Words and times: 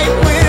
night 0.00 0.39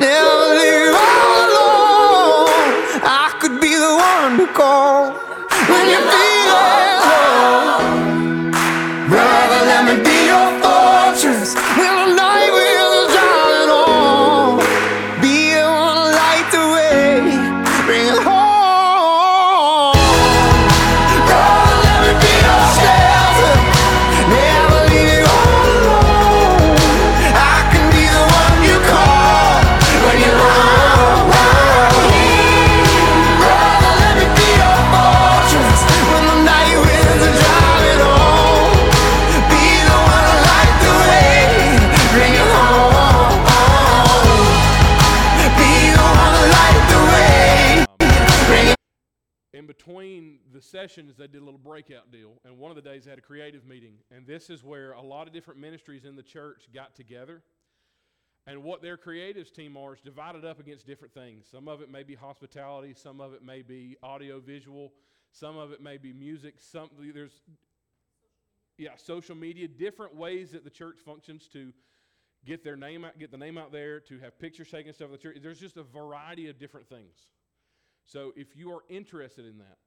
Never 0.00 0.54
leave 0.54 0.97
sessions, 50.98 51.16
they 51.16 51.26
did 51.26 51.40
a 51.40 51.44
little 51.44 51.58
breakout 51.58 52.10
deal, 52.10 52.40
and 52.44 52.58
one 52.58 52.70
of 52.70 52.76
the 52.76 52.82
days 52.82 53.04
they 53.04 53.10
had 53.10 53.18
a 53.18 53.22
creative 53.22 53.66
meeting. 53.66 53.94
And 54.14 54.26
this 54.26 54.50
is 54.50 54.64
where 54.64 54.92
a 54.92 55.02
lot 55.02 55.26
of 55.26 55.32
different 55.32 55.60
ministries 55.60 56.04
in 56.04 56.16
the 56.16 56.22
church 56.22 56.68
got 56.74 56.94
together. 56.94 57.42
And 58.46 58.62
what 58.62 58.82
their 58.82 58.96
creatives 58.96 59.52
team 59.52 59.76
are 59.76 59.94
is 59.94 60.00
divided 60.00 60.44
up 60.44 60.58
against 60.58 60.86
different 60.86 61.12
things. 61.12 61.46
Some 61.50 61.68
of 61.68 61.82
it 61.82 61.90
may 61.90 62.02
be 62.02 62.14
hospitality, 62.14 62.94
some 62.94 63.20
of 63.20 63.32
it 63.32 63.42
may 63.42 63.62
be 63.62 63.96
audio 64.02 64.40
visual, 64.40 64.92
some 65.30 65.56
of 65.56 65.72
it 65.72 65.82
may 65.82 65.98
be 65.98 66.12
music, 66.12 66.54
some 66.58 66.88
there's 67.14 67.42
yeah, 68.78 68.90
social 68.96 69.34
media, 69.34 69.68
different 69.68 70.14
ways 70.14 70.52
that 70.52 70.64
the 70.64 70.70
church 70.70 70.98
functions 71.04 71.48
to 71.52 71.72
get 72.46 72.64
their 72.64 72.76
name 72.76 73.04
out, 73.04 73.18
get 73.18 73.30
the 73.30 73.36
name 73.36 73.58
out 73.58 73.72
there, 73.72 74.00
to 74.00 74.18
have 74.20 74.38
pictures 74.38 74.70
taken 74.70 74.92
stuff 74.92 75.06
of 75.06 75.12
the 75.12 75.18
church. 75.18 75.36
There's 75.42 75.60
just 75.60 75.76
a 75.76 75.82
variety 75.82 76.48
of 76.48 76.58
different 76.58 76.88
things. 76.88 77.26
So 78.06 78.32
if 78.36 78.56
you 78.56 78.72
are 78.72 78.82
interested 78.88 79.44
in 79.44 79.58
that 79.58 79.78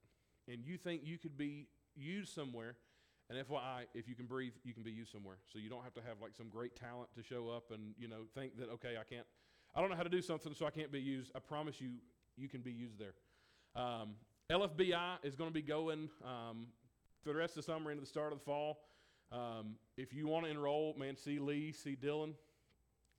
and 0.48 0.64
you 0.64 0.76
think 0.76 1.02
you 1.04 1.18
could 1.18 1.36
be 1.36 1.68
used 1.94 2.34
somewhere, 2.34 2.76
and 3.30 3.38
FYI, 3.46 3.84
if 3.94 4.08
you 4.08 4.14
can 4.14 4.26
breathe, 4.26 4.52
you 4.64 4.74
can 4.74 4.82
be 4.82 4.90
used 4.90 5.10
somewhere. 5.10 5.36
So 5.52 5.58
you 5.58 5.70
don't 5.70 5.82
have 5.84 5.94
to 5.94 6.02
have 6.02 6.20
like 6.20 6.34
some 6.34 6.48
great 6.48 6.76
talent 6.76 7.08
to 7.14 7.22
show 7.22 7.48
up 7.48 7.70
and 7.70 7.94
you 7.98 8.08
know 8.08 8.22
think 8.34 8.58
that 8.58 8.68
okay, 8.70 8.96
I 9.00 9.04
can't, 9.04 9.26
I 9.74 9.80
don't 9.80 9.90
know 9.90 9.96
how 9.96 10.02
to 10.02 10.08
do 10.08 10.22
something, 10.22 10.54
so 10.54 10.66
I 10.66 10.70
can't 10.70 10.92
be 10.92 11.00
used. 11.00 11.32
I 11.34 11.38
promise 11.38 11.80
you, 11.80 11.90
you 12.36 12.48
can 12.48 12.60
be 12.60 12.72
used 12.72 12.98
there. 12.98 13.14
Um, 13.74 14.16
LFBI 14.50 15.16
is 15.22 15.34
going 15.34 15.48
to 15.48 15.54
be 15.54 15.62
going 15.62 16.10
um, 16.24 16.66
for 17.22 17.30
the 17.30 17.36
rest 17.36 17.56
of 17.56 17.64
the 17.64 17.72
summer 17.72 17.90
into 17.90 18.02
the 18.02 18.06
start 18.06 18.32
of 18.32 18.38
the 18.38 18.44
fall. 18.44 18.80
Um, 19.30 19.76
if 19.96 20.12
you 20.12 20.28
want 20.28 20.44
to 20.44 20.50
enroll, 20.50 20.94
man, 20.98 21.16
see 21.16 21.38
Lee, 21.38 21.72
see 21.72 21.96
Dylan. 21.96 22.34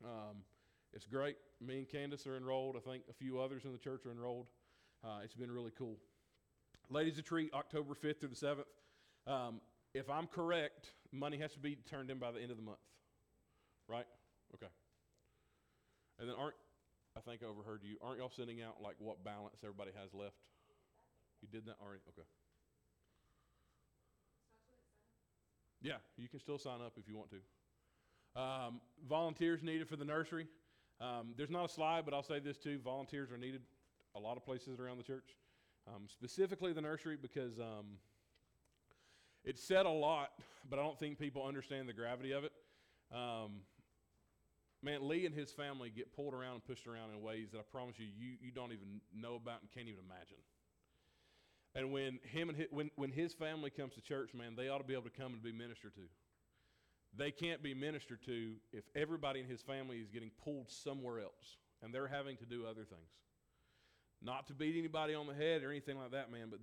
Um, 0.03 0.43
it's 0.93 1.07
great. 1.07 1.37
Me 1.59 1.79
and 1.79 1.89
Candace 1.89 2.27
are 2.27 2.37
enrolled. 2.37 2.75
I 2.75 2.87
think 2.87 3.03
a 3.09 3.13
few 3.13 3.39
others 3.39 3.65
in 3.65 3.71
the 3.71 3.79
church 3.79 4.05
are 4.05 4.11
enrolled. 4.11 4.45
Uh, 5.03 5.19
it's 5.23 5.33
been 5.33 5.51
really 5.51 5.71
cool. 5.75 5.97
Ladies 6.89 7.17
Retreat, 7.17 7.51
October 7.53 7.93
5th 7.93 8.19
through 8.19 8.29
the 8.29 8.35
7th. 8.35 8.65
Um, 9.25 9.61
if 9.93 10.09
I'm 10.09 10.27
correct, 10.27 10.91
money 11.11 11.37
has 11.37 11.53
to 11.53 11.59
be 11.59 11.77
turned 11.89 12.09
in 12.09 12.17
by 12.19 12.31
the 12.31 12.39
end 12.41 12.51
of 12.51 12.57
the 12.57 12.63
month. 12.63 12.79
Right? 13.87 14.05
Okay. 14.55 14.71
And 16.19 16.29
then 16.29 16.35
aren't, 16.37 16.55
I 17.17 17.21
think 17.21 17.41
I 17.43 17.47
overheard 17.47 17.81
you, 17.83 17.97
aren't 18.01 18.19
y'all 18.19 18.31
sending 18.35 18.61
out 18.61 18.81
like 18.81 18.95
what 18.99 19.23
balance 19.23 19.55
everybody 19.63 19.91
has 19.99 20.13
left? 20.13 20.35
You 21.41 21.47
did 21.51 21.65
that 21.65 21.75
already? 21.83 22.01
Okay. 22.09 22.27
Yeah, 25.81 25.97
you 26.17 26.29
can 26.29 26.39
still 26.39 26.57
sign 26.57 26.79
up 26.81 26.93
if 26.97 27.07
you 27.07 27.17
want 27.17 27.29
to. 27.31 28.41
Um, 28.41 28.81
volunteers 29.07 29.61
needed 29.61 29.87
for 29.89 29.97
the 29.97 30.05
nursery. 30.05 30.47
Um, 31.01 31.33
there's 31.37 31.49
not 31.49 31.65
a 31.65 31.69
slide, 31.69 32.05
but 32.05 32.13
I'll 32.13 32.23
say 32.23 32.39
this 32.39 32.57
too: 32.57 32.79
volunteers 32.83 33.31
are 33.31 33.37
needed 33.37 33.61
a 34.15 34.19
lot 34.19 34.37
of 34.37 34.45
places 34.45 34.79
around 34.79 34.97
the 34.97 35.03
church, 35.03 35.35
um, 35.87 36.03
specifically 36.07 36.73
the 36.73 36.81
nursery 36.81 37.17
because 37.21 37.59
um, 37.59 37.97
said 39.55 39.85
a 39.85 39.89
lot, 39.89 40.31
but 40.69 40.79
I 40.79 40.83
don't 40.83 40.97
think 40.97 41.19
people 41.19 41.45
understand 41.45 41.89
the 41.89 41.93
gravity 41.93 42.31
of 42.31 42.43
it. 42.43 42.51
Um, 43.13 43.61
man, 44.81 45.07
Lee 45.07 45.25
and 45.25 45.35
his 45.35 45.51
family 45.51 45.89
get 45.89 46.15
pulled 46.15 46.33
around 46.33 46.55
and 46.55 46.65
pushed 46.65 46.87
around 46.87 47.11
in 47.11 47.21
ways 47.21 47.49
that 47.51 47.59
I 47.59 47.63
promise 47.71 47.95
you, 47.97 48.07
you, 48.17 48.35
you 48.41 48.51
don't 48.51 48.71
even 48.71 49.01
know 49.15 49.35
about 49.35 49.61
and 49.61 49.71
can't 49.71 49.87
even 49.87 50.03
imagine. 50.05 50.37
And 51.75 51.91
when 51.91 52.19
him 52.23 52.49
and 52.49 52.57
his, 52.57 52.67
when, 52.69 52.91
when 52.95 53.11
his 53.11 53.33
family 53.33 53.69
comes 53.69 53.93
to 53.95 54.01
church, 54.01 54.33
man, 54.33 54.55
they 54.55 54.69
ought 54.69 54.77
to 54.77 54.83
be 54.83 54.93
able 54.93 55.03
to 55.03 55.09
come 55.09 55.33
and 55.33 55.41
be 55.41 55.51
ministered 55.51 55.95
to. 55.95 56.01
They 57.15 57.31
can't 57.31 57.61
be 57.61 57.73
ministered 57.73 58.23
to 58.25 58.53
if 58.71 58.83
everybody 58.95 59.39
in 59.39 59.47
his 59.47 59.61
family 59.61 59.97
is 59.97 60.09
getting 60.09 60.31
pulled 60.43 60.69
somewhere 60.71 61.19
else 61.19 61.57
and 61.81 61.93
they're 61.93 62.07
having 62.07 62.37
to 62.37 62.45
do 62.45 62.65
other 62.65 62.83
things. 62.85 63.09
Not 64.23 64.47
to 64.47 64.53
beat 64.53 64.75
anybody 64.77 65.13
on 65.13 65.27
the 65.27 65.33
head 65.33 65.63
or 65.63 65.69
anything 65.69 65.97
like 65.97 66.11
that, 66.11 66.31
man, 66.31 66.47
but 66.49 66.59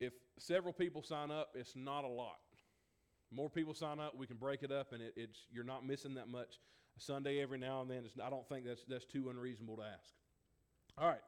if 0.00 0.14
several 0.38 0.72
people 0.72 1.02
sign 1.02 1.30
up, 1.30 1.50
it's 1.54 1.76
not 1.76 2.04
a 2.04 2.08
lot. 2.08 2.38
More 3.30 3.50
people 3.50 3.74
sign 3.74 4.00
up, 4.00 4.16
we 4.16 4.26
can 4.26 4.38
break 4.38 4.62
it 4.62 4.72
up, 4.72 4.92
and 4.92 5.02
it, 5.02 5.12
it's 5.16 5.46
you're 5.52 5.64
not 5.64 5.86
missing 5.86 6.14
that 6.14 6.28
much. 6.28 6.58
A 6.96 7.00
Sunday 7.00 7.40
every 7.40 7.58
now 7.58 7.82
and 7.82 7.90
then, 7.90 8.02
I 8.24 8.30
don't 8.30 8.48
think 8.48 8.66
that's 8.66 8.82
that's 8.88 9.04
too 9.04 9.28
unreasonable 9.30 9.76
to 9.76 9.82
ask. 9.82 10.12
All 10.98 11.06
right. 11.06 11.20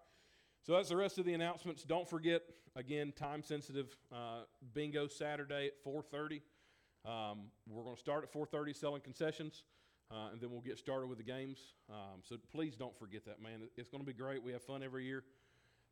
So 0.65 0.75
that's 0.75 0.89
the 0.89 0.97
rest 0.97 1.19
of 1.19 1.25
the 1.25 1.35
announcements. 1.35 1.83
Don't 1.83 2.09
forget, 2.09 2.43
again, 2.77 3.13
time 3.17 3.43
sensitive 3.43 3.97
uh, 4.13 4.43
bingo 4.75 5.09
Saturday 5.09 5.69
at 5.69 5.85
4:30. 5.85 6.41
Um, 7.05 7.51
we're 7.69 7.83
going 7.83 7.97
to 7.97 8.01
start 8.01 8.25
at 8.25 8.33
4:30 8.33 8.75
selling 8.75 9.03
concessions, 9.03 9.65
uh, 10.11 10.31
and 10.33 10.41
then 10.41 10.51
we'll 10.51 10.61
get 10.61 10.79
started 10.79 11.07
with 11.07 11.19
the 11.19 11.25
games. 11.25 11.59
Um, 11.91 12.21
so 12.23 12.37
please 12.51 12.77
don't 12.77 12.97
forget 12.99 13.25
that, 13.27 13.43
man. 13.43 13.69
It's 13.77 13.89
going 13.89 14.03
to 14.03 14.07
be 14.07 14.13
great. 14.13 14.43
We 14.43 14.53
have 14.53 14.63
fun 14.63 14.83
every 14.83 15.05
year. 15.05 15.25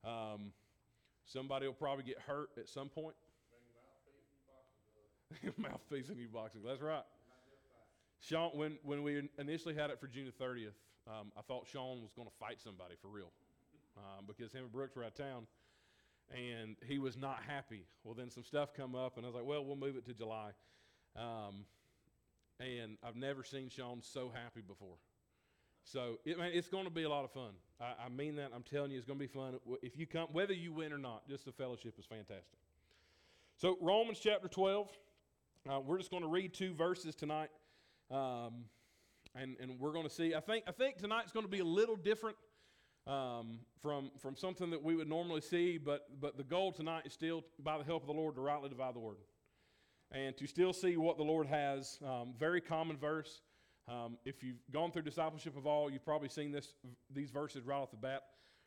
Um, 0.04 0.52
somebody 1.24 1.66
will 1.66 1.74
probably 1.74 2.04
get 2.04 2.18
hurt 2.18 2.50
at 2.58 2.68
some 2.68 2.88
point. 2.88 3.14
Mouthpiece 5.56 6.08
in 6.10 6.18
you 6.18 6.28
boxing. 6.28 6.62
That's 6.66 6.80
right. 6.80 7.04
Sean, 8.20 8.50
when, 8.54 8.78
when 8.82 9.02
we 9.02 9.28
initially 9.38 9.74
had 9.74 9.90
it 9.90 9.98
for 9.98 10.06
June 10.06 10.26
the 10.26 10.44
30th, 10.44 10.74
um, 11.06 11.32
I 11.38 11.42
thought 11.42 11.66
Sean 11.66 12.02
was 12.02 12.12
going 12.14 12.28
to 12.28 12.34
fight 12.38 12.60
somebody 12.60 12.94
for 13.00 13.08
real 13.08 13.30
um, 13.96 14.26
because 14.26 14.52
him 14.52 14.64
and 14.64 14.72
Brooks 14.72 14.94
were 14.94 15.04
out 15.04 15.12
of 15.12 15.14
town 15.14 15.46
and 16.30 16.76
he 16.86 16.98
was 16.98 17.16
not 17.16 17.40
happy. 17.46 17.84
Well, 18.04 18.14
then 18.14 18.30
some 18.30 18.44
stuff 18.44 18.72
come 18.74 18.94
up, 18.94 19.16
and 19.16 19.26
I 19.26 19.28
was 19.28 19.34
like, 19.34 19.44
well, 19.44 19.64
we'll 19.64 19.76
move 19.76 19.96
it 19.96 20.06
to 20.06 20.14
July. 20.14 20.50
Um, 21.16 21.64
and 22.60 22.96
I've 23.02 23.16
never 23.16 23.42
seen 23.42 23.68
Sean 23.68 24.02
so 24.02 24.30
happy 24.32 24.60
before. 24.60 24.96
So 25.84 26.18
it, 26.24 26.38
man, 26.38 26.50
it's 26.52 26.68
going 26.68 26.84
to 26.84 26.90
be 26.90 27.04
a 27.04 27.08
lot 27.08 27.24
of 27.24 27.32
fun. 27.32 27.52
I, 27.80 28.06
I 28.06 28.08
mean 28.08 28.36
that. 28.36 28.50
I'm 28.54 28.62
telling 28.62 28.90
you, 28.90 28.98
it's 28.98 29.06
going 29.06 29.18
to 29.18 29.26
be 29.26 29.32
fun. 29.32 29.54
If 29.82 29.98
you 29.98 30.06
come, 30.06 30.28
whether 30.32 30.52
you 30.52 30.72
win 30.72 30.92
or 30.92 30.98
not, 30.98 31.28
just 31.28 31.44
the 31.44 31.52
fellowship 31.52 31.98
is 31.98 32.04
fantastic. 32.04 32.58
So 33.56 33.76
Romans 33.80 34.18
chapter 34.22 34.48
12, 34.48 34.88
uh, 35.68 35.80
we're 35.80 35.98
just 35.98 36.10
going 36.10 36.22
to 36.22 36.28
read 36.28 36.54
two 36.54 36.74
verses 36.74 37.14
tonight, 37.14 37.50
um, 38.10 38.64
and 39.34 39.56
and 39.60 39.78
we're 39.78 39.92
going 39.92 40.08
to 40.08 40.14
see. 40.14 40.34
I 40.34 40.40
think 40.40 40.64
I 40.66 40.72
think 40.72 40.98
tonight's 40.98 41.32
going 41.32 41.44
to 41.44 41.50
be 41.50 41.60
a 41.60 41.64
little 41.64 41.96
different 41.96 42.36
um, 43.06 43.58
from 43.82 44.10
from 44.18 44.36
something 44.36 44.70
that 44.70 44.82
we 44.82 44.94
would 44.94 45.08
normally 45.08 45.40
see, 45.40 45.78
but 45.78 46.06
but 46.20 46.36
the 46.36 46.44
goal 46.44 46.72
tonight 46.72 47.02
is 47.06 47.12
still, 47.12 47.44
by 47.58 47.76
the 47.76 47.84
help 47.84 48.02
of 48.02 48.06
the 48.06 48.14
Lord, 48.14 48.34
to 48.36 48.40
rightly 48.40 48.68
divide 48.68 48.94
the 48.94 49.00
word, 49.00 49.16
and 50.12 50.36
to 50.36 50.46
still 50.46 50.72
see 50.72 50.96
what 50.96 51.16
the 51.16 51.24
Lord 51.24 51.46
has. 51.46 51.98
Um, 52.04 52.34
very 52.38 52.60
common 52.60 52.96
verse. 52.96 53.42
Um, 53.88 54.18
if 54.24 54.42
you've 54.42 54.60
gone 54.72 54.92
through 54.92 55.02
discipleship 55.02 55.56
of 55.56 55.66
all, 55.66 55.90
you've 55.90 56.04
probably 56.04 56.28
seen 56.28 56.52
this 56.52 56.74
these 57.12 57.30
verses 57.30 57.64
right 57.64 57.78
off 57.78 57.90
the 57.90 57.96
bat. 57.96 58.22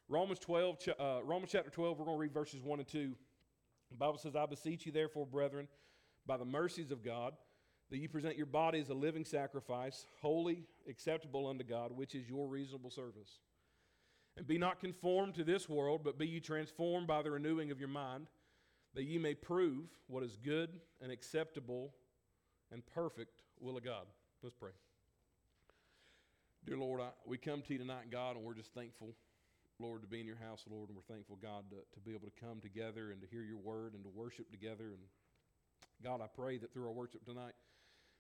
Romans 0.10 0.40
12, 0.40 0.78
uh, 1.00 1.20
Romans 1.24 1.52
chapter 1.52 1.70
12, 1.70 1.98
we're 1.98 2.06
going 2.06 2.18
to 2.18 2.22
read 2.22 2.34
verses 2.34 2.62
1 2.62 2.80
and 2.80 2.88
2. 2.88 3.14
The 3.92 3.98
Bible 3.98 4.18
says, 4.18 4.36
I 4.36 4.46
beseech 4.46 4.86
you, 4.86 4.92
therefore, 4.92 5.26
brethren, 5.26 5.68
by 6.26 6.36
the 6.36 6.46
mercies 6.46 6.92
of 6.92 7.04
God, 7.04 7.34
that 7.90 8.00
you 8.00 8.10
present 8.10 8.36
your 8.36 8.46
body 8.46 8.80
as 8.80 8.90
a 8.90 8.94
living 8.94 9.24
sacrifice, 9.24 10.08
holy, 10.22 10.66
acceptable 10.90 11.48
unto 11.48 11.64
God, 11.64 11.92
which 11.96 12.16
is 12.16 12.28
your 12.28 12.48
reasonable 12.48 12.90
service. 12.90 13.40
And 14.36 14.46
be 14.46 14.58
not 14.58 14.80
conformed 14.80 15.36
to 15.36 15.44
this 15.44 15.70
world, 15.70 16.02
but 16.04 16.18
be 16.18 16.28
ye 16.28 16.40
transformed 16.40 17.08
by 17.08 17.22
the 17.22 17.32
renewing 17.32 17.72
of 17.72 17.80
your 17.80 17.90
mind, 17.90 18.28
that 18.96 19.04
ye 19.04 19.18
may 19.18 19.34
prove 19.34 19.86
what 20.08 20.24
is 20.24 20.38
good 20.44 20.70
and 21.02 21.12
acceptable 21.12 21.94
and 22.72 22.86
perfect 22.86 23.42
will 23.60 23.78
of 23.78 23.84
God. 23.84 24.06
Let's 24.42 24.56
pray. 24.56 24.72
Dear 26.66 26.78
Lord, 26.78 27.02
I, 27.02 27.10
we 27.26 27.38
come 27.38 27.62
to 27.62 27.74
you 27.74 27.80
tonight, 27.80 28.10
God, 28.12 28.36
and 28.36 28.46
we're 28.46 28.54
just 28.54 28.74
thankful, 28.74 29.16
Lord, 29.80 30.02
to 30.02 30.08
be 30.08 30.22
in 30.22 30.26
your 30.26 30.38
house, 30.38 30.64
Lord, 30.70 30.90
and 30.90 30.96
we're 30.96 31.14
thankful, 31.14 31.38
God, 31.42 31.66
to, 31.72 31.76
to 31.76 32.00
be 32.06 32.14
able 32.14 32.28
to 32.28 32.40
come 32.40 32.62
together 32.62 33.12
and 33.12 33.22
to 33.22 33.28
hear 33.28 33.42
your 33.42 33.58
word 33.58 33.94
and 33.96 34.04
to 34.04 34.10
worship 34.10 34.50
together. 34.50 34.86
And 34.86 35.04
God, 36.04 36.22
I 36.22 36.28
pray 36.28 36.58
that 36.58 36.74
through 36.74 36.86
our 36.86 36.92
worship 36.94 37.26
tonight, 37.26 37.54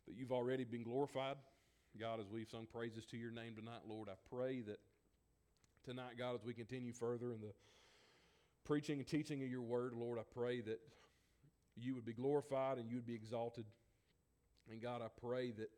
that 0.08 0.16
you've 0.18 0.32
already 0.32 0.66
been 0.66 0.84
glorified. 0.84 1.38
God, 2.00 2.20
as 2.20 2.26
we've 2.28 2.50
sung 2.50 2.66
praises 2.66 3.06
to 3.08 3.18
your 3.18 3.32
name 3.32 3.56
tonight, 3.56 3.82
Lord, 3.88 4.10
I 4.10 4.16
pray 4.30 4.62
that 4.62 4.80
tonight, 5.86 6.18
God, 6.18 6.36
as 6.36 6.44
we 6.44 6.54
continue 6.54 6.92
further 6.92 7.32
in 7.32 7.40
the 7.40 7.54
preaching 8.66 9.00
and 9.00 9.08
teaching 9.08 9.44
of 9.44 9.50
your 9.50 9.62
word, 9.62 9.94
Lord, 9.94 10.20
I 10.20 10.24
pray 10.34 10.62
that 10.62 10.80
you 11.76 11.96
would 11.96 12.06
be 12.06 12.14
glorified 12.14 12.78
and 12.78 12.90
you 12.90 12.98
would 12.98 13.08
be 13.08 13.16
exalted. 13.16 13.66
And 14.72 14.82
God, 14.82 15.02
I 15.02 15.08
pray 15.26 15.52
that, 15.52 15.70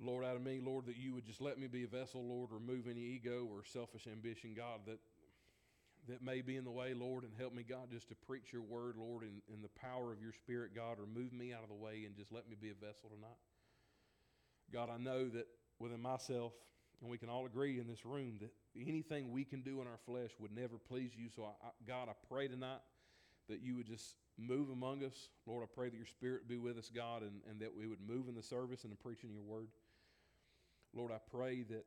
Lord, 0.00 0.24
out 0.24 0.36
of 0.36 0.42
me, 0.42 0.60
Lord, 0.62 0.86
that 0.86 0.96
you 0.96 1.14
would 1.14 1.26
just 1.26 1.40
let 1.40 1.58
me 1.58 1.66
be 1.66 1.84
a 1.84 1.86
vessel, 1.88 2.24
Lord, 2.24 2.50
remove 2.52 2.86
any 2.88 3.00
ego 3.00 3.48
or 3.50 3.64
selfish 3.64 4.06
ambition, 4.06 4.54
God, 4.54 4.80
that 4.86 4.98
that 6.08 6.22
may 6.22 6.40
be 6.40 6.56
in 6.56 6.64
the 6.64 6.70
way, 6.70 6.94
Lord, 6.94 7.24
and 7.24 7.32
help 7.36 7.52
me, 7.52 7.64
God, 7.68 7.90
just 7.90 8.08
to 8.10 8.14
preach 8.14 8.52
your 8.52 8.62
word, 8.62 8.94
Lord, 8.96 9.24
in, 9.24 9.42
in 9.52 9.60
the 9.60 9.68
power 9.80 10.12
of 10.12 10.22
your 10.22 10.32
spirit, 10.32 10.74
God. 10.74 10.98
Remove 11.00 11.32
me 11.32 11.52
out 11.52 11.62
of 11.62 11.68
the 11.68 11.74
way 11.74 12.04
and 12.06 12.16
just 12.16 12.32
let 12.32 12.48
me 12.48 12.56
be 12.60 12.70
a 12.70 12.74
vessel 12.74 13.10
tonight. 13.10 13.40
God, 14.72 14.88
I 14.88 14.98
know 14.98 15.28
that 15.30 15.46
within 15.78 16.00
myself, 16.00 16.52
and 17.00 17.10
we 17.10 17.18
can 17.18 17.28
all 17.28 17.46
agree 17.46 17.80
in 17.80 17.88
this 17.88 18.04
room 18.06 18.36
that 18.40 18.52
anything 18.86 19.30
we 19.30 19.44
can 19.44 19.62
do 19.62 19.80
in 19.80 19.86
our 19.86 19.98
flesh 20.06 20.30
would 20.38 20.54
never 20.54 20.76
please 20.78 21.12
you. 21.16 21.28
So, 21.34 21.44
I, 21.44 21.66
I, 21.66 21.70
God, 21.86 22.08
I 22.08 22.12
pray 22.28 22.48
tonight 22.48 22.80
that 23.48 23.60
you 23.62 23.76
would 23.76 23.86
just 23.86 24.16
move 24.38 24.70
among 24.70 25.04
us. 25.04 25.28
Lord, 25.46 25.62
I 25.62 25.72
pray 25.72 25.88
that 25.88 25.96
your 25.96 26.06
spirit 26.06 26.48
be 26.48 26.58
with 26.58 26.78
us, 26.78 26.90
God, 26.94 27.22
and, 27.22 27.40
and 27.48 27.60
that 27.60 27.74
we 27.74 27.86
would 27.86 28.00
move 28.06 28.28
in 28.28 28.34
the 28.34 28.42
service 28.42 28.84
and 28.84 28.92
in 28.92 28.96
preaching 28.96 29.30
your 29.32 29.42
word. 29.42 29.68
Lord, 30.94 31.12
I 31.12 31.18
pray 31.30 31.62
that 31.70 31.84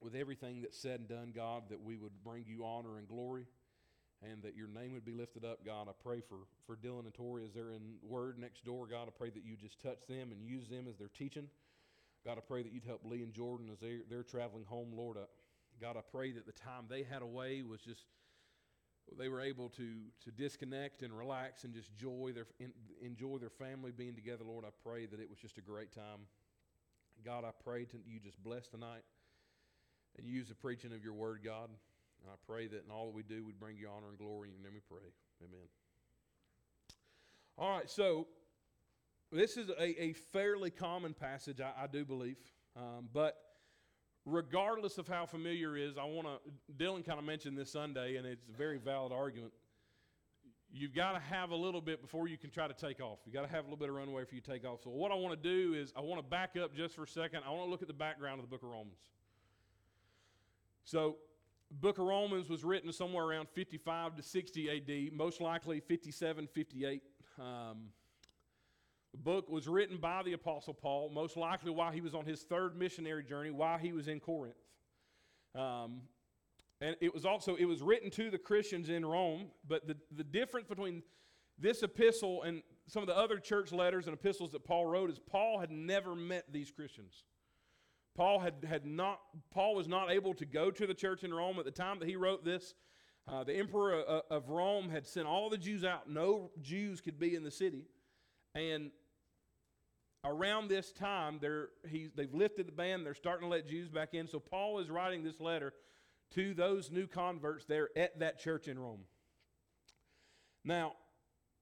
with 0.00 0.14
everything 0.14 0.60
that's 0.62 0.78
said 0.78 1.00
and 1.00 1.08
done, 1.08 1.32
God, 1.34 1.64
that 1.70 1.82
we 1.82 1.96
would 1.96 2.12
bring 2.24 2.44
you 2.46 2.64
honor 2.64 2.98
and 2.98 3.08
glory 3.08 3.46
and 4.22 4.42
that 4.42 4.56
your 4.56 4.68
name 4.68 4.92
would 4.94 5.04
be 5.04 5.12
lifted 5.12 5.44
up, 5.44 5.64
God. 5.64 5.88
I 5.88 5.92
pray 6.02 6.20
for, 6.20 6.36
for 6.66 6.76
Dylan 6.76 7.04
and 7.04 7.14
Tori 7.14 7.44
as 7.44 7.52
they're 7.52 7.72
in 7.72 7.96
Word 8.02 8.38
next 8.38 8.64
door, 8.64 8.86
God. 8.86 9.08
I 9.08 9.10
pray 9.16 9.30
that 9.30 9.44
you 9.44 9.56
just 9.56 9.80
touch 9.80 10.06
them 10.08 10.32
and 10.32 10.42
use 10.42 10.68
them 10.68 10.86
as 10.88 10.96
they're 10.96 11.08
teaching. 11.08 11.48
God, 12.24 12.38
I 12.38 12.40
pray 12.40 12.62
that 12.62 12.72
you'd 12.72 12.84
help 12.84 13.02
Lee 13.04 13.22
and 13.22 13.32
Jordan 13.32 13.68
as 13.70 13.78
they're, 13.78 14.00
they're 14.08 14.22
traveling 14.22 14.64
home, 14.64 14.92
Lord. 14.94 15.16
I, 15.18 15.24
God, 15.80 15.96
I 15.96 16.00
pray 16.10 16.32
that 16.32 16.46
the 16.46 16.52
time 16.52 16.84
they 16.88 17.02
had 17.02 17.22
away 17.22 17.62
was 17.62 17.80
just, 17.80 18.04
they 19.18 19.28
were 19.28 19.40
able 19.40 19.68
to, 19.70 19.94
to 20.24 20.30
disconnect 20.30 21.02
and 21.02 21.16
relax 21.16 21.64
and 21.64 21.74
just 21.74 21.94
joy 21.96 22.32
their, 22.34 22.46
enjoy 23.02 23.38
their 23.38 23.50
family 23.50 23.92
being 23.92 24.14
together, 24.14 24.44
Lord. 24.44 24.64
I 24.64 24.70
pray 24.82 25.06
that 25.06 25.20
it 25.20 25.28
was 25.28 25.38
just 25.38 25.58
a 25.58 25.62
great 25.62 25.92
time. 25.92 26.26
God, 27.24 27.44
I 27.44 27.50
pray 27.64 27.84
that 27.84 28.00
you 28.06 28.18
just 28.20 28.42
bless 28.42 28.68
tonight 28.68 29.02
and 30.18 30.26
use 30.26 30.48
the 30.48 30.54
preaching 30.54 30.92
of 30.92 31.04
your 31.04 31.14
word, 31.14 31.40
God. 31.44 31.68
And 32.22 32.30
I 32.30 32.36
pray 32.46 32.66
that 32.68 32.84
in 32.84 32.90
all 32.90 33.06
that 33.06 33.14
we 33.14 33.22
do, 33.22 33.44
we 33.44 33.52
bring 33.52 33.76
you 33.76 33.88
honor 33.88 34.08
and 34.08 34.18
glory. 34.18 34.50
Your 34.50 34.62
name 34.62 34.72
we 34.74 34.80
pray. 34.80 35.06
Amen. 35.42 35.68
All 37.58 37.70
right, 37.70 37.88
so 37.90 38.26
this 39.32 39.56
is 39.56 39.70
a, 39.70 40.02
a 40.02 40.12
fairly 40.12 40.70
common 40.70 41.14
passage, 41.14 41.60
I, 41.60 41.84
I 41.84 41.86
do 41.86 42.04
believe. 42.04 42.36
Um, 42.76 43.08
but 43.12 43.36
regardless 44.26 44.98
of 44.98 45.06
how 45.06 45.24
familiar 45.24 45.76
it 45.76 45.84
is, 45.84 45.96
I 45.96 46.04
want 46.04 46.26
to, 46.26 46.84
Dylan 46.84 47.06
kind 47.06 47.18
of 47.18 47.24
mentioned 47.24 47.56
this 47.56 47.70
Sunday, 47.70 48.16
and 48.16 48.26
it's 48.26 48.48
a 48.52 48.56
very 48.58 48.76
valid 48.76 49.12
argument. 49.12 49.52
You've 50.72 50.92
got 50.94 51.12
to 51.12 51.20
have 51.20 51.50
a 51.50 51.56
little 51.56 51.80
bit 51.80 52.02
before 52.02 52.26
you 52.28 52.36
can 52.36 52.50
try 52.50 52.66
to 52.66 52.74
take 52.74 53.00
off. 53.00 53.20
You've 53.24 53.34
got 53.34 53.42
to 53.42 53.48
have 53.48 53.60
a 53.60 53.68
little 53.68 53.78
bit 53.78 53.88
of 53.88 53.94
runway 53.94 54.24
for 54.24 54.34
you 54.34 54.40
take 54.40 54.66
off. 54.66 54.82
So, 54.82 54.90
what 54.90 55.12
I 55.12 55.14
want 55.14 55.40
to 55.40 55.48
do 55.48 55.74
is, 55.74 55.92
I 55.96 56.00
want 56.00 56.20
to 56.20 56.28
back 56.28 56.56
up 56.62 56.74
just 56.74 56.96
for 56.96 57.04
a 57.04 57.08
second. 57.08 57.42
I 57.46 57.50
want 57.50 57.66
to 57.66 57.70
look 57.70 57.82
at 57.82 57.88
the 57.88 57.94
background 57.94 58.40
of 58.40 58.44
the 58.44 58.50
book 58.50 58.64
of 58.64 58.68
Romans. 58.68 58.98
So, 60.84 61.16
book 61.70 61.98
of 61.98 62.06
Romans 62.06 62.50
was 62.50 62.64
written 62.64 62.92
somewhere 62.92 63.24
around 63.24 63.48
55 63.54 64.16
to 64.16 64.22
60 64.22 64.70
AD, 64.70 65.16
most 65.16 65.40
likely 65.40 65.80
57, 65.80 66.48
58. 66.52 67.02
Um, 67.38 67.90
book 69.16 69.48
was 69.48 69.68
written 69.68 69.96
by 69.96 70.22
the 70.22 70.32
Apostle 70.32 70.74
Paul, 70.74 71.10
most 71.10 71.36
likely 71.36 71.70
while 71.70 71.90
he 71.90 72.00
was 72.00 72.14
on 72.14 72.24
his 72.24 72.42
third 72.42 72.76
missionary 72.76 73.24
journey, 73.24 73.50
while 73.50 73.78
he 73.78 73.92
was 73.92 74.08
in 74.08 74.20
Corinth. 74.20 74.56
Um, 75.54 76.02
and 76.80 76.96
it 77.00 77.14
was 77.14 77.24
also 77.24 77.56
it 77.56 77.64
was 77.64 77.82
written 77.82 78.10
to 78.10 78.30
the 78.30 78.38
Christians 78.38 78.88
in 78.90 79.04
Rome, 79.04 79.46
but 79.66 79.86
the, 79.86 79.96
the 80.14 80.24
difference 80.24 80.66
between 80.68 81.02
this 81.58 81.82
epistle 81.82 82.42
and 82.42 82.62
some 82.86 83.02
of 83.02 83.06
the 83.06 83.16
other 83.16 83.38
church 83.38 83.72
letters 83.72 84.06
and 84.06 84.14
epistles 84.14 84.52
that 84.52 84.64
Paul 84.64 84.86
wrote 84.86 85.10
is 85.10 85.18
Paul 85.18 85.58
had 85.58 85.70
never 85.70 86.14
met 86.14 86.44
these 86.52 86.70
Christians. 86.70 87.24
Paul 88.14 88.38
had, 88.40 88.54
had 88.68 88.86
not 88.86 89.20
Paul 89.50 89.74
was 89.74 89.88
not 89.88 90.10
able 90.10 90.34
to 90.34 90.44
go 90.44 90.70
to 90.70 90.86
the 90.86 90.94
church 90.94 91.24
in 91.24 91.32
Rome 91.32 91.58
at 91.58 91.64
the 91.64 91.70
time 91.70 91.98
that 91.98 92.08
he 92.08 92.16
wrote 92.16 92.44
this. 92.44 92.74
Uh, 93.28 93.42
the 93.42 93.54
emperor 93.54 94.00
of, 94.00 94.22
of 94.30 94.48
Rome 94.50 94.88
had 94.88 95.06
sent 95.06 95.26
all 95.26 95.50
the 95.50 95.58
Jews 95.58 95.84
out. 95.84 96.08
No 96.08 96.50
Jews 96.60 97.00
could 97.00 97.18
be 97.18 97.34
in 97.34 97.42
the 97.42 97.50
city. 97.50 97.86
And 98.54 98.90
around 100.26 100.68
this 100.68 100.92
time, 100.92 101.38
they're, 101.40 101.68
they've 102.14 102.32
lifted 102.34 102.68
the 102.68 102.72
ban. 102.72 103.04
They're 103.04 103.14
starting 103.14 103.48
to 103.48 103.50
let 103.50 103.66
Jews 103.66 103.88
back 103.88 104.14
in. 104.14 104.28
So 104.28 104.38
Paul 104.38 104.78
is 104.78 104.90
writing 104.90 105.22
this 105.22 105.40
letter 105.40 105.72
to 106.34 106.54
those 106.54 106.90
new 106.90 107.06
converts 107.06 107.64
there 107.64 107.88
at 107.96 108.18
that 108.18 108.40
church 108.40 108.68
in 108.68 108.78
Rome. 108.78 109.00
Now, 110.64 110.94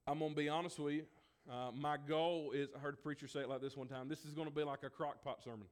I'm 0.07 0.19
going 0.19 0.33
to 0.33 0.37
be 0.37 0.49
honest 0.49 0.79
with 0.79 0.95
you. 0.95 1.05
Uh, 1.51 1.71
my 1.75 1.97
goal 2.09 2.53
is, 2.55 2.69
I 2.75 2.79
heard 2.79 2.95
a 2.95 2.97
preacher 2.97 3.29
say 3.29 3.41
it 3.41 3.49
like 3.49 3.61
this 3.61 3.77
one 3.77 3.87
time 3.87 4.09
this 4.09 4.25
is 4.25 4.33
going 4.33 4.49
to 4.49 4.55
be 4.55 4.63
like 4.63 4.83
a 4.83 4.89
crock 4.89 5.23
pot 5.23 5.43
sermon. 5.45 5.67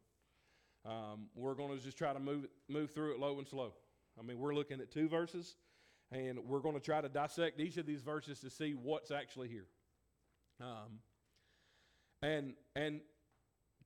Um, 0.85 1.29
we're 1.35 1.55
going 1.55 1.77
to 1.77 1.83
just 1.83 1.97
try 1.97 2.13
to 2.13 2.21
move, 2.21 2.47
move 2.69 2.91
through 2.91 3.15
it 3.15 3.21
low 3.21 3.39
and 3.39 3.49
slow. 3.49 3.73
I 4.19 4.23
mean, 4.23 4.39
we're 4.39 4.55
looking 4.55 4.81
at 4.81 4.91
two 4.91 5.09
verses, 5.09 5.57
and 6.11 6.41
we're 6.41 6.61
going 6.61 6.75
to 6.75 6.81
try 6.81 7.01
to 7.01 7.09
dissect 7.09 7.61
each 7.61 7.79
of 7.79 7.87
these 7.87 8.03
verses 8.03 8.41
to 8.41 8.51
see 8.51 8.73
what's 8.73 9.11
actually 9.11 9.49
here. 9.49 9.67
Um, 10.61 10.99
and, 12.23 12.55
and 12.77 13.01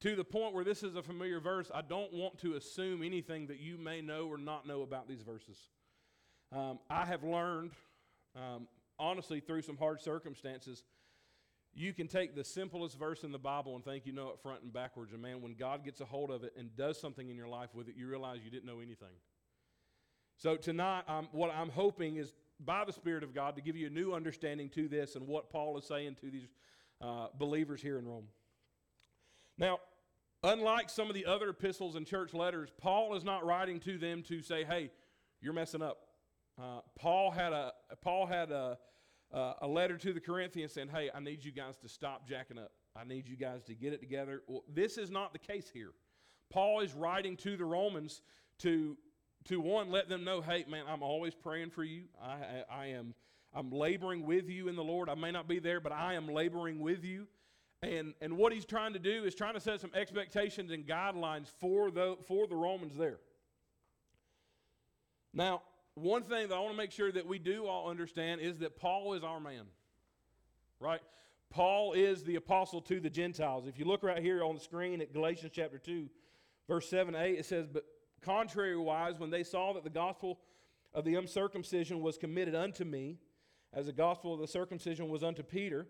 to 0.01 0.15
the 0.15 0.25
point 0.25 0.55
where 0.55 0.65
this 0.65 0.83
is 0.83 0.95
a 0.95 1.03
familiar 1.03 1.41
verse, 1.41 1.71
I 1.75 1.83
don't 1.83 2.13
want 2.13 2.39
to 2.41 2.55
assume 2.55 3.03
anything 3.03 3.47
that 3.47 3.61
you 3.61 3.79
may 3.79 4.03
know 4.03 4.27
or 4.27 4.37
not 4.37 4.67
know 4.67 4.83
about 4.83 5.09
these 5.09 5.23
verses. 5.23 5.57
Um, 6.55 6.79
I 6.91 7.07
have 7.07 7.25
learned, 7.25 7.73
um, 8.37 8.69
honestly, 8.99 9.41
through 9.41 9.63
some 9.63 9.77
hard 9.77 10.01
circumstances, 10.01 10.85
you 11.75 11.93
can 11.93 12.09
take 12.09 12.35
the 12.35 12.45
simplest 12.45 12.99
verse 12.99 13.23
in 13.23 13.33
the 13.33 13.39
Bible 13.39 13.75
and 13.75 13.85
think 13.85 14.07
you 14.07 14.13
know 14.13 14.29
it 14.29 14.41
front 14.41 14.63
and 14.63 14.73
backwards. 14.73 15.13
And 15.13 15.21
man, 15.21 15.43
when 15.43 15.55
God 15.55 15.85
gets 15.85 16.01
a 16.01 16.05
hold 16.05 16.31
of 16.31 16.45
it 16.45 16.55
and 16.59 16.75
does 16.77 16.99
something 16.99 17.29
in 17.29 17.37
your 17.37 17.49
life 17.49 17.75
with 17.75 17.89
it, 17.89 17.97
you 17.97 18.07
realize 18.07 18.41
you 18.45 18.51
didn't 18.51 18.67
know 18.67 18.81
anything. 18.81 19.15
So 20.39 20.57
tonight, 20.57 21.05
um, 21.09 21.29
what 21.33 21.51
I'm 21.51 21.71
hoping 21.71 22.17
is 22.17 22.33
by 22.61 22.85
the 22.85 22.93
Spirit 22.93 23.23
of 23.23 23.35
God 23.35 23.57
to 23.57 23.63
give 23.63 23.77
you 23.77 23.87
a 23.87 23.91
new 23.91 24.15
understanding 24.15 24.69
to 24.71 24.89
this 24.89 25.17
and 25.17 25.27
what 25.27 25.51
Paul 25.51 25.77
is 25.77 25.85
saying 25.85 26.17
to 26.21 26.31
these 26.31 26.49
uh, 27.01 27.29
believers 27.39 27.83
here 27.83 27.99
in 27.99 28.07
Rome. 28.07 28.29
Now, 29.59 29.79
unlike 30.43 30.91
some 30.91 31.09
of 31.09 31.15
the 31.15 31.27
other 31.27 31.51
epistles 31.51 31.97
and 31.97 32.07
church 32.07 32.35
letters, 32.35 32.71
Paul 32.79 33.15
is 33.15 33.25
not 33.25 33.45
writing 33.45 33.81
to 33.81 33.99
them 33.99 34.23
to 34.25 34.43
say, 34.43 34.65
"Hey, 34.65 34.91
you're 35.41 35.53
messing 35.53 35.83
up." 35.83 35.99
Uh, 36.59 36.81
Paul 36.99 37.31
had 37.31 37.53
a 37.53 37.73
Paul 38.03 38.27
had 38.27 38.51
a 38.51 38.79
uh, 39.33 39.55
a 39.63 39.67
letter 39.67 39.97
to 39.99 40.13
the 40.13 40.21
Corinthians 40.21 40.73
saying, 40.73 40.89
"Hey, 40.89 41.11
I 41.15 41.21
need 41.21 41.45
you 41.45 41.53
guys 41.53 41.77
to 41.79 41.89
stop 41.89 42.29
jacking 42.29 42.59
up. 42.59 42.73
I 42.95 43.05
need 43.05 43.29
you 43.29 43.37
guys 43.37 43.63
to 43.65 43.75
get 43.75 43.93
it 43.93 44.01
together." 44.01 44.43
Well, 44.47 44.65
this 44.73 44.99
is 44.99 45.11
not 45.11 45.33
the 45.33 45.39
case 45.39 45.71
here. 45.73 45.93
Paul 46.51 46.81
is 46.81 46.95
writing 46.95 47.37
to 47.39 47.57
the 47.57 47.65
Romans 47.65 48.23
to 48.61 48.97
to 49.45 49.61
one 49.61 49.91
let 49.91 50.09
them 50.09 50.25
know, 50.25 50.41
"Hey, 50.41 50.65
man, 50.69 50.85
I'm 50.89 51.03
always 51.03 51.35
praying 51.35 51.71
for 51.71 51.85
you. 51.85 52.05
I, 52.21 52.33
I, 52.33 52.65
I 52.71 52.87
am 52.87 53.15
I'm 53.57 53.71
laboring 53.71 54.25
with 54.27 54.49
you 54.49 54.69
in 54.69 54.77
the 54.77 54.85
Lord. 54.85 55.09
I 55.09 55.15
may 55.15 55.33
not 55.33 55.49
be 55.49 55.59
there, 55.59 55.81
but 55.81 55.91
I 55.91 56.15
am 56.15 56.29
laboring 56.29 56.79
with 56.79 57.05
you." 57.05 57.27
And, 57.83 58.15
and 58.21 58.37
what 58.37 58.53
he's 58.53 58.65
trying 58.65 58.95
to 58.95 58.99
do 58.99 59.25
is 59.25 59.35
trying 59.35 59.55
to 59.55 59.61
set 59.61 59.81
some 59.81 59.91
expectations 59.95 60.71
and 60.71 60.87
guidelines 60.87 61.49
for 61.61 61.91
the, 61.91 62.17
for 62.27 62.47
the 62.47 62.57
Romans 62.57 62.97
there. 62.97 63.19
Now, 65.35 65.63
one 65.95 66.23
thing 66.23 66.49
that 66.49 66.55
I 66.55 66.59
want 66.59 66.73
to 66.73 66.77
make 66.77 66.93
sure 66.93 67.13
that 67.13 67.27
we 67.27 67.39
do 67.39 67.67
all 67.67 67.91
understand 67.91 68.41
is 68.41 68.59
that 68.59 68.79
Paul 68.79 69.15
is 69.15 69.23
our 69.23 69.41
man, 69.41 69.65
right? 70.81 71.01
Paul 71.51 71.93
is 71.93 72.25
the 72.25 72.37
apostle 72.37 72.81
to 72.83 73.01
the 73.01 73.11
Gentiles. 73.11 73.67
If 73.67 73.79
you 73.79 73.85
look 73.85 74.03
right 74.03 74.23
here 74.23 74.43
on 74.43 74.55
the 74.55 74.61
screen 74.61 75.01
at 75.01 75.13
Galatians 75.13 75.53
chapter 75.55 75.79
2, 75.79 76.09
verse 76.69 76.89
7 76.89 77.15
8, 77.15 77.39
it 77.39 77.47
says, 77.47 77.67
But 77.67 77.85
contrariwise, 78.27 79.19
when 79.19 79.31
they 79.31 79.43
saw 79.43 79.75
that 79.75 79.85
the 79.85 79.91
gospel 79.91 80.41
of 80.93 81.05
the 81.05 81.15
uncircumcision 81.15 82.01
was 82.01 82.19
committed 82.19 82.55
unto 82.55 82.85
me, 82.85 83.19
as 83.77 83.87
the 83.87 83.93
gospel 83.93 84.35
of 84.35 84.41
the 84.41 84.49
circumcision 84.49 85.09
was 85.09 85.23
unto 85.23 85.43
Peter, 85.43 85.87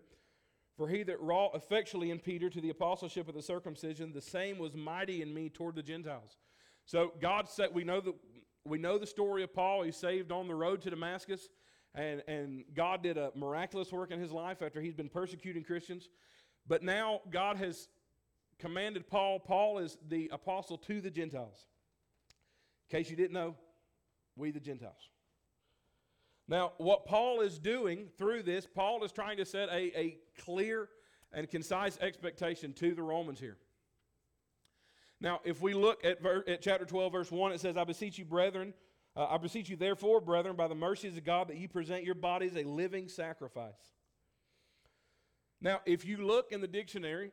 for 0.75 0.89
he 0.89 1.01
that 1.03 1.19
wrought 1.21 1.55
effectually 1.55 2.11
in 2.11 2.19
Peter 2.19 2.49
to 2.49 2.61
the 2.61 2.69
apostleship 2.69 3.27
of 3.27 3.33
the 3.33 3.41
circumcision, 3.41 4.11
the 4.13 4.21
same 4.21 4.59
was 4.59 4.75
mighty 4.75 5.21
in 5.23 5.33
me 5.33 5.49
toward 5.49 5.75
the 5.75 5.81
Gentiles. 5.81 6.37
So 6.85 7.13
God 7.19 7.49
said, 7.49 7.69
we 7.73 7.83
know 7.83 8.01
that 8.01 8.13
we 8.65 8.77
know 8.77 8.97
the 8.97 9.07
story 9.07 9.43
of 9.43 9.53
Paul. 9.53 9.83
He's 9.83 9.95
saved 9.95 10.31
on 10.31 10.47
the 10.47 10.53
road 10.53 10.81
to 10.81 10.89
Damascus, 10.89 11.47
and, 11.95 12.21
and 12.27 12.65
God 12.75 13.01
did 13.01 13.17
a 13.17 13.31
miraculous 13.33 13.91
work 13.93 14.11
in 14.11 14.19
his 14.19 14.31
life 14.31 14.61
after 14.61 14.81
he's 14.81 14.93
been 14.93 15.09
persecuting 15.09 15.63
Christians. 15.63 16.09
But 16.67 16.83
now 16.83 17.21
God 17.31 17.55
has 17.55 17.87
commanded 18.59 19.07
Paul. 19.07 19.39
Paul 19.39 19.79
is 19.79 19.97
the 20.09 20.29
apostle 20.33 20.77
to 20.79 20.99
the 20.99 21.09
Gentiles. 21.09 21.65
In 22.89 22.97
case 22.97 23.09
you 23.09 23.15
didn't 23.15 23.33
know, 23.33 23.55
we 24.35 24.51
the 24.51 24.59
Gentiles. 24.59 25.09
Now, 26.47 26.73
what 26.77 27.05
Paul 27.05 27.41
is 27.41 27.59
doing 27.59 28.07
through 28.17 28.43
this, 28.43 28.65
Paul 28.65 29.03
is 29.03 29.11
trying 29.11 29.37
to 29.37 29.45
set 29.45 29.69
a, 29.69 29.99
a 29.99 30.17
clear 30.39 30.87
and 31.33 31.49
concise 31.49 31.97
expectation 31.99 32.73
to 32.73 32.93
the 32.93 33.03
Romans 33.03 33.39
here. 33.39 33.57
Now, 35.19 35.41
if 35.43 35.61
we 35.61 35.73
look 35.73 36.05
at, 36.05 36.21
ver- 36.21 36.45
at 36.47 36.61
chapter 36.61 36.85
12, 36.85 37.11
verse 37.11 37.31
1, 37.31 37.51
it 37.51 37.59
says, 37.59 37.75
I 37.75 37.83
beseech 37.83 38.17
you, 38.17 38.25
brethren, 38.25 38.73
uh, 39.15 39.27
I 39.29 39.37
beseech 39.37 39.67
you, 39.67 39.75
therefore, 39.75 40.21
brethren, 40.21 40.55
by 40.55 40.67
the 40.67 40.75
mercies 40.75 41.17
of 41.17 41.25
God, 41.25 41.49
that 41.49 41.57
you 41.57 41.67
present 41.67 42.03
your 42.03 42.15
bodies 42.15 42.55
a 42.55 42.63
living 42.63 43.09
sacrifice. 43.09 43.95
Now, 45.59 45.81
if 45.85 46.05
you 46.05 46.17
look 46.17 46.51
in 46.51 46.61
the 46.61 46.67
dictionary, 46.67 47.31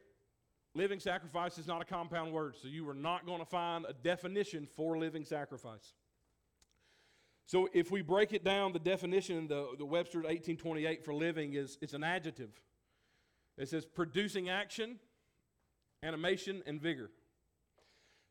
living 0.74 0.98
sacrifice 0.98 1.58
is 1.58 1.66
not 1.66 1.82
a 1.82 1.84
compound 1.84 2.32
word, 2.32 2.56
so 2.60 2.68
you 2.68 2.88
are 2.88 2.94
not 2.94 3.26
going 3.26 3.40
to 3.40 3.44
find 3.44 3.84
a 3.86 3.92
definition 3.92 4.66
for 4.74 4.98
living 4.98 5.24
sacrifice. 5.24 5.92
So 7.46 7.68
if 7.72 7.90
we 7.90 8.02
break 8.02 8.32
it 8.32 8.44
down, 8.44 8.72
the 8.72 8.78
definition, 8.78 9.48
the, 9.48 9.68
the 9.78 9.84
Webster 9.84 10.18
1828 10.18 11.04
for 11.04 11.14
living 11.14 11.54
is 11.54 11.76
it's 11.82 11.92
an 11.92 12.02
adjective. 12.02 12.50
It 13.58 13.68
says 13.68 13.84
producing 13.84 14.48
action, 14.48 14.98
animation, 16.02 16.62
and 16.66 16.80
vigor. 16.80 17.10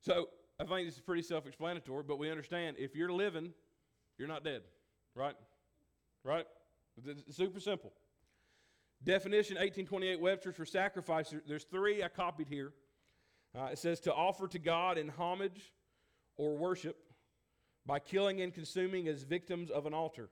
So 0.02 0.30
I 0.60 0.66
think 0.66 0.88
this 0.88 0.96
is 0.96 1.02
pretty 1.02 1.22
self 1.22 1.46
explanatory, 1.46 2.04
but 2.08 2.18
we 2.18 2.30
understand 2.30 2.78
if 2.80 2.96
you're 2.96 3.12
living, 3.12 3.54
you're 4.18 4.28
not 4.28 4.44
dead, 4.44 4.62
right? 5.16 5.36
Right? 6.24 6.46
It's 7.06 7.38
super 7.38 7.60
simple. 7.60 7.94
Definition 9.04 9.56
1828 9.56 10.20
Webster's 10.20 10.56
for 10.56 10.66
sacrifice. 10.66 11.34
There's 11.48 11.66
three 11.66 12.04
I 12.04 12.08
copied 12.08 12.48
here. 12.48 12.72
Uh, 13.58 13.66
it 13.72 13.78
says 13.78 14.00
to 14.02 14.14
offer 14.14 14.48
to 14.48 14.60
God 14.60 14.98
in 14.98 15.10
homage 15.10 15.74
or 16.38 16.58
worship 16.58 16.98
by 17.86 18.00
killing 18.00 18.42
and 18.42 18.54
consuming 18.54 19.08
as 19.08 19.24
victims 19.24 19.70
of 19.70 19.86
an 19.86 19.94
altar. 19.94 20.30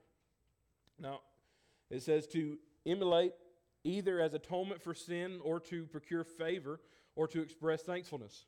Now, 0.99 1.21
it 1.89 2.01
says 2.01 2.27
to 2.27 2.57
immolate 2.85 3.33
either 3.83 4.21
as 4.21 4.33
atonement 4.33 4.81
for 4.81 4.93
sin 4.93 5.39
or 5.43 5.59
to 5.59 5.85
procure 5.87 6.23
favor 6.23 6.79
or 7.15 7.27
to 7.27 7.41
express 7.41 7.81
thankfulness. 7.81 8.45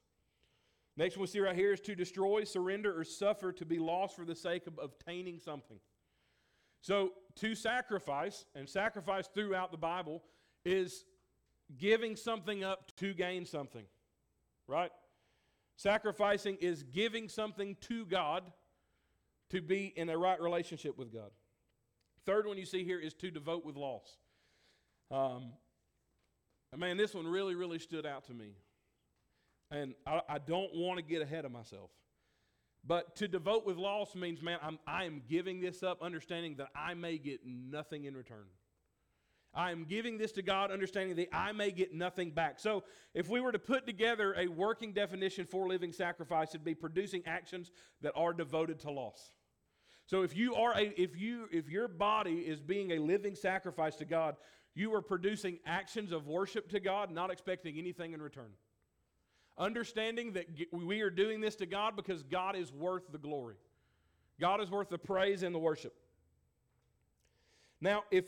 Next 0.95 1.17
one 1.17 1.23
we 1.23 1.27
see 1.27 1.39
right 1.39 1.55
here 1.55 1.73
is 1.73 1.81
to 1.81 1.95
destroy, 1.95 2.43
surrender, 2.43 2.97
or 2.97 3.03
suffer 3.03 3.51
to 3.53 3.65
be 3.65 3.79
lost 3.79 4.15
for 4.15 4.25
the 4.25 4.35
sake 4.35 4.67
of 4.67 4.79
obtaining 4.81 5.39
something. 5.39 5.79
So, 6.81 7.13
to 7.37 7.55
sacrifice, 7.55 8.45
and 8.55 8.69
sacrifice 8.69 9.27
throughout 9.27 9.71
the 9.71 9.77
Bible, 9.77 10.21
is 10.65 11.05
giving 11.77 12.15
something 12.15 12.63
up 12.63 12.95
to 12.97 13.13
gain 13.13 13.45
something, 13.45 13.85
right? 14.67 14.91
Sacrificing 15.77 16.57
is 16.61 16.83
giving 16.83 17.27
something 17.27 17.75
to 17.81 18.05
God 18.05 18.43
to 19.53 19.61
be 19.61 19.93
in 19.95 20.09
a 20.09 20.17
right 20.17 20.41
relationship 20.41 20.97
with 20.97 21.13
God. 21.13 21.29
Third 22.25 22.47
one 22.47 22.57
you 22.57 22.65
see 22.65 22.83
here 22.83 22.99
is 22.99 23.13
to 23.15 23.29
devote 23.29 23.63
with 23.63 23.75
loss. 23.75 24.17
Um, 25.11 25.53
man, 26.75 26.97
this 26.97 27.13
one 27.13 27.27
really, 27.27 27.53
really 27.53 27.77
stood 27.77 28.05
out 28.05 28.25
to 28.25 28.33
me. 28.33 28.55
And 29.69 29.93
I, 30.07 30.21
I 30.27 30.37
don't 30.39 30.73
want 30.73 30.97
to 30.97 31.03
get 31.03 31.21
ahead 31.21 31.45
of 31.45 31.51
myself. 31.51 31.91
But 32.83 33.15
to 33.17 33.27
devote 33.27 33.63
with 33.63 33.77
loss 33.77 34.15
means, 34.15 34.41
man, 34.41 34.57
I'm, 34.61 34.79
I 34.87 35.03
am 35.05 35.21
giving 35.29 35.61
this 35.61 35.83
up, 35.83 36.01
understanding 36.01 36.55
that 36.55 36.69
I 36.75 36.95
may 36.95 37.19
get 37.19 37.41
nothing 37.45 38.05
in 38.05 38.17
return. 38.17 38.45
I 39.53 39.69
am 39.69 39.85
giving 39.85 40.17
this 40.17 40.31
to 40.33 40.41
God, 40.41 40.71
understanding 40.71 41.15
that 41.17 41.27
I 41.31 41.51
may 41.51 41.69
get 41.69 41.93
nothing 41.93 42.31
back. 42.31 42.59
So, 42.59 42.83
if 43.13 43.29
we 43.29 43.39
were 43.39 43.51
to 43.51 43.59
put 43.59 43.85
together 43.85 44.33
a 44.35 44.47
working 44.47 44.93
definition 44.93 45.45
for 45.45 45.67
living 45.67 45.91
sacrifice, 45.91 46.49
it'd 46.49 46.65
be 46.65 46.73
producing 46.73 47.21
actions 47.27 47.69
that 48.01 48.13
are 48.15 48.33
devoted 48.33 48.79
to 48.79 48.91
loss. 48.91 49.31
So, 50.13 50.21
if 50.21 50.37
you 50.37 50.53
are 50.53 50.77
a, 50.77 50.93
if 50.95 51.19
you, 51.19 51.49
if 51.51 51.67
your 51.67 51.87
body 51.87 52.41
is 52.41 52.59
being 52.59 52.91
a 52.91 52.99
living 52.99 53.33
sacrifice 53.33 53.95
to 53.95 54.05
God, 54.05 54.35
you 54.75 54.93
are 54.93 55.01
producing 55.01 55.57
actions 55.65 56.11
of 56.11 56.27
worship 56.27 56.69
to 56.69 56.79
God, 56.79 57.09
not 57.09 57.31
expecting 57.31 57.79
anything 57.79 58.13
in 58.13 58.21
return. 58.21 58.51
Understanding 59.57 60.33
that 60.33 60.45
we 60.71 61.01
are 61.01 61.09
doing 61.09 61.41
this 61.41 61.55
to 61.55 61.65
God 61.65 61.95
because 61.95 62.21
God 62.21 62.55
is 62.55 62.71
worth 62.71 63.11
the 63.11 63.17
glory. 63.17 63.55
God 64.39 64.61
is 64.61 64.69
worth 64.69 64.89
the 64.89 64.99
praise 64.99 65.41
and 65.41 65.55
the 65.55 65.57
worship. 65.57 65.95
Now, 67.81 68.03
if 68.11 68.25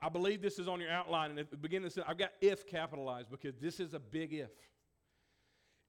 I 0.00 0.08
believe 0.08 0.40
this 0.40 0.58
is 0.58 0.66
on 0.66 0.80
your 0.80 0.90
outline, 0.90 1.28
and 1.28 1.38
at 1.38 1.50
the 1.50 1.58
beginning, 1.58 1.90
I've 2.08 2.16
got 2.16 2.30
if 2.40 2.66
capitalized 2.66 3.30
because 3.30 3.58
this 3.60 3.80
is 3.80 3.92
a 3.92 4.00
big 4.00 4.32
if. 4.32 4.48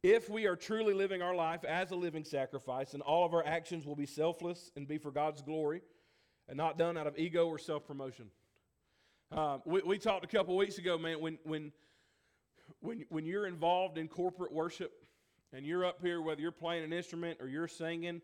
If 0.04 0.30
we 0.30 0.46
are 0.46 0.56
truly 0.56 0.94
living 0.94 1.22
our 1.22 1.36
life 1.36 1.64
as 1.64 1.92
a 1.92 1.96
living 1.96 2.24
sacrifice, 2.24 2.94
and 2.94 3.02
all 3.02 3.26
of 3.26 3.34
our 3.34 3.46
actions 3.46 3.86
will 3.86 3.96
be 3.96 4.06
selfless 4.06 4.72
and 4.76 4.88
be 4.88 4.98
for 4.98 5.12
God's 5.12 5.42
glory, 5.42 5.82
and 6.48 6.56
not 6.56 6.78
done 6.78 6.98
out 6.98 7.08
of 7.08 7.18
ego 7.18 7.48
or 7.48 7.58
self 7.58 7.86
promotion. 7.86 8.28
Um, 9.32 9.62
we, 9.66 9.82
we, 9.82 9.98
talked 9.98 10.24
a 10.24 10.28
couple 10.28 10.56
weeks 10.56 10.78
ago, 10.78 10.98
man, 10.98 11.20
when, 11.20 11.38
when, 11.44 11.74
when, 12.80 13.06
when 13.10 13.26
you're 13.26 13.46
involved 13.46 13.98
in 13.98 14.08
corporate 14.08 14.54
worship 14.54 14.94
and 15.52 15.66
you're 15.66 15.84
up 15.84 16.02
here, 16.02 16.22
whether 16.22 16.40
you're 16.40 16.52
playing 16.52 16.86
an 16.86 16.94
instrument 16.94 17.40
or 17.42 17.50
you're 17.50 17.68
singing, 17.68 18.22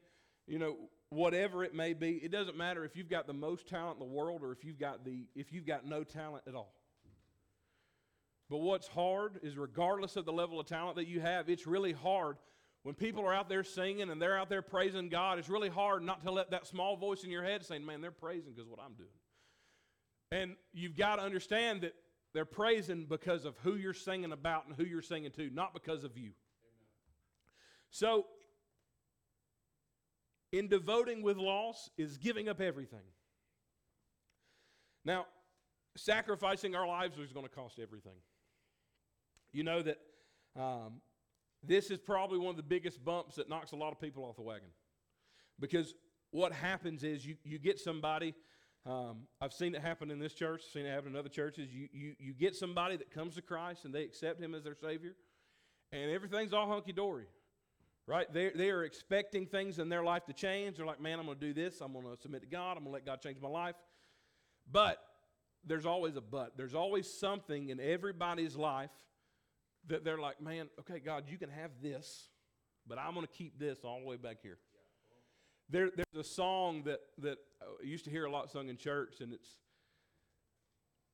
you 0.47 0.59
know, 0.59 0.77
whatever 1.09 1.63
it 1.65 1.73
may 1.73 1.93
be, 1.93 2.11
it 2.23 2.31
doesn't 2.31 2.55
matter 2.55 2.85
if 2.85 2.95
you've 2.95 3.09
got 3.09 3.27
the 3.27 3.33
most 3.33 3.67
talent 3.67 3.99
in 3.99 4.07
the 4.07 4.13
world 4.13 4.41
or 4.43 4.53
if 4.53 4.63
you've 4.63 4.79
got 4.79 5.03
the 5.03 5.25
if 5.35 5.51
you've 5.51 5.65
got 5.65 5.85
no 5.85 6.03
talent 6.03 6.43
at 6.47 6.55
all. 6.55 6.73
But 8.53 8.61
what's 8.61 8.87
hard 8.87 9.39
is 9.41 9.57
regardless 9.57 10.15
of 10.15 10.25
the 10.25 10.31
level 10.31 10.59
of 10.59 10.67
talent 10.67 10.97
that 10.97 11.07
you 11.07 11.19
have, 11.19 11.49
it's 11.49 11.65
really 11.65 11.91
hard 11.91 12.37
when 12.83 12.93
people 12.93 13.25
are 13.25 13.33
out 13.33 13.49
there 13.49 13.63
singing 13.63 14.11
and 14.11 14.21
they're 14.21 14.37
out 14.37 14.47
there 14.47 14.61
praising 14.61 15.09
God, 15.09 15.39
it's 15.39 15.49
really 15.49 15.69
hard 15.69 16.03
not 16.03 16.23
to 16.23 16.29
let 16.29 16.51
that 16.51 16.67
small 16.67 16.95
voice 16.95 17.23
in 17.23 17.31
your 17.31 17.43
head 17.43 17.65
saying, 17.65 17.83
"Man, 17.83 17.99
they're 17.99 18.11
praising 18.11 18.53
because 18.53 18.69
what 18.69 18.79
I'm 18.79 18.93
doing." 18.93 19.09
And 20.29 20.55
you've 20.71 20.95
got 20.95 21.15
to 21.15 21.23
understand 21.23 21.81
that 21.81 21.95
they're 22.33 22.45
praising 22.45 23.07
because 23.07 23.43
of 23.43 23.57
who 23.63 23.73
you're 23.73 23.91
singing 23.91 24.31
about 24.31 24.67
and 24.67 24.75
who 24.75 24.83
you're 24.83 25.01
singing 25.01 25.31
to, 25.31 25.49
not 25.49 25.73
because 25.73 26.03
of 26.03 26.15
you. 26.15 26.35
Amen. 26.61 26.87
So 27.89 28.27
in 30.51 30.67
devoting 30.67 31.23
with 31.23 31.37
loss 31.37 31.89
is 31.97 32.17
giving 32.17 32.47
up 32.49 32.61
everything. 32.61 33.07
Now, 35.03 35.25
sacrificing 35.97 36.75
our 36.75 36.85
lives 36.85 37.17
is 37.17 37.33
going 37.33 37.47
to 37.47 37.51
cost 37.51 37.79
everything. 37.79 38.21
You 39.53 39.63
know 39.63 39.81
that 39.81 39.99
um, 40.59 41.01
this 41.63 41.89
is 41.89 41.99
probably 41.99 42.39
one 42.39 42.49
of 42.49 42.57
the 42.57 42.63
biggest 42.63 43.05
bumps 43.05 43.35
that 43.35 43.47
knocks 43.47 43.71
a 43.71 43.75
lot 43.77 43.91
of 43.91 44.01
people 44.01 44.25
off 44.25 44.35
the 44.35 44.41
wagon. 44.41 44.69
Because 45.59 45.93
what 46.31 46.51
happens 46.51 47.03
is 47.03 47.25
you, 47.25 47.35
you 47.43 47.59
get 47.59 47.79
somebody 47.79 48.33
Um, 48.85 49.27
I've 49.39 49.53
seen 49.53 49.75
it 49.75 49.81
happen 49.81 50.11
in 50.11 50.19
this 50.19 50.33
church, 50.33 50.61
seen 50.73 50.85
it 50.85 50.91
happen 50.91 51.13
in 51.13 51.15
other 51.15 51.29
churches. 51.29 51.73
You, 51.73 51.87
you, 51.93 52.15
you 52.19 52.33
get 52.33 52.53
somebody 52.53 52.97
that 52.97 53.11
comes 53.11 53.35
to 53.35 53.41
Christ 53.41 53.85
and 53.85 53.95
they 53.95 54.03
accept 54.03 54.41
Him 54.41 54.53
as 54.53 54.63
their 54.63 54.75
Savior, 54.75 55.15
and 55.93 56.11
everything's 56.11 56.51
all 56.51 56.67
hunky 56.67 56.91
dory, 56.91 57.27
right? 58.07 58.27
They, 58.33 58.49
they 58.49 58.71
are 58.71 58.83
expecting 58.83 59.45
things 59.45 59.79
in 59.79 59.87
their 59.87 60.03
life 60.03 60.25
to 60.25 60.33
change. 60.33 60.75
They're 60.75 60.85
like, 60.85 60.99
man, 60.99 61.17
I'm 61.19 61.27
going 61.27 61.39
to 61.39 61.45
do 61.45 61.53
this. 61.53 61.79
I'm 61.79 61.93
going 61.93 62.05
to 62.13 62.21
submit 62.21 62.41
to 62.41 62.47
God. 62.47 62.71
I'm 62.75 62.83
going 62.83 62.87
to 62.87 62.91
let 62.91 63.05
God 63.05 63.21
change 63.21 63.39
my 63.41 63.47
life. 63.47 63.75
But 64.69 64.97
there's 65.65 65.85
always 65.85 66.17
a 66.17 66.21
but. 66.21 66.57
There's 66.57 66.75
always 66.75 67.07
something 67.09 67.69
in 67.69 67.79
everybody's 67.79 68.57
life 68.57 68.91
that 69.87 70.03
they're 70.03 70.17
like, 70.17 70.41
man, 70.41 70.69
okay, 70.79 70.99
God, 70.99 71.25
you 71.27 71.37
can 71.37 71.49
have 71.49 71.71
this, 71.81 72.29
but 72.87 72.97
I'm 72.97 73.13
going 73.13 73.25
to 73.25 73.31
keep 73.31 73.59
this 73.59 73.79
all 73.83 73.99
the 73.99 74.05
way 74.05 74.17
back 74.17 74.37
here. 74.41 74.57
There, 75.69 75.89
there's 75.95 76.27
a 76.27 76.29
song 76.29 76.83
that, 76.85 76.99
that 77.19 77.37
I 77.61 77.85
used 77.85 78.05
to 78.05 78.11
hear 78.11 78.25
a 78.25 78.31
lot 78.31 78.49
sung 78.51 78.69
in 78.69 78.77
church, 78.77 79.21
and 79.21 79.33
it's, 79.33 79.49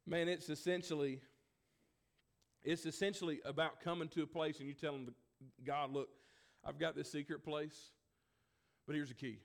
man, 0.05 0.27
it's 0.27 0.49
essentially, 0.49 1.21
it's 2.63 2.85
essentially 2.85 3.39
about 3.45 3.81
coming 3.81 4.07
to 4.09 4.23
a 4.23 4.27
place 4.27 4.59
and 4.59 4.67
you 4.67 4.73
telling 4.73 5.09
God, 5.65 5.93
look, 5.93 6.09
I've 6.65 6.79
got 6.79 6.95
this 6.95 7.11
secret 7.11 7.43
place, 7.43 7.91
but 8.85 8.95
here's 8.95 9.09
the 9.09 9.15
key. 9.15 9.39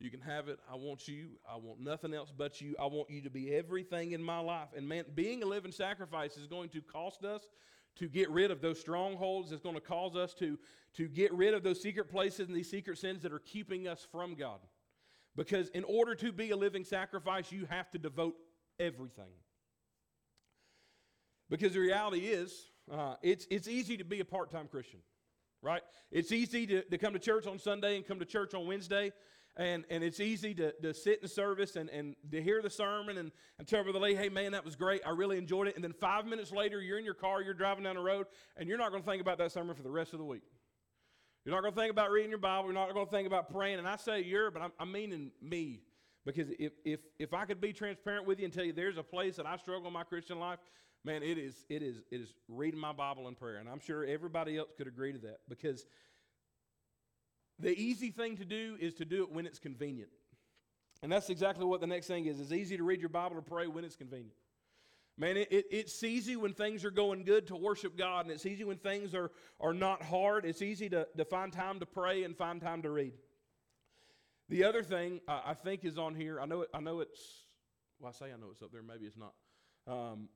You 0.00 0.10
can 0.10 0.20
have 0.20 0.48
it. 0.48 0.58
I 0.70 0.74
want 0.74 1.06
you. 1.06 1.28
I 1.48 1.56
want 1.56 1.78
nothing 1.78 2.12
else 2.12 2.32
but 2.36 2.60
you. 2.60 2.74
I 2.80 2.86
want 2.86 3.08
you 3.08 3.22
to 3.22 3.30
be 3.30 3.54
everything 3.54 4.12
in 4.12 4.22
my 4.22 4.40
life. 4.40 4.68
And 4.76 4.88
man, 4.88 5.04
being 5.14 5.44
a 5.44 5.46
living 5.46 5.70
sacrifice 5.70 6.36
is 6.36 6.48
going 6.48 6.70
to 6.70 6.82
cost 6.82 7.24
us 7.24 7.44
to 7.96 8.08
get 8.08 8.30
rid 8.30 8.50
of 8.50 8.60
those 8.60 8.80
strongholds. 8.80 9.52
It's 9.52 9.62
going 9.62 9.74
to 9.74 9.80
cause 9.80 10.16
us 10.16 10.34
to, 10.34 10.58
to 10.94 11.08
get 11.08 11.32
rid 11.32 11.54
of 11.54 11.62
those 11.62 11.80
secret 11.80 12.10
places 12.10 12.48
and 12.48 12.56
these 12.56 12.70
secret 12.70 12.98
sins 12.98 13.22
that 13.22 13.32
are 13.32 13.38
keeping 13.40 13.88
us 13.88 14.06
from 14.10 14.34
God. 14.34 14.60
Because 15.36 15.68
in 15.70 15.84
order 15.84 16.14
to 16.16 16.32
be 16.32 16.50
a 16.50 16.56
living 16.56 16.84
sacrifice, 16.84 17.50
you 17.50 17.66
have 17.66 17.90
to 17.92 17.98
devote 17.98 18.34
everything. 18.78 19.32
Because 21.48 21.72
the 21.72 21.80
reality 21.80 22.26
is, 22.26 22.70
uh, 22.90 23.14
it's, 23.22 23.46
it's 23.50 23.68
easy 23.68 23.96
to 23.96 24.04
be 24.04 24.20
a 24.20 24.24
part 24.24 24.50
time 24.50 24.68
Christian, 24.68 25.00
right? 25.62 25.82
It's 26.10 26.32
easy 26.32 26.66
to, 26.66 26.82
to 26.82 26.98
come 26.98 27.12
to 27.12 27.18
church 27.18 27.46
on 27.46 27.58
Sunday 27.58 27.96
and 27.96 28.06
come 28.06 28.18
to 28.18 28.24
church 28.24 28.54
on 28.54 28.66
Wednesday 28.66 29.12
and, 29.56 29.84
and 29.90 30.02
it's 30.02 30.18
easy 30.18 30.54
to, 30.54 30.72
to 30.82 30.94
sit 30.94 31.20
in 31.22 31.28
service 31.28 31.76
and, 31.76 31.90
and 31.90 32.16
to 32.30 32.42
hear 32.42 32.62
the 32.62 32.70
sermon 32.70 33.18
and, 33.18 33.30
and 33.58 33.68
tell 33.68 33.84
Lee, 33.84 34.14
hey, 34.14 34.30
man, 34.30 34.52
that 34.52 34.64
was 34.64 34.76
great. 34.76 35.02
I 35.06 35.10
really 35.10 35.36
enjoyed 35.36 35.68
it. 35.68 35.74
And 35.74 35.84
then 35.84 35.92
five 35.92 36.24
minutes 36.24 36.52
later, 36.52 36.80
you're 36.80 36.98
in 36.98 37.04
your 37.04 37.14
car, 37.14 37.42
you're 37.42 37.52
driving 37.52 37.84
down 37.84 37.96
the 37.96 38.02
road, 38.02 38.26
and 38.56 38.66
you're 38.66 38.78
not 38.78 38.90
going 38.90 39.02
to 39.02 39.08
think 39.08 39.20
about 39.20 39.38
that 39.38 39.52
sermon 39.52 39.74
for 39.74 39.82
the 39.82 39.90
rest 39.90 40.14
of 40.14 40.18
the 40.18 40.24
week. 40.24 40.42
You're 41.44 41.54
not 41.54 41.60
going 41.60 41.74
to 41.74 41.80
think 41.80 41.90
about 41.90 42.10
reading 42.10 42.30
your 42.30 42.38
Bible. 42.38 42.66
You're 42.66 42.74
not 42.74 42.94
going 42.94 43.04
to 43.04 43.12
think 43.12 43.26
about 43.26 43.50
praying. 43.50 43.78
And 43.78 43.86
I 43.86 43.96
say 43.96 44.22
you're, 44.22 44.50
but 44.50 44.62
I'm, 44.62 44.72
I'm 44.78 44.90
meaning 44.90 45.32
me. 45.42 45.80
Because 46.24 46.48
if, 46.58 46.72
if, 46.84 47.00
if 47.18 47.34
I 47.34 47.44
could 47.44 47.60
be 47.60 47.72
transparent 47.72 48.26
with 48.26 48.38
you 48.38 48.44
and 48.44 48.54
tell 48.54 48.64
you 48.64 48.72
there's 48.72 48.96
a 48.96 49.02
place 49.02 49.36
that 49.36 49.46
I 49.46 49.56
struggle 49.56 49.88
in 49.88 49.92
my 49.92 50.04
Christian 50.04 50.38
life, 50.38 50.60
man, 51.04 51.22
it 51.22 51.36
is, 51.36 51.66
it 51.68 51.82
is, 51.82 51.96
it 52.10 52.20
is 52.20 52.32
reading 52.48 52.78
my 52.78 52.92
Bible 52.92 53.26
and 53.26 53.36
prayer. 53.36 53.56
And 53.56 53.68
I'm 53.68 53.80
sure 53.80 54.04
everybody 54.04 54.56
else 54.56 54.70
could 54.78 54.86
agree 54.86 55.12
to 55.12 55.18
that 55.18 55.40
because– 55.48 55.84
the 57.62 57.78
easy 57.80 58.10
thing 58.10 58.36
to 58.36 58.44
do 58.44 58.76
is 58.80 58.92
to 58.94 59.04
do 59.04 59.22
it 59.22 59.32
when 59.32 59.46
it's 59.46 59.60
convenient. 59.60 60.10
And 61.02 61.10
that's 61.10 61.30
exactly 61.30 61.64
what 61.64 61.80
the 61.80 61.86
next 61.86 62.08
thing 62.08 62.26
is. 62.26 62.40
It's 62.40 62.52
easy 62.52 62.76
to 62.76 62.82
read 62.82 63.00
your 63.00 63.08
Bible 63.08 63.38
or 63.38 63.42
pray 63.42 63.66
when 63.68 63.84
it's 63.84 63.96
convenient. 63.96 64.34
Man, 65.16 65.36
it, 65.36 65.48
it, 65.52 65.66
it's 65.70 66.02
easy 66.02 66.36
when 66.36 66.54
things 66.54 66.84
are 66.84 66.90
going 66.90 67.24
good 67.24 67.46
to 67.48 67.56
worship 67.56 67.96
God, 67.96 68.24
and 68.24 68.34
it's 68.34 68.46
easy 68.46 68.64
when 68.64 68.78
things 68.78 69.14
are, 69.14 69.30
are 69.60 69.74
not 69.74 70.02
hard. 70.02 70.44
It's 70.44 70.62
easy 70.62 70.88
to, 70.88 71.06
to 71.16 71.24
find 71.24 71.52
time 71.52 71.80
to 71.80 71.86
pray 71.86 72.24
and 72.24 72.36
find 72.36 72.60
time 72.60 72.82
to 72.82 72.90
read. 72.90 73.12
The 74.48 74.64
other 74.64 74.82
thing 74.82 75.20
uh, 75.28 75.40
I 75.46 75.54
think 75.54 75.84
is 75.84 75.98
on 75.98 76.14
here, 76.14 76.40
I 76.40 76.46
know, 76.46 76.62
it, 76.62 76.68
I 76.74 76.80
know 76.80 77.00
it's, 77.00 77.44
well, 78.00 78.12
I 78.14 78.18
say 78.18 78.32
I 78.32 78.38
know 78.38 78.48
it's 78.50 78.62
up 78.62 78.72
there, 78.72 78.82
maybe 78.82 79.06
it's 79.06 79.16
not. 79.16 79.34
Um, 79.86 80.28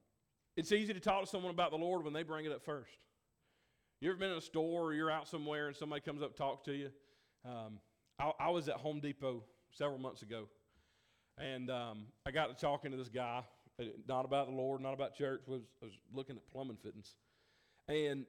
it's 0.57 0.73
easy 0.73 0.95
to 0.95 1.01
talk 1.01 1.25
to 1.25 1.27
someone 1.27 1.53
about 1.53 1.71
the 1.71 1.77
Lord 1.77 2.05
when 2.05 2.13
they 2.13 2.23
bring 2.23 2.45
it 2.45 2.53
up 2.53 2.65
first. 2.65 2.93
You 4.01 4.11
ever 4.11 4.19
been 4.19 4.31
in 4.31 4.39
a 4.39 4.43
store 4.43 4.85
or 4.85 4.95
you're 4.95 5.11
out 5.11 5.27
somewhere 5.27 5.69
and 5.69 5.77
somebody 5.77 6.03
comes 6.03 6.23
up 6.23 6.37
talks 6.37 6.65
to 6.67 6.73
you? 6.73 6.91
Um, 7.47 7.79
I, 8.19 8.33
I, 8.41 8.51
was 8.51 8.69
at 8.69 8.77
Home 8.77 8.99
Depot 8.99 9.45
several 9.71 9.99
months 9.99 10.23
ago, 10.23 10.49
and 11.39 11.71
um, 11.71 12.07
I 12.27 12.33
got 12.33 12.47
to 12.49 12.55
talking 12.55 12.91
to 12.91 12.97
this 12.97 13.09
guy, 13.09 13.43
uh, 13.81 13.85
not 14.09 14.25
about 14.25 14.49
the 14.49 14.55
Lord, 14.55 14.81
not 14.81 14.95
about 14.95 15.15
church, 15.15 15.43
was, 15.47 15.63
was 15.81 15.93
looking 16.13 16.37
at 16.37 16.51
plumbing 16.51 16.79
fittings. 16.83 17.15
And 17.89 18.25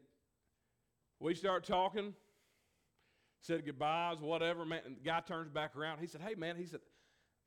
we 1.20 1.34
started 1.34 1.68
talking, 1.68 2.14
said 3.42 3.66
goodbyes, 3.66 4.20
whatever. 4.20 4.66
Man, 4.66 4.82
and 4.86 4.98
the 4.98 5.04
guy 5.04 5.22
turns 5.22 5.50
back 5.50 5.76
around. 5.76 5.98
He 6.00 6.06
said, 6.06 6.22
Hey, 6.22 6.36
man, 6.36 6.56
he 6.56 6.66
said, 6.66 6.82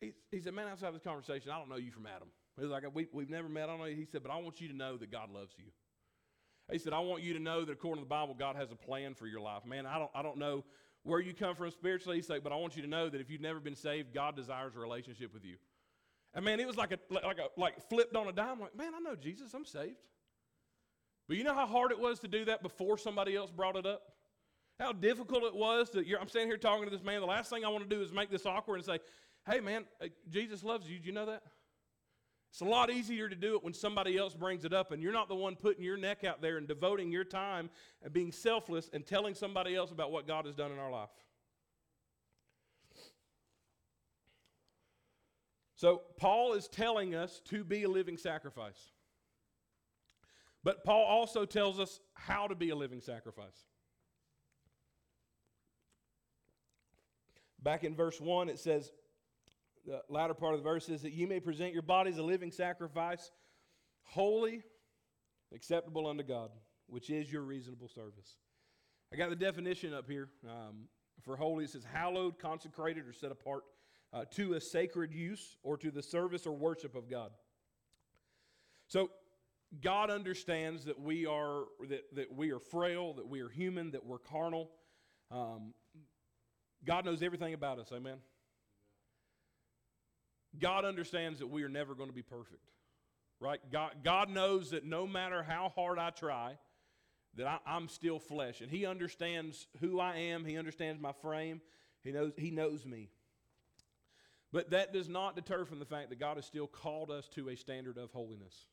he, 0.01 0.13
he 0.33 0.41
said, 0.41 0.55
Man, 0.55 0.67
outside 0.67 0.93
this 0.93 1.03
conversation, 1.03 1.53
I 1.53 1.59
don't 1.59 1.69
know 1.69 1.77
you 1.77 1.93
from 1.93 2.07
Adam. 2.07 2.29
He 2.57 2.63
was 2.63 2.73
like, 2.73 2.83
we, 2.93 3.07
We've 3.13 3.31
never 3.31 3.49
met. 3.49 3.65
I 3.65 3.67
don't 3.77 3.79
know. 3.79 3.85
He 3.85 4.07
said, 4.11 4.25
But 4.25 4.33
I 4.33 4.39
want 4.39 4.61
you 4.61 4.67
to 4.69 4.77
know 4.77 4.97
that 4.97 5.13
God 5.13 5.31
loves 5.33 5.55
you. 5.57 5.67
He 6.73 6.79
said, 6.79 6.93
I 6.93 7.01
want 7.01 7.23
you 7.23 7.33
to 7.35 7.41
know 7.41 7.65
that 7.65 7.73
according 7.73 8.03
to 8.03 8.07
the 8.07 8.11
Bible, 8.11 8.35
God 8.37 8.57
has 8.57 8.73
a 8.73 8.77
plan 8.77 9.15
for 9.15 9.27
your 9.27 9.41
life. 9.41 9.65
Man, 9.65 9.87
I 9.87 9.99
don't, 9.99 10.11
I 10.15 10.23
don't 10.23 10.39
know 10.39 10.65
where 11.03 11.21
you 11.21 11.33
come 11.35 11.55
from 11.55 11.71
spiritually. 11.71 12.17
He's 12.17 12.29
like, 12.29 12.43
but 12.43 12.53
I 12.53 12.57
want 12.57 12.77
you 12.77 12.83
to 12.83 12.89
know 12.89 13.09
that 13.09 13.21
if 13.21 13.31
you've 13.31 13.41
never 13.41 13.61
been 13.61 13.77
saved, 13.77 14.13
God 14.15 14.37
desires 14.37 14.77
a 14.77 14.81
relationship 14.81 15.33
with 15.33 15.45
you. 15.45 15.57
And 16.35 16.45
man, 16.45 16.61
it 16.61 16.67
was 16.67 16.77
like 16.77 16.93
a 16.93 16.99
like 17.11 17.39
a 17.39 17.49
like 17.61 17.89
flipped 17.89 18.15
on 18.15 18.29
a 18.29 18.33
dime. 18.33 18.61
Like, 18.61 18.77
man, 18.77 18.93
I 18.95 19.01
know 19.01 19.17
Jesus, 19.17 19.53
I'm 19.53 19.65
saved. 19.65 20.07
But 21.27 21.37
you 21.37 21.45
know 21.45 21.55
how 21.55 21.67
hard 21.67 21.93
it 21.93 21.99
was 21.99 22.21
to 22.21 22.29
do 22.29 22.45
that 22.47 22.63
before 22.63 22.99
somebody 22.99 23.37
else 23.37 23.51
brought 23.51 23.77
it 23.77 23.87
up? 23.87 24.03
How 24.79 24.93
difficult 24.93 25.45
it 25.45 25.55
was 25.55 25.91
to. 25.91 25.99
I'm 26.21 26.29
standing 26.29 26.49
here 26.49 26.57
talking 26.57 26.85
to 26.85 26.91
this 26.91 27.05
man. 27.05 27.21
The 27.21 27.27
last 27.27 27.51
thing 27.51 27.65
I 27.65 27.69
want 27.69 27.89
to 27.89 27.95
do 27.95 28.03
is 28.03 28.13
make 28.13 28.31
this 28.31 28.47
awkward 28.47 28.77
and 28.77 28.85
say, 28.85 28.99
"Hey, 29.49 29.61
man, 29.61 29.85
uh, 30.03 30.07
Jesus 30.29 30.63
loves 30.63 30.89
you. 30.89 30.99
Do 30.99 31.07
you 31.07 31.13
know 31.13 31.27
that?" 31.27 31.43
It's 32.51 32.61
a 32.61 32.65
lot 32.65 32.91
easier 32.91 33.29
to 33.29 33.37
do 33.37 33.55
it 33.55 33.63
when 33.63 33.73
somebody 33.73 34.19
else 34.19 34.35
brings 34.35 34.65
it 34.65 34.73
up 34.73 34.91
and 34.91 35.03
you're 35.03 35.13
not 35.13 35.29
the 35.29 35.37
one 35.37 35.55
putting 35.55 35.85
your 35.85 35.97
neck 35.97 36.25
out 36.25 36.43
there 36.43 36.57
and 36.57 36.67
devoting 36.67 37.13
your 37.13 37.25
time 37.25 37.71
and 38.03 38.13
being 38.13 38.33
selfless 38.33 38.91
and 38.93 39.07
telling 39.07 39.35
somebody 39.35 39.77
else 39.77 39.93
about 39.93 40.11
what 40.11 40.27
God 40.27 40.47
has 40.47 40.57
done 40.57 40.73
in 40.73 40.79
our 40.79 40.91
life. 40.91 41.11
So, 45.77 46.03
Paul 46.19 46.53
is 46.53 46.69
telling 46.69 47.15
us 47.15 47.41
to 47.47 47.65
be 47.65 47.85
a 47.85 47.89
living 47.89 48.19
sacrifice. 48.19 48.91
But 50.63 50.85
Paul 50.85 51.07
also 51.07 51.47
tells 51.47 51.81
us 51.81 52.01
how 52.13 52.49
to 52.49 52.55
be 52.55 52.69
a 52.69 52.77
living 52.77 53.01
sacrifice. 53.01 53.65
Back 57.63 57.85
in 57.85 57.95
verse 57.95 58.21
1, 58.21 58.49
it 58.51 58.59
says, 58.59 58.93
the 59.87 60.01
latter 60.09 60.35
part 60.35 60.55
of 60.55 60.61
the 60.61 60.69
verse 60.69 60.89
is 60.89 61.03
that 61.03 61.13
you 61.13 61.27
may 61.27 61.41
present 61.41 61.73
your 61.73 61.83
bodies 61.83 62.19
a 62.19 62.23
living 62.23 62.51
sacrifice, 62.51 63.31
holy, 64.03 64.63
acceptable 65.55 66.07
unto 66.07 66.23
God, 66.23 66.51
which 66.87 67.11
is 67.11 67.33
your 67.33 67.43
reasonable 67.43 67.89
service. 67.89 68.37
I 69.13 69.17
got 69.17 69.31
the 69.31 69.37
definition 69.37 69.93
up 69.95 70.09
here 70.09 70.29
um, 70.49 70.85
for 71.23 71.37
holy. 71.37 71.65
It 71.65 71.71
says 71.71 71.85
hallowed, 71.85 72.39
consecrated, 72.39 73.09
or 73.09 73.13
set 73.13 73.33
apart 73.33 73.65
uh, 74.13 74.25
to 74.33 74.55
a 74.55 74.61
sacred 74.61 75.13
use 75.13 75.57
or 75.63 75.77
to 75.79 75.91
the 75.91 76.03
service 76.03 76.47
or 76.47 76.53
worship 76.53 76.95
of 76.95 77.11
God. 77.11 77.31
So 78.87 79.11
God 79.83 80.11
understands 80.11 80.85
that 80.85 81.01
we 81.01 81.27
are 81.27 81.65
that, 81.89 82.03
that 82.15 82.35
we 82.35 82.51
are 82.51 82.59
frail, 82.59 83.15
that 83.15 83.29
we 83.29 83.41
are 83.41 83.49
human, 83.49 83.93
that 83.93 84.05
we're 84.05 84.19
carnal. 84.19 84.71
Um, 85.31 85.75
God 86.85 87.05
knows 87.05 87.23
everything 87.23 87.55
about 87.55 87.79
us. 87.79 87.93
Amen. 87.93 88.19
God 90.59 90.85
understands 90.85 91.39
that 91.39 91.47
we 91.47 91.63
are 91.63 91.69
never 91.69 91.95
going 91.95 92.09
to 92.09 92.15
be 92.15 92.23
perfect, 92.23 92.71
right? 93.39 93.61
God, 93.71 93.97
God 94.03 94.31
knows 94.31 94.71
that 94.71 94.85
no 94.85 95.07
matter 95.07 95.43
how 95.43 95.73
hard 95.75 95.99
I 95.99 96.11
try, 96.11 96.59
that 97.37 97.47
I, 97.47 97.59
I'm 97.67 97.89
still 97.89 98.19
flesh. 98.19 98.61
And 98.61 98.71
He 98.71 98.87
understands 98.87 99.67
who 99.81 100.01
I 100.01 100.17
am, 100.17 100.45
He 100.45 100.59
understands 100.59 101.01
my 101.01 101.13
frame, 101.13 101.61
He 102.03 102.13
knows, 102.13 102.33
he 102.37 102.51
knows 102.51 102.85
me. 102.85 103.11
But 104.53 104.71
that 104.71 104.93
does 104.93 105.09
not 105.09 105.37
deter 105.37 105.65
from 105.65 105.79
the 105.79 105.85
fact 105.85 106.11
that 106.11 106.19
God 106.19 106.37
has 106.37 106.45
still 106.45 106.67
called 106.67 107.11
us 107.11 107.29
to 107.29 107.51
a 107.51 107.57
standard 107.57 107.97
of 107.97 108.11
holiness. 108.11 108.67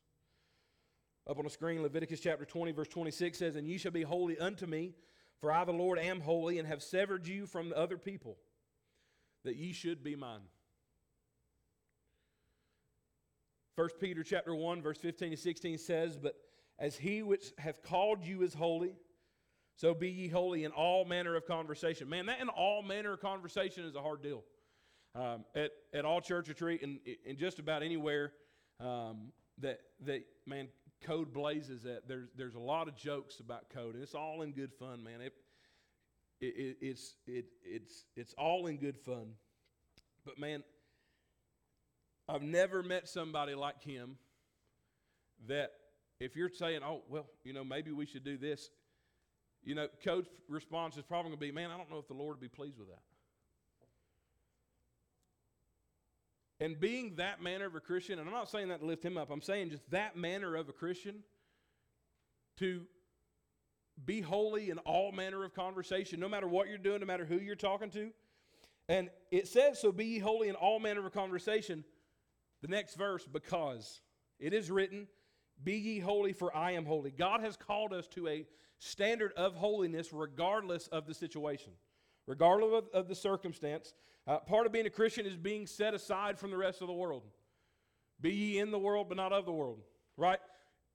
Up 1.28 1.38
on 1.38 1.44
the 1.44 1.50
screen, 1.50 1.82
Leviticus 1.82 2.20
chapter 2.20 2.44
20, 2.44 2.72
verse 2.72 2.88
26 2.88 3.38
says, 3.38 3.54
And 3.54 3.68
ye 3.68 3.78
shall 3.78 3.92
be 3.92 4.02
holy 4.02 4.38
unto 4.38 4.66
me, 4.66 4.94
for 5.40 5.52
I, 5.52 5.64
the 5.64 5.72
Lord, 5.72 5.98
am 5.98 6.20
holy, 6.20 6.58
and 6.58 6.66
have 6.66 6.82
severed 6.82 7.28
you 7.28 7.46
from 7.46 7.68
the 7.68 7.78
other 7.78 7.98
people, 7.98 8.38
that 9.44 9.56
ye 9.56 9.72
should 9.72 10.02
be 10.02 10.16
mine. 10.16 10.40
1 13.78 13.90
Peter 14.00 14.24
chapter 14.24 14.56
1, 14.56 14.82
verse 14.82 14.98
15 14.98 15.30
to 15.30 15.36
16 15.36 15.78
says, 15.78 16.16
But 16.16 16.34
as 16.80 16.96
he 16.96 17.22
which 17.22 17.52
hath 17.58 17.80
called 17.80 18.24
you 18.24 18.42
is 18.42 18.52
holy, 18.52 18.96
so 19.76 19.94
be 19.94 20.10
ye 20.10 20.26
holy 20.26 20.64
in 20.64 20.72
all 20.72 21.04
manner 21.04 21.36
of 21.36 21.46
conversation. 21.46 22.08
Man, 22.08 22.26
that 22.26 22.40
in 22.40 22.48
all 22.48 22.82
manner 22.82 23.12
of 23.12 23.20
conversation 23.20 23.84
is 23.84 23.94
a 23.94 24.02
hard 24.02 24.20
deal. 24.20 24.42
Um, 25.14 25.44
at, 25.54 25.70
at 25.94 26.04
all 26.04 26.20
church 26.20 26.48
retreat 26.48 26.82
and, 26.82 26.98
and 27.24 27.38
just 27.38 27.60
about 27.60 27.84
anywhere 27.84 28.32
um, 28.80 29.30
that, 29.58 29.78
that, 30.06 30.24
man, 30.44 30.66
code 31.00 31.32
blazes 31.32 31.86
at, 31.86 32.08
there's, 32.08 32.30
there's 32.36 32.56
a 32.56 32.60
lot 32.60 32.88
of 32.88 32.96
jokes 32.96 33.38
about 33.38 33.70
code, 33.70 33.94
and 33.94 34.02
it's 34.02 34.16
all 34.16 34.42
in 34.42 34.50
good 34.50 34.74
fun, 34.74 35.04
man. 35.04 35.20
It, 35.20 35.34
it, 36.40 36.78
it's, 36.80 37.14
it, 37.28 37.44
it's, 37.62 38.06
it's 38.16 38.34
all 38.36 38.66
in 38.66 38.78
good 38.78 38.98
fun. 38.98 39.34
But, 40.24 40.36
man, 40.36 40.64
I've 42.28 42.42
never 42.42 42.82
met 42.82 43.08
somebody 43.08 43.54
like 43.54 43.82
him 43.82 44.16
that 45.46 45.72
if 46.20 46.36
you're 46.36 46.50
saying, 46.50 46.80
oh, 46.84 47.02
well, 47.08 47.26
you 47.44 47.52
know, 47.52 47.64
maybe 47.64 47.92
we 47.92 48.06
should 48.06 48.24
do 48.24 48.36
this, 48.36 48.70
you 49.64 49.74
know, 49.74 49.88
coach 50.04 50.26
response 50.48 50.96
is 50.96 51.04
probably 51.04 51.30
going 51.30 51.40
to 51.40 51.46
be, 51.46 51.52
man, 51.52 51.70
I 51.70 51.76
don't 51.76 51.90
know 51.90 51.98
if 51.98 52.08
the 52.08 52.14
Lord 52.14 52.36
would 52.36 52.40
be 52.40 52.48
pleased 52.48 52.78
with 52.78 52.88
that. 52.88 53.02
And 56.60 56.78
being 56.78 57.14
that 57.16 57.40
manner 57.40 57.66
of 57.66 57.76
a 57.76 57.80
Christian, 57.80 58.18
and 58.18 58.28
I'm 58.28 58.34
not 58.34 58.50
saying 58.50 58.68
that 58.68 58.80
to 58.80 58.86
lift 58.86 59.04
him 59.04 59.16
up, 59.16 59.30
I'm 59.30 59.42
saying 59.42 59.70
just 59.70 59.88
that 59.90 60.16
manner 60.16 60.56
of 60.56 60.68
a 60.68 60.72
Christian 60.72 61.22
to 62.58 62.82
be 64.04 64.20
holy 64.20 64.70
in 64.70 64.78
all 64.78 65.12
manner 65.12 65.44
of 65.44 65.54
conversation, 65.54 66.18
no 66.18 66.28
matter 66.28 66.48
what 66.48 66.68
you're 66.68 66.78
doing, 66.78 67.00
no 67.00 67.06
matter 67.06 67.24
who 67.24 67.36
you're 67.36 67.54
talking 67.56 67.90
to. 67.90 68.10
And 68.88 69.10
it 69.30 69.46
says, 69.46 69.80
So 69.80 69.92
be 69.92 70.18
holy 70.18 70.48
in 70.48 70.56
all 70.56 70.80
manner 70.80 71.06
of 71.06 71.12
conversation. 71.12 71.84
The 72.62 72.68
next 72.68 72.96
verse, 72.96 73.26
because 73.26 74.00
it 74.38 74.52
is 74.52 74.70
written, 74.70 75.06
Be 75.62 75.74
ye 75.76 75.98
holy, 76.00 76.32
for 76.32 76.54
I 76.54 76.72
am 76.72 76.84
holy. 76.84 77.10
God 77.10 77.40
has 77.40 77.56
called 77.56 77.92
us 77.92 78.06
to 78.08 78.28
a 78.28 78.46
standard 78.78 79.32
of 79.34 79.54
holiness 79.54 80.12
regardless 80.12 80.86
of 80.88 81.06
the 81.06 81.14
situation, 81.14 81.72
regardless 82.26 82.72
of, 82.72 82.88
of 82.92 83.08
the 83.08 83.14
circumstance. 83.14 83.94
Uh, 84.26 84.38
part 84.38 84.66
of 84.66 84.72
being 84.72 84.86
a 84.86 84.90
Christian 84.90 85.26
is 85.26 85.36
being 85.36 85.66
set 85.66 85.94
aside 85.94 86.38
from 86.38 86.50
the 86.50 86.56
rest 86.56 86.82
of 86.82 86.88
the 86.88 86.92
world. 86.92 87.22
Be 88.20 88.34
ye 88.34 88.58
in 88.58 88.70
the 88.70 88.78
world, 88.78 89.08
but 89.08 89.16
not 89.16 89.32
of 89.32 89.46
the 89.46 89.52
world, 89.52 89.80
right? 90.16 90.40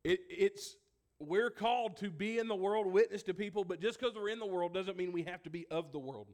It, 0.04 0.19
it's 0.30 0.76
we're 1.19 1.49
called 1.49 1.97
to 1.97 2.10
be 2.10 2.38
in 2.38 2.47
the 2.47 2.56
world, 2.56 2.86
witness 2.86 3.23
to 3.23 3.34
people, 3.34 3.63
but 3.63 3.80
just 3.80 3.99
because 3.99 4.15
we're 4.15 4.30
in 4.30 4.39
the 4.39 4.45
world 4.45 4.73
doesn't 4.73 4.97
mean 4.97 5.12
we 5.12 5.23
have 5.23 5.41
to 5.43 5.49
be 5.49 5.65
of 5.71 5.91
the 5.91 5.99
world. 5.99 6.28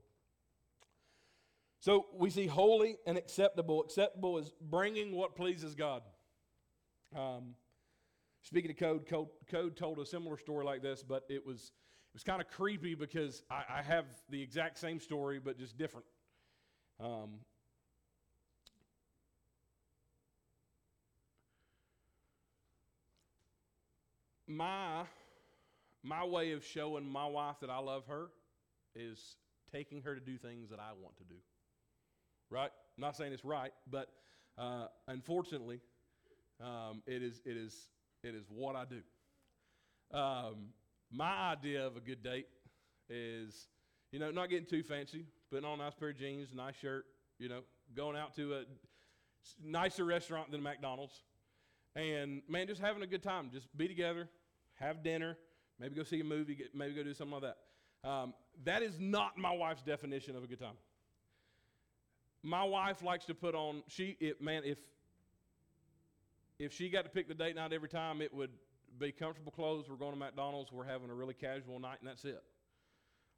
So 1.80 2.08
we 2.14 2.30
see 2.30 2.46
holy 2.46 2.98
and 3.06 3.18
acceptable. 3.18 3.82
Acceptable 3.82 4.38
is 4.38 4.52
bringing 4.62 5.16
what 5.16 5.36
pleases 5.36 5.76
God. 5.76 6.02
Um, 7.16 7.56
speaking 8.42 8.72
of 8.72 8.78
code, 8.78 9.08
code, 9.08 9.28
code, 9.50 9.78
told 9.78 10.00
a 10.00 10.06
similar 10.06 10.38
story 10.38 10.66
like 10.66 10.82
this, 10.82 11.04
but 11.04 11.24
it 11.30 11.46
was 11.46 11.72
it 12.12 12.16
was 12.16 12.24
kind 12.24 12.42
of 12.42 12.50
creepy 12.50 12.96
because 12.96 13.44
I, 13.50 13.64
I, 13.78 13.82
have 13.84 14.06
the 14.30 14.42
exact 14.42 14.80
same 14.80 15.00
story, 15.00 15.40
but 15.40 15.60
just 15.60 15.78
different. 15.78 16.06
Um, 17.00 17.40
my 24.48 25.04
my 26.04 26.26
way 26.26 26.52
of 26.52 26.66
showing 26.66 27.08
my 27.10 27.28
wife 27.28 27.58
that 27.62 27.70
I 27.70 27.78
love 27.78 28.06
her 28.08 28.28
is 28.96 29.38
taking 29.72 30.02
her 30.02 30.16
to 30.16 30.22
do 30.22 30.38
things 30.38 30.70
that 30.72 30.80
I 30.80 30.92
want 31.00 31.16
to 31.18 31.24
do. 31.24 31.36
Right? 32.50 32.72
I'm 32.98 33.02
not 33.02 33.16
saying 33.16 33.34
it's 33.34 33.46
right, 33.46 33.72
but 33.90 34.10
uh, 34.58 34.88
unfortunately, 35.08 35.80
um, 36.62 37.02
it 37.06 37.24
is 37.24 37.42
it 37.46 37.56
is 37.56 37.76
it 38.24 38.36
is 38.36 38.46
what 38.50 38.76
I 38.76 38.86
do. 38.86 40.18
Um, 40.18 40.74
my 41.12 41.52
idea 41.52 41.86
of 41.86 41.96
a 41.96 42.00
good 42.00 42.24
date 42.24 42.48
is, 43.10 43.68
you 44.12 44.20
know, 44.20 44.32
not 44.32 44.50
getting 44.50 44.66
too 44.66 44.84
fancy, 44.84 45.26
putting 45.50 45.66
on 45.66 45.80
a 45.80 45.84
nice 45.84 45.94
pair 45.94 46.10
of 46.10 46.18
jeans, 46.18 46.50
nice 46.54 46.76
shirt, 46.76 47.06
you 47.38 47.50
know, 47.50 47.62
going 47.96 48.18
out 48.18 48.36
to 48.36 48.56
a 48.56 48.64
nicer 49.64 50.06
restaurant 50.06 50.52
than 50.52 50.62
McDonald's, 50.62 51.24
and 51.96 52.42
man, 52.48 52.68
just 52.68 52.82
having 52.82 53.04
a 53.04 53.08
good 53.08 53.24
time. 53.24 53.50
Just 53.54 53.76
be 53.78 53.88
together, 53.88 54.28
have 54.76 55.04
dinner, 55.04 55.38
maybe 55.80 55.96
go 55.96 56.04
see 56.04 56.20
a 56.20 56.24
movie, 56.24 56.58
maybe 56.74 56.94
go 56.94 57.04
do 57.04 57.14
something 57.14 57.40
like 57.40 57.54
that. 58.04 58.10
Um, 58.10 58.34
that 58.64 58.82
is 58.82 59.00
not 59.00 59.38
my 59.38 59.52
wife's 59.52 59.82
definition 59.82 60.36
of 60.36 60.44
a 60.44 60.48
good 60.48 60.60
time. 60.60 60.76
My 62.44 62.64
wife 62.64 63.04
likes 63.04 63.26
to 63.26 63.36
put 63.36 63.56
on 63.56 63.84
she 63.88 64.16
it, 64.20 64.42
man 64.42 64.64
if 64.66 64.78
if 66.58 66.74
she 66.74 66.90
got 66.90 67.06
to 67.06 67.10
pick 67.10 67.28
the 67.28 67.34
date 67.34 67.56
night 67.56 67.72
every 67.72 67.90
time, 67.90 68.22
it 68.22 68.34
would 68.34 68.52
be 68.98 69.12
comfortable 69.12 69.52
clothes. 69.52 69.86
We're 69.90 69.96
going 69.96 70.12
to 70.12 70.20
McDonald's. 70.20 70.72
We're 70.72 70.84
having 70.86 71.10
a 71.10 71.14
really 71.14 71.34
casual 71.34 71.80
night, 71.80 71.98
and 72.02 72.10
that's 72.10 72.26
it. 72.26 72.42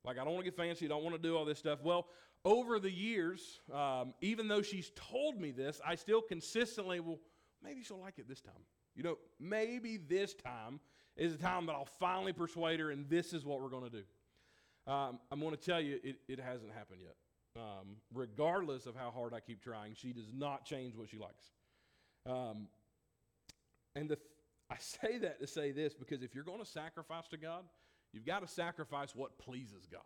Like 0.04 0.18
I 0.18 0.24
don't 0.24 0.34
want 0.34 0.46
to 0.46 0.52
get 0.52 0.58
fancy. 0.58 0.86
I 0.86 0.90
don't 0.90 1.04
want 1.04 1.16
to 1.16 1.22
do 1.22 1.38
all 1.38 1.46
this 1.46 1.60
stuff. 1.60 1.80
Well, 1.84 2.08
over 2.44 2.80
the 2.80 2.92
years, 2.92 3.60
um, 3.72 4.14
even 4.22 4.48
though 4.48 4.62
she's 4.62 4.92
told 4.96 5.40
me 5.40 5.52
this, 5.52 5.80
I 5.86 5.96
still 5.96 6.22
consistently 6.22 7.00
will. 7.00 7.20
Maybe 7.64 7.84
she'll 7.84 8.00
like 8.00 8.18
it 8.18 8.28
this 8.28 8.42
time. 8.42 8.54
You 8.96 9.04
know, 9.04 9.18
maybe 9.40 9.98
this 9.98 10.34
time 10.34 10.80
is 11.16 11.38
the 11.38 11.42
time 11.42 11.68
that 11.68 11.74
I'll 11.74 11.86
finally 11.86 12.34
persuade 12.34 12.80
her, 12.80 12.90
and 12.90 13.08
this 13.10 13.34
is 13.34 13.46
what 13.46 13.62
we're 13.62 13.70
going 13.70 13.90
to 13.90 13.90
do. 13.90 14.92
Um, 14.92 15.20
I'm 15.32 15.40
going 15.40 15.56
to 15.56 15.62
tell 15.62 15.80
you, 15.80 16.00
it, 16.04 16.16
it 16.28 16.40
hasn't 16.40 16.72
happened 16.74 17.02
yet. 17.04 17.16
Um, 17.58 17.98
regardless 18.14 18.86
of 18.86 18.96
how 18.96 19.12
hard 19.12 19.34
I 19.34 19.42
keep 19.42 19.62
trying, 19.62 19.94
she 19.96 20.14
does 20.14 20.32
not 20.34 20.64
change 20.66 20.96
what 20.96 21.10
she 21.10 21.18
likes. 21.18 21.52
Um, 22.26 22.68
and 23.96 24.10
the 24.10 24.16
th- 24.16 24.28
I 24.70 24.76
say 24.80 25.18
that 25.18 25.42
to 25.42 25.48
say 25.48 25.72
this 25.72 25.94
because 25.94 26.24
if 26.24 26.34
you're 26.34 26.46
going 26.46 26.60
to 26.60 26.66
sacrifice 26.66 27.28
to 27.30 27.38
God, 27.38 27.66
you've 28.14 28.26
got 28.26 28.40
to 28.40 28.48
sacrifice 28.48 29.14
what 29.14 29.38
pleases 29.38 29.86
God. 29.92 30.02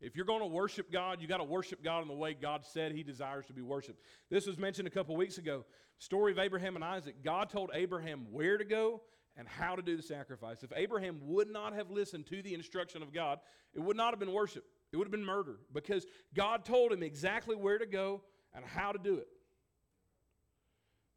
If 0.00 0.16
you're 0.16 0.24
going 0.24 0.40
to 0.40 0.46
worship 0.46 0.90
God, 0.90 1.18
you've 1.20 1.28
got 1.28 1.38
to 1.38 1.44
worship 1.44 1.84
God 1.84 2.00
in 2.00 2.08
the 2.08 2.14
way 2.14 2.32
God 2.32 2.64
said 2.64 2.92
He 2.92 3.02
desires 3.02 3.44
to 3.46 3.52
be 3.52 3.60
worshiped. 3.60 4.02
This 4.30 4.46
was 4.46 4.56
mentioned 4.56 4.88
a 4.88 4.90
couple 4.90 5.14
weeks 5.14 5.36
ago. 5.36 5.64
Story 5.98 6.32
of 6.32 6.38
Abraham 6.38 6.74
and 6.74 6.84
Isaac. 6.84 7.16
God 7.22 7.50
told 7.50 7.70
Abraham 7.74 8.26
where 8.30 8.56
to 8.56 8.64
go 8.64 9.02
and 9.36 9.46
how 9.46 9.76
to 9.76 9.82
do 9.82 9.96
the 9.96 10.02
sacrifice. 10.02 10.62
If 10.62 10.72
Abraham 10.74 11.18
would 11.24 11.50
not 11.50 11.74
have 11.74 11.90
listened 11.90 12.26
to 12.28 12.42
the 12.42 12.54
instruction 12.54 13.02
of 13.02 13.12
God, 13.12 13.40
it 13.74 13.80
would 13.80 13.96
not 13.96 14.12
have 14.12 14.18
been 14.18 14.32
worship. 14.32 14.64
It 14.92 14.96
would 14.96 15.06
have 15.06 15.12
been 15.12 15.24
murder 15.24 15.56
because 15.72 16.06
God 16.34 16.64
told 16.64 16.92
him 16.92 17.02
exactly 17.02 17.54
where 17.54 17.78
to 17.78 17.86
go 17.86 18.22
and 18.54 18.64
how 18.64 18.92
to 18.92 18.98
do 18.98 19.18
it. 19.18 19.28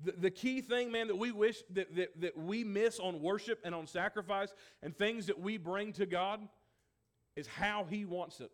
The, 0.03 0.12
the 0.12 0.31
key 0.31 0.62
thing, 0.62 0.91
man, 0.91 1.07
that 1.07 1.15
we 1.15 1.31
wish 1.31 1.63
that, 1.71 1.95
that, 1.95 2.21
that 2.21 2.38
we 2.38 2.63
miss 2.63 2.99
on 2.99 3.21
worship 3.21 3.59
and 3.63 3.73
on 3.73 3.88
sacrifice 3.88 4.53
and 4.81 4.95
things 4.95 5.27
that 5.27 5.39
we 5.39 5.57
bring 5.57 5.93
to 5.93 6.05
God 6.05 6.41
is 7.36 7.47
how 7.47 7.86
He 7.89 8.05
wants 8.05 8.39
it. 8.41 8.51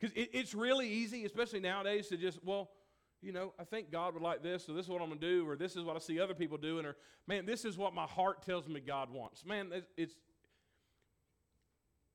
Because 0.00 0.16
it, 0.16 0.30
it's 0.32 0.54
really 0.54 0.88
easy, 0.88 1.24
especially 1.24 1.60
nowadays, 1.60 2.08
to 2.08 2.16
just, 2.16 2.42
well, 2.44 2.70
you 3.22 3.32
know, 3.32 3.52
I 3.58 3.64
think 3.64 3.90
God 3.90 4.14
would 4.14 4.22
like 4.22 4.42
this, 4.42 4.64
so 4.64 4.72
this 4.72 4.86
is 4.86 4.90
what 4.90 5.00
I'm 5.02 5.08
going 5.08 5.20
to 5.20 5.26
do, 5.26 5.48
or 5.48 5.56
this 5.56 5.76
is 5.76 5.84
what 5.84 5.96
I 5.96 5.98
see 5.98 6.20
other 6.20 6.34
people 6.34 6.58
doing, 6.58 6.84
or 6.84 6.96
man, 7.26 7.46
this 7.46 7.64
is 7.64 7.76
what 7.76 7.94
my 7.94 8.04
heart 8.04 8.42
tells 8.44 8.68
me 8.68 8.80
God 8.80 9.10
wants. 9.10 9.44
Man, 9.44 9.70
it's 9.96 10.14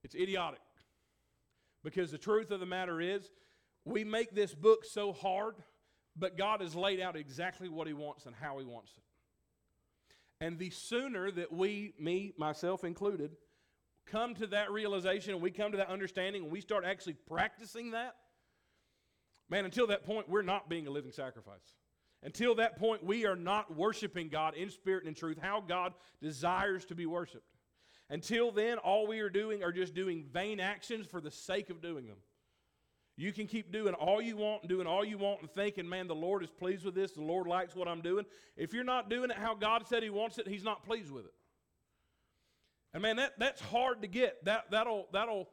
it's 0.03 0.15
idiotic. 0.15 0.59
Because 1.83 2.11
the 2.11 2.17
truth 2.17 2.51
of 2.51 2.59
the 2.59 2.65
matter 2.65 3.01
is, 3.01 3.29
we 3.85 4.03
make 4.03 4.35
this 4.35 4.53
book 4.53 4.85
so 4.85 5.11
hard, 5.13 5.55
but 6.15 6.37
God 6.37 6.61
has 6.61 6.75
laid 6.75 6.99
out 6.99 7.15
exactly 7.15 7.69
what 7.69 7.87
He 7.87 7.93
wants 7.93 8.25
and 8.25 8.35
how 8.35 8.59
He 8.59 8.65
wants 8.65 8.91
it. 8.97 9.03
And 10.45 10.57
the 10.57 10.71
sooner 10.71 11.31
that 11.31 11.51
we, 11.51 11.93
me, 11.99 12.33
myself 12.37 12.83
included, 12.83 13.35
come 14.07 14.33
to 14.35 14.47
that 14.47 14.71
realization 14.71 15.33
and 15.33 15.41
we 15.41 15.51
come 15.51 15.71
to 15.71 15.77
that 15.77 15.89
understanding 15.89 16.43
and 16.43 16.51
we 16.51 16.61
start 16.61 16.83
actually 16.83 17.13
practicing 17.13 17.91
that, 17.91 18.15
man, 19.49 19.65
until 19.65 19.87
that 19.87 20.03
point, 20.03 20.27
we're 20.27 20.41
not 20.41 20.69
being 20.69 20.87
a 20.87 20.89
living 20.89 21.11
sacrifice. 21.11 21.75
Until 22.23 22.55
that 22.55 22.77
point, 22.77 23.03
we 23.03 23.25
are 23.25 23.35
not 23.35 23.75
worshiping 23.75 24.29
God 24.29 24.55
in 24.55 24.69
spirit 24.69 25.03
and 25.03 25.09
in 25.09 25.15
truth, 25.15 25.37
how 25.41 25.61
God 25.61 25.93
desires 26.21 26.85
to 26.85 26.95
be 26.95 27.05
worshiped. 27.05 27.50
Until 28.11 28.51
then, 28.51 28.77
all 28.77 29.07
we 29.07 29.21
are 29.21 29.29
doing 29.29 29.63
are 29.63 29.71
just 29.71 29.95
doing 29.95 30.25
vain 30.33 30.59
actions 30.59 31.07
for 31.07 31.21
the 31.21 31.31
sake 31.31 31.69
of 31.69 31.81
doing 31.81 32.05
them. 32.07 32.17
You 33.15 33.31
can 33.31 33.47
keep 33.47 33.71
doing 33.71 33.93
all 33.93 34.21
you 34.21 34.35
want 34.35 34.63
and 34.63 34.69
doing 34.69 34.85
all 34.85 35.05
you 35.05 35.17
want 35.17 35.39
and 35.39 35.49
thinking, 35.49 35.87
man, 35.87 36.07
the 36.07 36.15
Lord 36.15 36.43
is 36.43 36.49
pleased 36.49 36.83
with 36.83 36.93
this, 36.93 37.13
the 37.13 37.21
Lord 37.21 37.47
likes 37.47 37.73
what 37.73 37.87
I'm 37.87 38.01
doing. 38.01 38.25
If 38.57 38.73
you're 38.73 38.83
not 38.83 39.09
doing 39.09 39.31
it 39.31 39.37
how 39.37 39.55
God 39.55 39.87
said 39.87 40.03
He 40.03 40.09
wants 40.09 40.37
it, 40.37 40.47
He's 40.47 40.63
not 40.63 40.83
pleased 40.83 41.09
with 41.09 41.23
it. 41.23 41.33
And 42.93 43.01
man, 43.01 43.15
that, 43.15 43.39
that's 43.39 43.61
hard 43.61 44.01
to 44.01 44.07
get. 44.09 44.43
That, 44.43 44.65
that'll, 44.71 45.07
that'll 45.13 45.47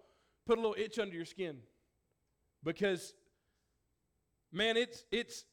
put 0.44 0.58
a 0.58 0.60
little 0.60 0.76
itch 0.76 0.98
under 0.98 1.14
your 1.14 1.24
skin. 1.24 1.58
Because, 2.64 3.14
man, 4.50 4.76
it's, 4.76 5.04
it's, 5.12 5.44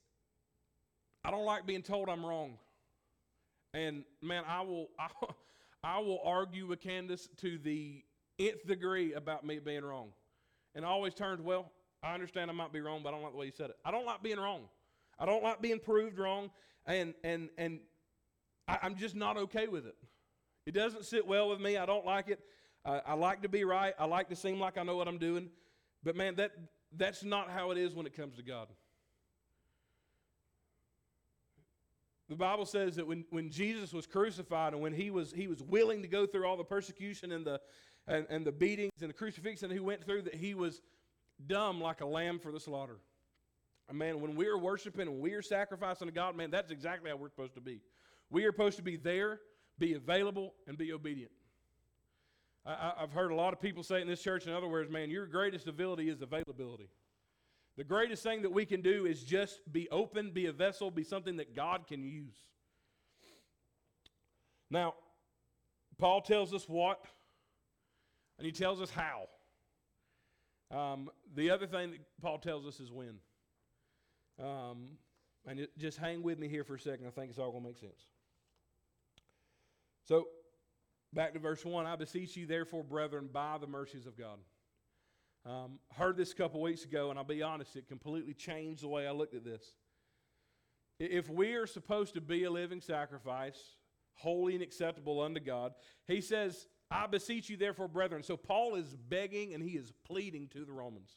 I 1.23 1.29
don't 1.29 1.45
like 1.45 1.67
being 1.67 1.83
told 1.83 2.09
I'm 2.09 2.25
wrong. 2.25 2.57
And 3.75 4.05
man, 4.23 4.43
I 4.47 4.61
will, 4.61 4.87
I, 4.99 5.09
I 5.85 5.99
will 5.99 6.19
argue 6.25 6.65
with 6.65 6.81
Candace 6.81 7.29
to 7.37 7.59
the 7.59 8.03
nth 8.39 8.65
degree 8.65 9.13
about 9.13 9.45
me 9.45 9.59
being 9.59 9.85
wrong. 9.85 10.13
And 10.73 10.83
I 10.83 10.87
always 10.87 11.13
turns, 11.13 11.41
well, 11.41 11.71
I 12.01 12.15
understand 12.15 12.49
I 12.49 12.53
might 12.53 12.73
be 12.73 12.81
wrong, 12.81 13.01
but 13.03 13.09
I 13.09 13.11
don't 13.11 13.21
like 13.21 13.33
the 13.33 13.37
way 13.37 13.45
you 13.45 13.51
said 13.55 13.69
it. 13.69 13.75
I 13.85 13.91
don't 13.91 14.05
like 14.05 14.23
being 14.23 14.39
wrong. 14.39 14.61
I 15.19 15.27
don't 15.27 15.43
like 15.43 15.61
being 15.61 15.79
proved 15.79 16.17
wrong, 16.17 16.49
and 16.87 17.13
and 17.23 17.49
and 17.57 17.79
I, 18.67 18.79
am 18.81 18.95
just 18.95 19.15
not 19.15 19.37
okay 19.37 19.67
with 19.67 19.85
it. 19.85 19.95
It 20.65 20.73
doesn't 20.73 21.05
sit 21.05 21.25
well 21.25 21.49
with 21.49 21.61
me. 21.61 21.77
I 21.77 21.85
don't 21.85 22.05
like 22.05 22.29
it. 22.29 22.39
Uh, 22.83 22.99
I 23.05 23.13
like 23.13 23.43
to 23.43 23.49
be 23.49 23.63
right. 23.63 23.93
I 23.97 24.05
like 24.05 24.27
to 24.29 24.35
seem 24.35 24.59
like 24.59 24.77
I 24.77 24.83
know 24.83 24.97
what 24.97 25.07
I'm 25.07 25.19
doing, 25.19 25.49
but 26.03 26.15
man, 26.15 26.35
that 26.35 26.51
that's 26.97 27.23
not 27.23 27.49
how 27.51 27.71
it 27.71 27.77
is 27.77 27.93
when 27.93 28.07
it 28.07 28.15
comes 28.15 28.35
to 28.37 28.43
God. 28.43 28.67
The 32.27 32.35
Bible 32.35 32.65
says 32.65 32.95
that 32.95 33.05
when, 33.05 33.23
when 33.29 33.51
Jesus 33.51 33.93
was 33.93 34.07
crucified 34.07 34.73
and 34.73 34.81
when 34.81 34.93
he 34.93 35.11
was, 35.11 35.31
he 35.31 35.47
was 35.47 35.61
willing 35.61 36.01
to 36.01 36.07
go 36.07 36.25
through 36.25 36.45
all 36.47 36.57
the 36.57 36.63
persecution 36.63 37.31
and 37.31 37.45
the, 37.45 37.61
and, 38.07 38.25
and 38.29 38.45
the 38.45 38.51
beatings 38.51 39.01
and 39.01 39.09
the 39.09 39.13
crucifixion 39.13 39.69
he 39.69 39.79
went 39.79 40.03
through, 40.03 40.23
that 40.23 40.35
he 40.35 40.55
was 40.55 40.81
dumb 41.45 41.79
like 41.79 42.01
a 42.01 42.05
lamb 42.05 42.39
for 42.39 42.51
the 42.51 42.59
slaughter. 42.59 42.97
man, 43.91 44.21
when 44.21 44.35
we 44.35 44.47
are 44.47 44.57
worshiping 44.57 45.07
and 45.07 45.19
we 45.19 45.33
are 45.33 45.41
sacrificing 45.41 46.07
to 46.07 46.13
God, 46.13 46.35
man, 46.35 46.49
that's 46.49 46.71
exactly 46.71 47.11
how 47.11 47.15
we're 47.15 47.29
supposed 47.29 47.55
to 47.55 47.61
be. 47.61 47.81
We 48.31 48.45
are 48.45 48.51
supposed 48.51 48.77
to 48.77 48.83
be 48.83 48.97
there, 48.97 49.39
be 49.77 49.93
available, 49.93 50.53
and 50.67 50.77
be 50.77 50.93
obedient. 50.93 51.31
I, 52.65 52.93
have 52.97 53.11
heard 53.11 53.29
a 53.29 53.35
lot 53.35 53.53
of 53.53 53.61
people 53.61 53.83
say 53.83 54.01
in 54.01 54.07
this 54.07 54.23
church, 54.23 54.47
in 54.47 54.53
other 54.53 54.67
words, 54.67 54.89
man, 54.89 55.11
your 55.11 55.27
greatest 55.27 55.67
ability 55.67 56.09
is 56.09 56.23
availability. 56.23 56.89
The 57.77 57.83
greatest 57.83 58.23
thing 58.23 58.41
that 58.43 58.51
we 58.51 58.65
can 58.65 58.81
do 58.81 59.05
is 59.05 59.23
just 59.23 59.59
be 59.71 59.89
open, 59.89 60.31
be 60.31 60.45
a 60.45 60.53
vessel, 60.53 60.89
be 60.89 61.03
something 61.03 61.37
that 61.37 61.55
God 61.55 61.87
can 61.87 62.03
use. 62.03 62.35
Now, 64.71 64.93
Paul 65.97 66.21
tells 66.21 66.53
us 66.53 66.67
what, 66.69 67.03
and 68.37 68.45
he 68.45 68.51
tells 68.51 68.81
us 68.81 68.89
how. 68.89 69.27
Um, 70.71 71.09
the 71.35 71.51
other 71.51 71.67
thing 71.67 71.91
that 71.91 71.99
Paul 72.21 72.39
tells 72.39 72.65
us 72.65 72.79
is 72.79 72.91
when. 72.91 73.19
Um, 74.41 74.97
and 75.45 75.59
it, 75.59 75.77
just 75.77 75.97
hang 75.97 76.23
with 76.23 76.39
me 76.39 76.47
here 76.47 76.63
for 76.63 76.75
a 76.75 76.79
second. 76.79 77.07
I 77.07 77.11
think 77.11 77.29
it's 77.29 77.39
all 77.39 77.51
going 77.51 77.63
to 77.63 77.69
make 77.69 77.77
sense. 77.77 78.07
So, 80.05 80.27
back 81.13 81.33
to 81.33 81.39
verse 81.39 81.63
1 81.63 81.85
I 81.85 81.95
beseech 81.95 82.35
you, 82.35 82.45
therefore, 82.45 82.83
brethren, 82.83 83.29
by 83.31 83.57
the 83.59 83.67
mercies 83.67 84.05
of 84.05 84.17
God. 84.17 84.37
Um, 85.45 85.79
heard 85.93 86.17
this 86.17 86.31
a 86.31 86.35
couple 86.35 86.59
weeks 86.59 86.85
ago, 86.85 87.11
and 87.11 87.19
I'll 87.19 87.25
be 87.25 87.43
honest, 87.43 87.75
it 87.75 87.87
completely 87.87 88.33
changed 88.33 88.81
the 88.81 88.87
way 88.87 89.07
I 89.07 89.11
looked 89.11 89.35
at 89.35 89.43
this. 89.43 89.63
If 90.99 91.29
we 91.29 91.53
are 91.53 91.67
supposed 91.67 92.15
to 92.15 92.21
be 92.21 92.45
a 92.45 92.51
living 92.51 92.81
sacrifice, 92.81 93.59
holy 94.15 94.55
and 94.55 94.63
acceptable 94.63 95.21
unto 95.21 95.39
God, 95.39 95.73
he 96.07 96.21
says, 96.21 96.67
I 96.89 97.05
beseech 97.07 97.49
you, 97.49 97.57
therefore, 97.57 97.87
brethren. 97.87 98.23
So 98.23 98.37
Paul 98.37 98.75
is 98.75 98.95
begging 98.95 99.53
and 99.53 99.61
he 99.61 99.71
is 99.71 99.91
pleading 100.05 100.47
to 100.49 100.65
the 100.65 100.71
Romans. 100.71 101.11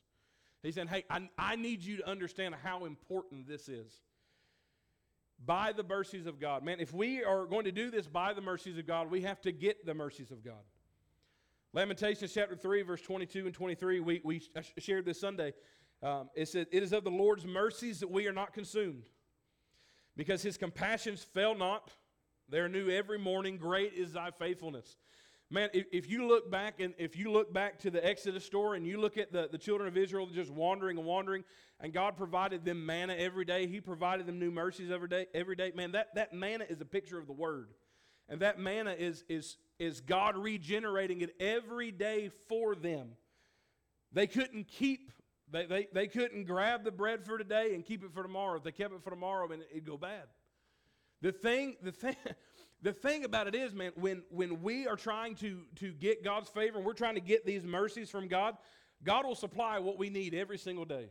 He's 0.63 0.75
saying, 0.75 0.89
Hey, 0.89 1.05
I, 1.09 1.29
I 1.39 1.57
need 1.57 1.83
you 1.83 1.99
to 1.99 2.09
understand 2.09 2.55
how 2.63 2.85
important 2.85 3.47
this 3.47 3.69
is. 3.69 3.93
By 5.45 5.73
the 5.73 5.85
mercies 5.85 6.27
of 6.27 6.41
God. 6.41 6.65
Man, 6.65 6.81
if 6.81 6.93
we 6.93 7.23
are 7.23 7.47
going 7.47 7.65
to 7.67 7.73
do 7.73 7.93
this 7.93 8.09
by 8.09 8.33
the 8.33 8.41
mercies 8.41 8.77
of 8.77 8.87
God, 8.89 9.09
we 9.09 9.23
have 9.23 9.41
to 9.43 9.53
get 9.53 9.87
the 9.87 9.95
mercies 9.95 10.33
of 10.33 10.45
God. 10.45 10.65
Lamentations 11.79 12.35
chapter 12.35 12.57
3, 12.57 12.83
verse 12.83 13.01
22 13.03 13.47
and 13.47 13.55
23, 13.55 14.01
we, 14.01 14.21
we 14.25 14.43
shared 14.79 15.05
this 15.05 15.21
Sunday. 15.21 15.53
Um, 16.03 16.29
it 16.35 16.49
said, 16.49 16.67
It 16.73 16.83
is 16.83 16.93
of 16.93 17.05
the 17.05 17.11
Lord's 17.11 17.47
mercies 17.47 18.01
that 18.01 18.11
we 18.11 18.27
are 18.27 18.33
not 18.33 18.53
consumed, 18.53 19.05
because 20.17 20.43
his 20.43 20.57
compassions 20.57 21.23
fail 21.23 21.55
not. 21.55 21.93
They 22.49 22.59
are 22.59 22.69
new 22.69 22.91
every 22.91 23.21
morning. 23.21 23.59
Great 23.59 23.93
is 23.93 24.15
thy 24.15 24.33
faithfulness. 24.33 24.97
Man, 25.51 25.69
if, 25.73 25.87
if, 25.93 26.11
you 26.11 26.27
look 26.27 26.51
back 26.51 26.81
and 26.81 26.95
if 26.99 27.17
you 27.17 27.31
look 27.31 27.55
back 27.55 27.79
to 27.79 27.93
the 27.93 28.05
Exodus 28.05 28.45
story 28.45 28.77
and 28.77 28.85
you 28.85 29.01
look 29.01 29.17
at 29.17 29.31
the, 29.31 29.49
the 29.49 29.57
children 29.57 29.87
of 29.87 29.97
Israel 29.97 30.27
just 30.27 30.51
wandering 30.51 30.99
and 30.99 31.07
wandering, 31.07 31.45
and 31.79 31.93
God 31.93 32.17
provided 32.17 32.65
them 32.65 32.85
manna 32.85 33.15
every 33.15 33.45
day, 33.45 33.69
He 33.69 33.81
provided 33.81 34.27
them 34.27 34.41
new 34.41 34.51
mercies 34.51 34.91
every 34.91 35.09
day, 35.09 35.27
every 35.33 35.55
day. 35.55 35.71
Man, 35.77 35.93
that, 35.93 36.13
that 36.17 36.35
manna 36.35 36.65
is 36.69 36.81
a 36.81 36.85
picture 36.85 37.21
of 37.21 37.29
the 37.29 37.33
word. 37.33 37.69
And 38.29 38.41
that 38.41 38.59
manna 38.59 38.93
is, 38.93 39.25
is, 39.29 39.57
is 39.79 40.01
God 40.01 40.37
regenerating 40.37 41.21
it 41.23 41.35
every 41.41 41.91
day 41.91 42.31
for 42.49 42.75
them. 42.75 43.11
They 44.13 44.27
couldn't 44.27 44.69
keep, 44.69 45.13
they, 45.51 45.67
they, 45.67 45.89
they 45.93 46.07
couldn't 46.07 46.45
grab 46.45 46.85
the 46.85 46.91
bread 46.91 47.25
for 47.25 47.39
today 47.39 47.75
and 47.75 47.85
keep 47.85 48.05
it 48.05 48.13
for 48.13 48.23
tomorrow. 48.23 48.57
If 48.57 48.65
they 48.65 48.73
kept 48.73 48.95
it 48.95 49.03
for 49.03 49.11
tomorrow, 49.11 49.51
and 49.51 49.63
it'd 49.71 49.87
go 49.87 49.97
bad. 49.97 50.25
The 51.21 51.33
thing, 51.33 51.77
the 51.83 51.93
thing, 51.93 52.17
the 52.83 52.93
thing 52.93 53.25
about 53.25 53.49
it 53.49 53.55
is, 53.55 53.75
man, 53.75 53.93
when, 53.97 54.23
when 54.31 54.63
we 54.63 54.87
are 54.87 54.97
trying 54.97 55.35
to, 55.37 55.63
to 55.77 55.93
get 55.93 56.23
God's 56.23 56.49
favor 56.49 56.77
and 56.79 56.87
we're 56.87 56.93
trying 56.93 57.15
to 57.15 57.21
get 57.21 57.47
these 57.47 57.65
mercies 57.65 58.11
from 58.11 58.29
God, 58.29 58.57
God 59.05 59.25
will 59.25 59.35
supply 59.35 59.79
what 59.79 59.99
we 59.99 60.11
need 60.11 60.35
every 60.35 60.59
single 60.59 60.85
day. 60.85 61.09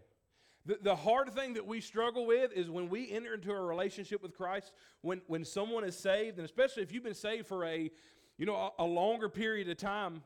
The, 0.68 0.78
the 0.82 0.96
hard 0.96 1.34
thing 1.34 1.54
that 1.54 1.66
we 1.66 1.80
struggle 1.80 2.26
with 2.26 2.52
is 2.52 2.70
when 2.70 2.90
we 2.90 3.10
enter 3.10 3.34
into 3.34 3.52
a 3.54 3.62
relationship 3.62 4.22
with 4.22 4.36
Christ, 4.36 4.74
when, 5.02 5.22
when 5.28 5.46
someone 5.46 5.86
is 5.86 5.98
saved, 5.98 6.38
and 6.38 6.46
especially 6.46 6.84
if 6.84 6.92
you've 6.92 7.06
been 7.06 7.14
saved 7.14 7.48
for 7.48 7.66
a, 7.66 7.90
you 8.38 8.46
know, 8.46 8.74
a, 8.78 8.84
a 8.84 8.86
longer 8.86 9.30
period 9.30 9.70
of 9.70 9.78
time, 9.78 10.22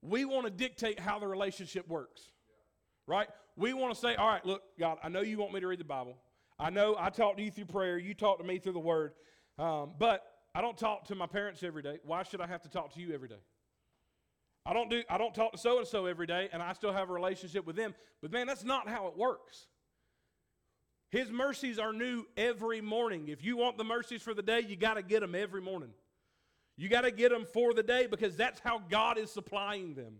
we 0.00 0.24
want 0.24 0.44
to 0.44 0.50
dictate 0.50 1.00
how 1.00 1.18
the 1.18 1.26
relationship 1.26 1.88
works. 1.88 2.22
Right? 3.08 3.28
We 3.56 3.74
want 3.74 3.92
to 3.92 4.00
say, 4.00 4.14
all 4.14 4.28
right, 4.28 4.46
look, 4.46 4.62
God, 4.78 4.98
I 5.02 5.08
know 5.08 5.22
you 5.22 5.38
want 5.38 5.52
me 5.52 5.58
to 5.58 5.66
read 5.66 5.80
the 5.80 5.84
Bible. 5.84 6.16
I 6.56 6.70
know 6.70 6.94
I 6.96 7.10
talk 7.10 7.36
to 7.36 7.42
you 7.42 7.50
through 7.50 7.64
prayer. 7.64 7.98
You 7.98 8.14
talk 8.14 8.38
to 8.38 8.44
me 8.44 8.58
through 8.58 8.74
the 8.74 8.78
Word. 8.78 9.12
Um, 9.58 9.94
but 9.98 10.24
I 10.54 10.60
don't 10.60 10.78
talk 10.78 11.06
to 11.06 11.16
my 11.16 11.26
parents 11.26 11.64
every 11.64 11.82
day. 11.82 11.98
Why 12.04 12.22
should 12.22 12.40
I 12.40 12.46
have 12.46 12.62
to 12.62 12.68
talk 12.68 12.94
to 12.94 13.00
you 13.00 13.12
every 13.12 13.28
day? 13.28 13.40
I 14.64 14.72
don't 14.72 14.88
do 14.88 15.02
I 15.10 15.18
don't 15.18 15.34
talk 15.34 15.52
to 15.52 15.58
so 15.58 15.78
and 15.78 15.86
so 15.86 16.06
every 16.06 16.26
day 16.26 16.48
and 16.52 16.62
I 16.62 16.72
still 16.72 16.92
have 16.92 17.10
a 17.10 17.12
relationship 17.12 17.66
with 17.66 17.76
them. 17.76 17.94
But 18.20 18.32
man, 18.32 18.46
that's 18.46 18.64
not 18.64 18.88
how 18.88 19.08
it 19.08 19.16
works. 19.16 19.66
His 21.10 21.30
mercies 21.30 21.78
are 21.78 21.92
new 21.92 22.24
every 22.36 22.80
morning. 22.80 23.28
If 23.28 23.44
you 23.44 23.56
want 23.56 23.76
the 23.76 23.84
mercies 23.84 24.22
for 24.22 24.32
the 24.32 24.42
day, 24.42 24.60
you 24.60 24.76
got 24.76 24.94
to 24.94 25.02
get 25.02 25.20
them 25.20 25.34
every 25.34 25.60
morning. 25.60 25.90
You 26.78 26.88
got 26.88 27.02
to 27.02 27.10
get 27.10 27.30
them 27.30 27.44
for 27.44 27.74
the 27.74 27.82
day 27.82 28.06
because 28.06 28.34
that's 28.34 28.60
how 28.60 28.78
God 28.78 29.18
is 29.18 29.30
supplying 29.30 29.94
them. 29.94 30.14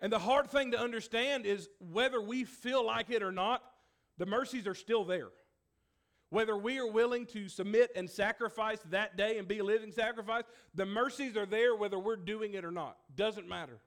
And 0.00 0.12
the 0.12 0.20
hard 0.20 0.50
thing 0.50 0.70
to 0.70 0.80
understand 0.80 1.46
is 1.46 1.68
whether 1.80 2.20
we 2.20 2.44
feel 2.44 2.84
like 2.86 3.10
it 3.10 3.22
or 3.22 3.32
not, 3.32 3.62
the 4.18 4.26
mercies 4.26 4.68
are 4.68 4.74
still 4.74 5.04
there. 5.04 5.30
Whether 6.32 6.56
we 6.56 6.78
are 6.78 6.90
willing 6.90 7.26
to 7.26 7.46
submit 7.46 7.90
and 7.94 8.08
sacrifice 8.08 8.78
that 8.88 9.18
day 9.18 9.36
and 9.36 9.46
be 9.46 9.58
a 9.58 9.64
living 9.64 9.92
sacrifice, 9.92 10.44
the 10.74 10.86
mercies 10.86 11.36
are 11.36 11.44
there 11.44 11.76
whether 11.76 11.98
we're 11.98 12.16
doing 12.16 12.54
it 12.54 12.64
or 12.64 12.70
not. 12.70 12.96
Doesn't 13.14 13.46
matter. 13.46 13.78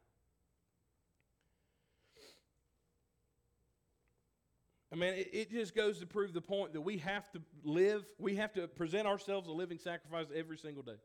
I 4.94 4.96
mean, 4.96 5.16
it, 5.16 5.30
it, 5.34 5.52
just 5.52 5.76
goes 5.76 6.00
to 6.02 6.06
prove 6.06 6.34
the 6.34 6.42
point 6.42 6.74
that 6.74 6.82
we 6.82 7.00
have 7.00 7.32
to 7.32 7.42
live, 7.64 8.06
we 8.20 8.36
have 8.36 8.54
to 8.54 8.68
present 8.68 9.08
ourselves 9.08 9.48
a 9.50 9.52
living 9.52 9.80
sacrifice 9.80 10.28
every 10.34 10.60
single 10.60 10.84
day. 10.84 11.00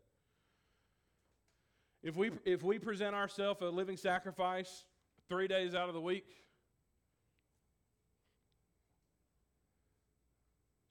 If 2.02 2.16
we, 2.16 2.32
if 2.44 2.62
we 2.62 2.78
present 2.78 3.14
ourselves 3.14 3.62
a 3.62 3.70
living 3.70 3.96
sacrifice 3.96 4.84
three 5.30 5.48
days 5.48 5.74
out 5.74 5.88
of 5.88 5.94
the 5.94 6.02
week, 6.02 6.26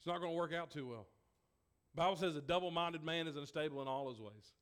not 0.10 0.20
going 0.20 0.34
to 0.34 0.38
work 0.38 0.54
out 0.54 0.72
too 0.72 0.88
well. 0.88 1.08
Bible 1.96 2.16
says 2.16 2.36
a 2.36 2.42
double-minded 2.42 3.04
man 3.04 3.28
is 3.28 3.36
unstable 3.36 3.82
in 3.82 3.88
all 3.88 4.10
his 4.10 4.20
ways. 4.20 4.54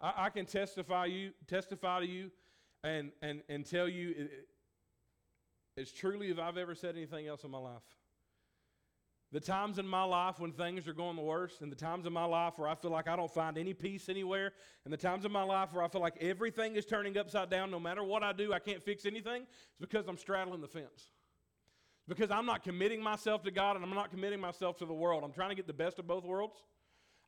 I, 0.00 0.26
I 0.26 0.30
can 0.30 0.46
testify 0.46 1.06
you, 1.06 1.32
testify 1.46 2.00
to 2.00 2.06
you, 2.06 2.30
and 2.82 3.12
and 3.22 3.42
and 3.48 3.66
tell 3.66 3.88
you 3.88 4.14
it, 4.16 4.48
as 5.76 5.90
truly 5.90 6.30
as 6.30 6.38
I've 6.38 6.56
ever 6.56 6.74
said 6.74 6.96
anything 6.96 7.26
else 7.26 7.44
in 7.44 7.50
my 7.50 7.58
life. 7.58 7.82
The 9.32 9.40
times 9.40 9.78
in 9.78 9.86
my 9.86 10.02
life 10.02 10.40
when 10.40 10.50
things 10.50 10.88
are 10.88 10.92
going 10.92 11.14
the 11.14 11.22
worst, 11.22 11.60
and 11.60 11.70
the 11.70 11.76
times 11.76 12.04
in 12.04 12.12
my 12.12 12.24
life 12.24 12.54
where 12.58 12.68
I 12.68 12.74
feel 12.74 12.90
like 12.90 13.06
I 13.06 13.14
don't 13.14 13.32
find 13.32 13.56
any 13.56 13.74
peace 13.74 14.08
anywhere, 14.08 14.52
and 14.84 14.92
the 14.92 14.98
times 14.98 15.24
in 15.24 15.30
my 15.30 15.44
life 15.44 15.72
where 15.72 15.84
I 15.84 15.88
feel 15.88 16.00
like 16.00 16.16
everything 16.20 16.74
is 16.74 16.84
turning 16.84 17.16
upside 17.16 17.48
down, 17.48 17.70
no 17.70 17.78
matter 17.78 18.02
what 18.02 18.24
I 18.24 18.32
do, 18.32 18.52
I 18.52 18.58
can't 18.58 18.82
fix 18.82 19.06
anything, 19.06 19.42
it's 19.42 19.78
because 19.78 20.08
I'm 20.08 20.18
straddling 20.18 20.60
the 20.60 20.68
fence 20.68 21.12
because 22.10 22.32
I'm 22.32 22.44
not 22.44 22.64
committing 22.64 23.00
myself 23.00 23.44
to 23.44 23.52
God 23.52 23.76
and 23.76 23.84
I'm 23.84 23.94
not 23.94 24.10
committing 24.10 24.40
myself 24.40 24.76
to 24.78 24.84
the 24.84 24.92
world. 24.92 25.22
I'm 25.22 25.32
trying 25.32 25.50
to 25.50 25.54
get 25.54 25.68
the 25.68 25.72
best 25.72 26.00
of 26.00 26.08
both 26.08 26.24
worlds. 26.24 26.56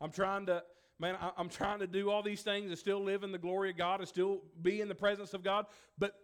I'm 0.01 0.11
trying 0.11 0.47
to, 0.47 0.65
man, 0.99 1.17
I, 1.21 1.31
am 1.41 1.49
trying 1.49 1.79
to 1.79 1.87
do 1.87 2.11
all 2.11 2.21
these 2.21 2.43
things 2.43 2.69
and 2.69 2.77
still 2.77 3.01
live 3.01 3.23
in 3.23 3.31
the 3.31 3.39
glory 3.39 3.71
of 3.71 3.77
God 3.77 4.01
and 4.01 4.09
still 4.09 4.41
be 4.61 4.81
in 4.81 4.89
the 4.89 4.95
presence 4.95 5.35
of 5.35 5.45
God. 5.45 5.67
But 5.99 6.15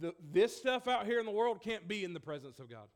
the, 0.00 0.14
this 0.32 0.56
stuff 0.56 0.88
out 0.88 1.06
here 1.06 1.20
in 1.20 1.26
the 1.26 1.32
world 1.32 1.62
can't 1.62 1.86
be 1.86 2.02
in 2.02 2.12
the 2.12 2.18
presence 2.18 2.58
of 2.58 2.68
God. 2.68 2.88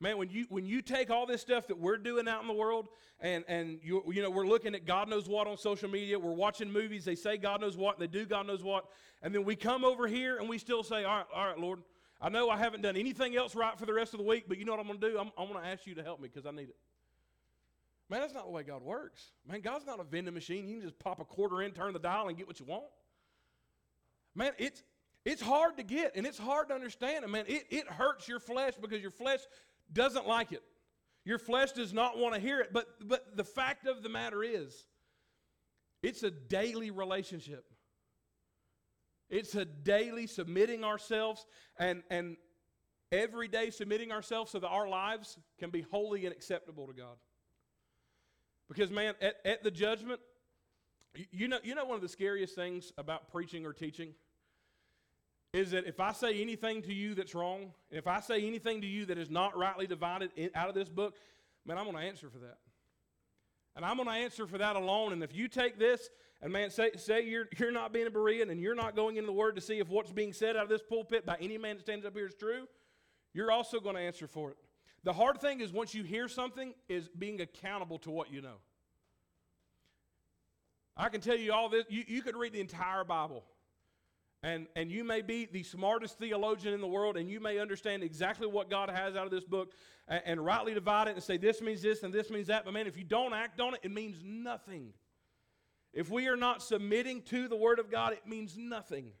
Man, 0.00 0.16
when 0.16 0.30
you 0.30 0.46
when 0.48 0.66
you 0.66 0.82
take 0.82 1.10
all 1.10 1.26
this 1.26 1.42
stuff 1.42 1.68
that 1.68 1.78
we're 1.78 1.98
doing 1.98 2.26
out 2.26 2.40
in 2.42 2.48
the 2.48 2.54
world, 2.54 2.88
and 3.20 3.44
and 3.46 3.78
you 3.84 4.02
you 4.08 4.20
know 4.20 4.30
we're 4.30 4.48
looking 4.48 4.74
at 4.74 4.84
God 4.84 5.08
knows 5.08 5.28
what 5.28 5.46
on 5.46 5.56
social 5.56 5.88
media, 5.88 6.18
we're 6.18 6.32
watching 6.32 6.72
movies, 6.72 7.04
they 7.04 7.14
say 7.14 7.36
God 7.36 7.60
knows 7.60 7.76
what, 7.76 8.00
they 8.00 8.08
do 8.08 8.26
God 8.26 8.48
knows 8.48 8.64
what, 8.64 8.86
and 9.22 9.32
then 9.32 9.44
we 9.44 9.54
come 9.54 9.84
over 9.84 10.08
here 10.08 10.38
and 10.38 10.48
we 10.48 10.58
still 10.58 10.82
say, 10.82 11.04
all 11.04 11.18
right, 11.18 11.26
all 11.32 11.46
right, 11.46 11.58
Lord, 11.58 11.82
I 12.22 12.28
know 12.28 12.48
I 12.48 12.56
haven't 12.56 12.82
done 12.82 12.96
anything 12.96 13.36
else 13.36 13.56
right 13.56 13.76
for 13.76 13.84
the 13.84 13.92
rest 13.92 14.14
of 14.14 14.18
the 14.18 14.24
week, 14.24 14.44
but 14.46 14.56
you 14.56 14.64
know 14.64 14.72
what 14.72 14.80
I'm 14.80 14.86
going 14.86 15.00
to 15.00 15.10
do? 15.10 15.18
I'm, 15.18 15.32
I'm 15.36 15.48
going 15.48 15.60
to 15.60 15.68
ask 15.68 15.86
you 15.88 15.96
to 15.96 16.04
help 16.04 16.20
me 16.20 16.28
because 16.32 16.46
I 16.46 16.52
need 16.52 16.68
it. 16.68 16.76
Man, 18.08 18.20
that's 18.20 18.32
not 18.32 18.44
the 18.44 18.52
way 18.52 18.62
God 18.62 18.82
works. 18.82 19.32
Man, 19.48 19.60
God's 19.60 19.86
not 19.86 19.98
a 19.98 20.04
vending 20.04 20.32
machine. 20.32 20.68
You 20.68 20.74
can 20.74 20.82
just 20.82 20.98
pop 21.00 21.18
a 21.18 21.24
quarter 21.24 21.62
in, 21.62 21.72
turn 21.72 21.92
the 21.92 21.98
dial, 21.98 22.28
and 22.28 22.36
get 22.36 22.46
what 22.46 22.60
you 22.60 22.66
want. 22.66 22.84
Man, 24.34 24.52
it's 24.56 24.84
it's 25.24 25.42
hard 25.42 25.76
to 25.76 25.82
get 25.82 26.16
and 26.16 26.26
it's 26.26 26.38
hard 26.38 26.68
to 26.68 26.74
understand. 26.74 27.24
And 27.24 27.32
man, 27.32 27.44
it, 27.48 27.64
it 27.70 27.88
hurts 27.88 28.28
your 28.28 28.38
flesh 28.38 28.74
because 28.80 29.00
your 29.00 29.10
flesh 29.10 29.40
doesn't 29.92 30.26
like 30.26 30.52
it. 30.52 30.62
Your 31.24 31.38
flesh 31.38 31.72
does 31.72 31.92
not 31.92 32.18
want 32.18 32.34
to 32.34 32.40
hear 32.40 32.60
it. 32.60 32.72
But 32.72 32.86
but 33.08 33.36
the 33.36 33.44
fact 33.44 33.86
of 33.86 34.02
the 34.02 34.08
matter 34.08 34.44
is, 34.44 34.86
it's 36.02 36.22
a 36.22 36.30
daily 36.30 36.90
relationship. 36.90 37.64
It's 39.32 39.54
a 39.54 39.64
daily 39.64 40.26
submitting 40.26 40.84
ourselves 40.84 41.46
and, 41.78 42.02
and 42.10 42.36
every 43.10 43.48
day 43.48 43.70
submitting 43.70 44.12
ourselves 44.12 44.50
so 44.50 44.58
that 44.58 44.68
our 44.68 44.86
lives 44.86 45.38
can 45.58 45.70
be 45.70 45.80
holy 45.90 46.26
and 46.26 46.34
acceptable 46.34 46.86
to 46.86 46.92
God. 46.92 47.16
Because, 48.68 48.90
man, 48.90 49.14
at, 49.22 49.36
at 49.46 49.64
the 49.64 49.70
judgment, 49.70 50.20
you 51.30 51.48
know, 51.48 51.58
you 51.64 51.74
know 51.74 51.86
one 51.86 51.96
of 51.96 52.02
the 52.02 52.10
scariest 52.10 52.54
things 52.54 52.92
about 52.98 53.32
preaching 53.32 53.64
or 53.64 53.72
teaching 53.72 54.12
is 55.54 55.70
that 55.70 55.86
if 55.86 55.98
I 55.98 56.12
say 56.12 56.42
anything 56.42 56.82
to 56.82 56.92
you 56.92 57.14
that's 57.14 57.34
wrong, 57.34 57.72
if 57.90 58.06
I 58.06 58.20
say 58.20 58.46
anything 58.46 58.82
to 58.82 58.86
you 58.86 59.06
that 59.06 59.16
is 59.16 59.30
not 59.30 59.56
rightly 59.56 59.86
divided 59.86 60.30
in, 60.36 60.50
out 60.54 60.68
of 60.68 60.74
this 60.74 60.90
book, 60.90 61.16
man, 61.64 61.78
I'm 61.78 61.84
going 61.84 61.96
to 61.96 62.02
answer 62.02 62.28
for 62.28 62.38
that. 62.40 62.58
And 63.76 63.84
I'm 63.84 63.96
going 63.96 64.08
to 64.08 64.14
answer 64.14 64.46
for 64.46 64.58
that 64.58 64.76
alone. 64.76 65.14
And 65.14 65.22
if 65.22 65.34
you 65.34 65.48
take 65.48 65.78
this 65.78 66.10
and 66.42 66.52
man, 66.52 66.70
say, 66.70 66.90
say 66.96 67.24
you're, 67.24 67.48
you're 67.56 67.70
not 67.70 67.92
being 67.92 68.08
a 68.08 68.10
Berean 68.10 68.50
and 68.50 68.60
you're 68.60 68.74
not 68.74 68.96
going 68.96 69.16
into 69.16 69.28
the 69.28 69.32
Word 69.32 69.54
to 69.54 69.62
see 69.62 69.78
if 69.78 69.88
what's 69.88 70.10
being 70.10 70.32
said 70.32 70.56
out 70.56 70.64
of 70.64 70.68
this 70.68 70.82
pulpit 70.82 71.24
by 71.24 71.36
any 71.40 71.56
man 71.56 71.76
that 71.76 71.82
stands 71.82 72.04
up 72.04 72.14
here 72.14 72.26
is 72.26 72.34
true, 72.34 72.66
you're 73.32 73.52
also 73.52 73.78
going 73.78 73.94
to 73.94 74.02
answer 74.02 74.26
for 74.26 74.50
it. 74.50 74.56
The 75.04 75.12
hard 75.12 75.40
thing 75.40 75.60
is 75.60 75.72
once 75.72 75.94
you 75.94 76.02
hear 76.02 76.28
something, 76.28 76.74
is 76.88 77.08
being 77.08 77.40
accountable 77.40 77.98
to 78.00 78.10
what 78.10 78.32
you 78.32 78.42
know. 78.42 78.56
I 80.96 81.08
can 81.08 81.20
tell 81.20 81.36
you 81.36 81.52
all 81.52 81.68
this. 81.68 81.84
You, 81.88 82.04
you 82.06 82.22
could 82.22 82.36
read 82.36 82.52
the 82.52 82.60
entire 82.60 83.04
Bible. 83.04 83.44
And, 84.42 84.66
and 84.74 84.90
you 84.90 85.04
may 85.04 85.22
be 85.22 85.46
the 85.46 85.62
smartest 85.62 86.18
theologian 86.18 86.74
in 86.74 86.80
the 86.80 86.88
world, 86.88 87.16
and 87.16 87.30
you 87.30 87.38
may 87.38 87.60
understand 87.60 88.02
exactly 88.02 88.48
what 88.48 88.68
God 88.68 88.90
has 88.90 89.14
out 89.14 89.24
of 89.24 89.30
this 89.30 89.44
book 89.44 89.72
and, 90.08 90.20
and 90.26 90.44
rightly 90.44 90.74
divide 90.74 91.06
it 91.06 91.14
and 91.14 91.22
say 91.22 91.36
this 91.36 91.60
means 91.60 91.80
this 91.82 92.02
and 92.02 92.12
this 92.12 92.28
means 92.28 92.48
that. 92.48 92.64
But 92.64 92.74
man, 92.74 92.88
if 92.88 92.96
you 92.96 93.04
don't 93.04 93.32
act 93.32 93.60
on 93.60 93.74
it, 93.74 93.80
it 93.84 93.92
means 93.92 94.16
nothing. 94.24 94.92
If 95.92 96.10
we 96.10 96.26
are 96.28 96.36
not 96.36 96.62
submitting 96.62 97.22
to 97.22 97.48
the 97.48 97.56
Word 97.56 97.78
of 97.78 97.90
God, 97.90 98.12
it 98.12 98.26
means 98.26 98.56
nothing. 98.56 99.12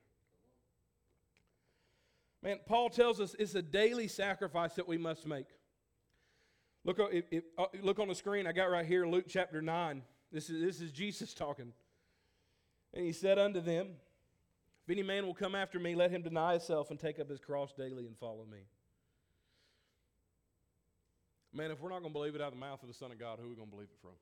Man, 2.42 2.58
Paul 2.66 2.88
tells 2.88 3.20
us 3.20 3.36
it's 3.38 3.54
a 3.54 3.62
daily 3.62 4.08
sacrifice 4.08 4.74
that 4.74 4.88
we 4.88 4.98
must 4.98 5.26
make. 5.26 5.46
Look, 6.84 6.98
uh, 6.98 7.64
look 7.80 8.00
on 8.00 8.08
the 8.08 8.14
screen, 8.14 8.46
I 8.46 8.52
got 8.52 8.64
right 8.64 8.84
here 8.84 9.06
Luke 9.06 9.26
chapter 9.28 9.62
9. 9.62 10.02
This 10.32 10.50
is, 10.50 10.60
this 10.60 10.80
is 10.80 10.90
Jesus 10.90 11.34
talking. 11.34 11.72
And 12.94 13.04
he 13.04 13.12
said 13.12 13.38
unto 13.38 13.60
them, 13.60 13.88
If 14.84 14.90
any 14.90 15.02
man 15.02 15.26
will 15.26 15.34
come 15.34 15.54
after 15.54 15.78
me, 15.78 15.94
let 15.94 16.10
him 16.10 16.22
deny 16.22 16.52
himself 16.52 16.90
and 16.90 16.98
take 16.98 17.20
up 17.20 17.28
his 17.28 17.38
cross 17.38 17.72
daily 17.72 18.06
and 18.06 18.16
follow 18.18 18.44
me. 18.50 18.58
Man, 21.54 21.70
if 21.70 21.80
we're 21.80 21.90
not 21.90 22.00
going 22.00 22.12
to 22.12 22.18
believe 22.18 22.34
it 22.34 22.40
out 22.40 22.48
of 22.48 22.54
the 22.54 22.60
mouth 22.60 22.82
of 22.82 22.88
the 22.88 22.94
Son 22.94 23.12
of 23.12 23.18
God, 23.18 23.38
who 23.38 23.46
are 23.46 23.50
we 23.50 23.54
going 23.54 23.68
to 23.68 23.74
believe 23.74 23.88
it 23.92 24.00
from? 24.00 24.12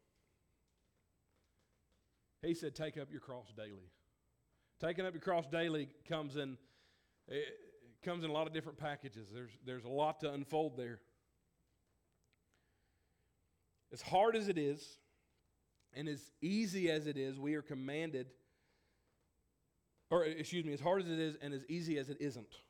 He 2.43 2.55
said, 2.55 2.75
Take 2.75 2.97
up 2.97 3.09
your 3.11 3.21
cross 3.21 3.53
daily. 3.57 3.91
Taking 4.81 5.05
up 5.05 5.13
your 5.13 5.21
cross 5.21 5.47
daily 5.47 5.89
comes 6.09 6.37
in, 6.37 6.57
it 7.29 7.45
comes 8.03 8.25
in 8.25 8.31
a 8.31 8.33
lot 8.33 8.47
of 8.47 8.55
different 8.55 8.79
packages. 8.79 9.29
There's, 9.33 9.51
there's 9.67 9.85
a 9.85 9.89
lot 9.89 10.21
to 10.21 10.33
unfold 10.33 10.77
there. 10.77 11.01
As 13.93 14.01
hard 14.01 14.37
as 14.37 14.49
it 14.49 14.57
is, 14.57 14.99
and 15.93 16.09
as 16.09 16.31
easy 16.41 16.91
as 16.91 17.07
it 17.07 17.17
is, 17.17 17.39
we 17.39 17.55
are 17.55 17.63
commanded, 17.63 18.29
or 20.11 20.25
excuse 20.25 20.65
me, 20.65 20.73
as 20.73 20.81
hard 20.81 21.03
as 21.03 21.11
it 21.11 21.19
is 21.19 21.37
and 21.43 21.53
as 21.53 21.65
easy 21.69 21.99
as 21.99 22.09
it 22.09 22.19
isn't, 22.21 22.61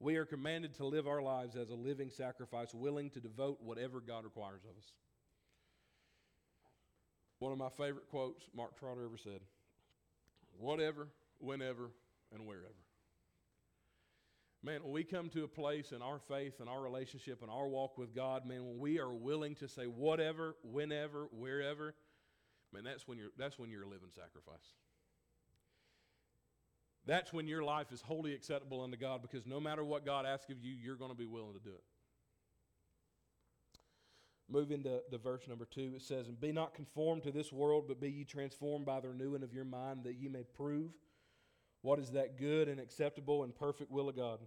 we 0.00 0.16
are 0.16 0.24
commanded 0.24 0.74
to 0.74 0.86
live 0.86 1.06
our 1.06 1.22
lives 1.22 1.54
as 1.56 1.70
a 1.70 1.74
living 1.74 2.10
sacrifice, 2.10 2.74
willing 2.74 3.10
to 3.10 3.20
devote 3.20 3.58
whatever 3.62 4.00
God 4.00 4.24
requires 4.24 4.64
of 4.64 4.76
us. 4.76 4.92
One 7.44 7.52
of 7.52 7.58
my 7.58 7.68
favorite 7.68 8.08
quotes 8.08 8.42
Mark 8.56 8.78
Trotter 8.78 9.04
ever 9.04 9.18
said 9.18 9.40
whatever, 10.58 11.08
whenever, 11.40 11.90
and 12.32 12.46
wherever. 12.46 12.72
Man, 14.62 14.82
when 14.82 14.92
we 14.92 15.04
come 15.04 15.28
to 15.28 15.44
a 15.44 15.48
place 15.48 15.92
in 15.92 16.00
our 16.00 16.18
faith 16.18 16.60
and 16.60 16.70
our 16.70 16.80
relationship 16.80 17.42
and 17.42 17.50
our 17.50 17.68
walk 17.68 17.98
with 17.98 18.14
God, 18.14 18.46
man, 18.46 18.64
when 18.64 18.78
we 18.78 18.98
are 18.98 19.12
willing 19.12 19.56
to 19.56 19.68
say 19.68 19.84
whatever, 19.84 20.56
whenever, 20.62 21.28
wherever, 21.32 21.94
man, 22.72 22.82
that's 22.82 23.06
when 23.06 23.18
you're, 23.18 23.32
that's 23.36 23.58
when 23.58 23.70
you're 23.70 23.82
a 23.82 23.90
living 23.90 24.08
sacrifice. 24.14 24.72
That's 27.04 27.30
when 27.30 27.46
your 27.46 27.62
life 27.62 27.92
is 27.92 28.00
wholly 28.00 28.32
acceptable 28.32 28.80
unto 28.80 28.96
God 28.96 29.20
because 29.20 29.44
no 29.44 29.60
matter 29.60 29.84
what 29.84 30.06
God 30.06 30.24
asks 30.24 30.48
of 30.48 30.64
you, 30.64 30.74
you're 30.82 30.96
going 30.96 31.10
to 31.10 31.16
be 31.16 31.26
willing 31.26 31.52
to 31.52 31.60
do 31.60 31.74
it. 31.74 31.84
Move 34.50 34.70
into 34.70 35.00
the 35.10 35.18
verse 35.18 35.48
number 35.48 35.64
two. 35.64 35.92
It 35.96 36.02
says, 36.02 36.28
And 36.28 36.40
be 36.40 36.52
not 36.52 36.74
conformed 36.74 37.22
to 37.22 37.30
this 37.30 37.52
world, 37.52 37.84
but 37.88 38.00
be 38.00 38.10
ye 38.10 38.24
transformed 38.24 38.84
by 38.84 39.00
the 39.00 39.08
renewing 39.08 39.42
of 39.42 39.54
your 39.54 39.64
mind, 39.64 40.04
that 40.04 40.16
ye 40.16 40.28
may 40.28 40.42
prove 40.42 40.90
what 41.80 41.98
is 41.98 42.10
that 42.12 42.38
good 42.38 42.68
and 42.68 42.80
acceptable 42.80 43.44
and 43.44 43.54
perfect 43.54 43.90
will 43.90 44.08
of 44.08 44.16
God? 44.16 44.40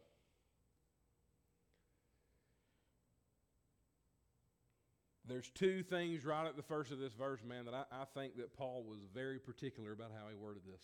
There's 5.27 5.49
two 5.49 5.83
things 5.83 6.25
right 6.25 6.47
at 6.47 6.55
the 6.55 6.63
first 6.63 6.91
of 6.91 6.99
this 6.99 7.13
verse, 7.13 7.41
man, 7.43 7.65
that 7.65 7.73
I, 7.73 7.83
I 7.91 8.05
think 8.13 8.37
that 8.37 8.53
Paul 8.53 8.85
was 8.87 8.99
very 9.13 9.39
particular 9.39 9.91
about 9.91 10.11
how 10.11 10.29
he 10.29 10.35
worded 10.35 10.63
this. 10.65 10.81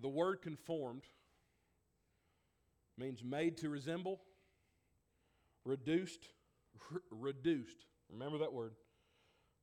The 0.00 0.08
word 0.08 0.42
conformed 0.42 1.04
means 2.98 3.24
made 3.24 3.56
to 3.58 3.70
resemble, 3.70 4.20
reduced, 5.64 6.28
reduced. 7.10 7.86
Remember 8.10 8.38
that 8.38 8.52
word. 8.52 8.72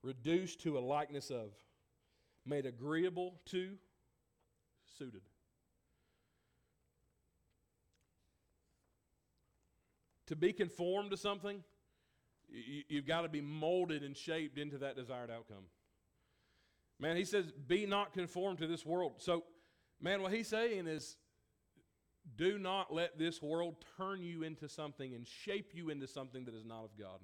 Reduced 0.01 0.61
to 0.61 0.77
a 0.77 0.79
likeness 0.79 1.29
of 1.29 1.51
made 2.45 2.65
agreeable 2.65 3.39
to, 3.47 3.71
suited. 4.97 5.21
To 10.27 10.35
be 10.35 10.53
conformed 10.53 11.11
to 11.11 11.17
something, 11.17 11.63
you, 12.49 12.83
you've 12.87 13.07
got 13.07 13.21
to 13.21 13.29
be 13.29 13.41
molded 13.41 14.03
and 14.03 14.15
shaped 14.15 14.57
into 14.57 14.77
that 14.79 14.95
desired 14.95 15.29
outcome. 15.29 15.65
Man, 16.99 17.15
he 17.15 17.23
says, 17.23 17.51
be 17.51 17.85
not 17.85 18.13
conformed 18.13 18.59
to 18.59 18.67
this 18.67 18.85
world. 18.85 19.13
So, 19.17 19.43
man, 20.01 20.21
what 20.21 20.33
he's 20.33 20.47
saying 20.47 20.87
is, 20.87 21.15
do 22.37 22.57
not 22.57 22.93
let 22.93 23.17
this 23.17 23.41
world 23.41 23.75
turn 23.97 24.21
you 24.21 24.43
into 24.43 24.69
something 24.69 25.13
and 25.13 25.27
shape 25.27 25.71
you 25.73 25.89
into 25.89 26.07
something 26.07 26.45
that 26.45 26.55
is 26.55 26.65
not 26.65 26.83
of 26.83 26.97
God. 26.97 27.19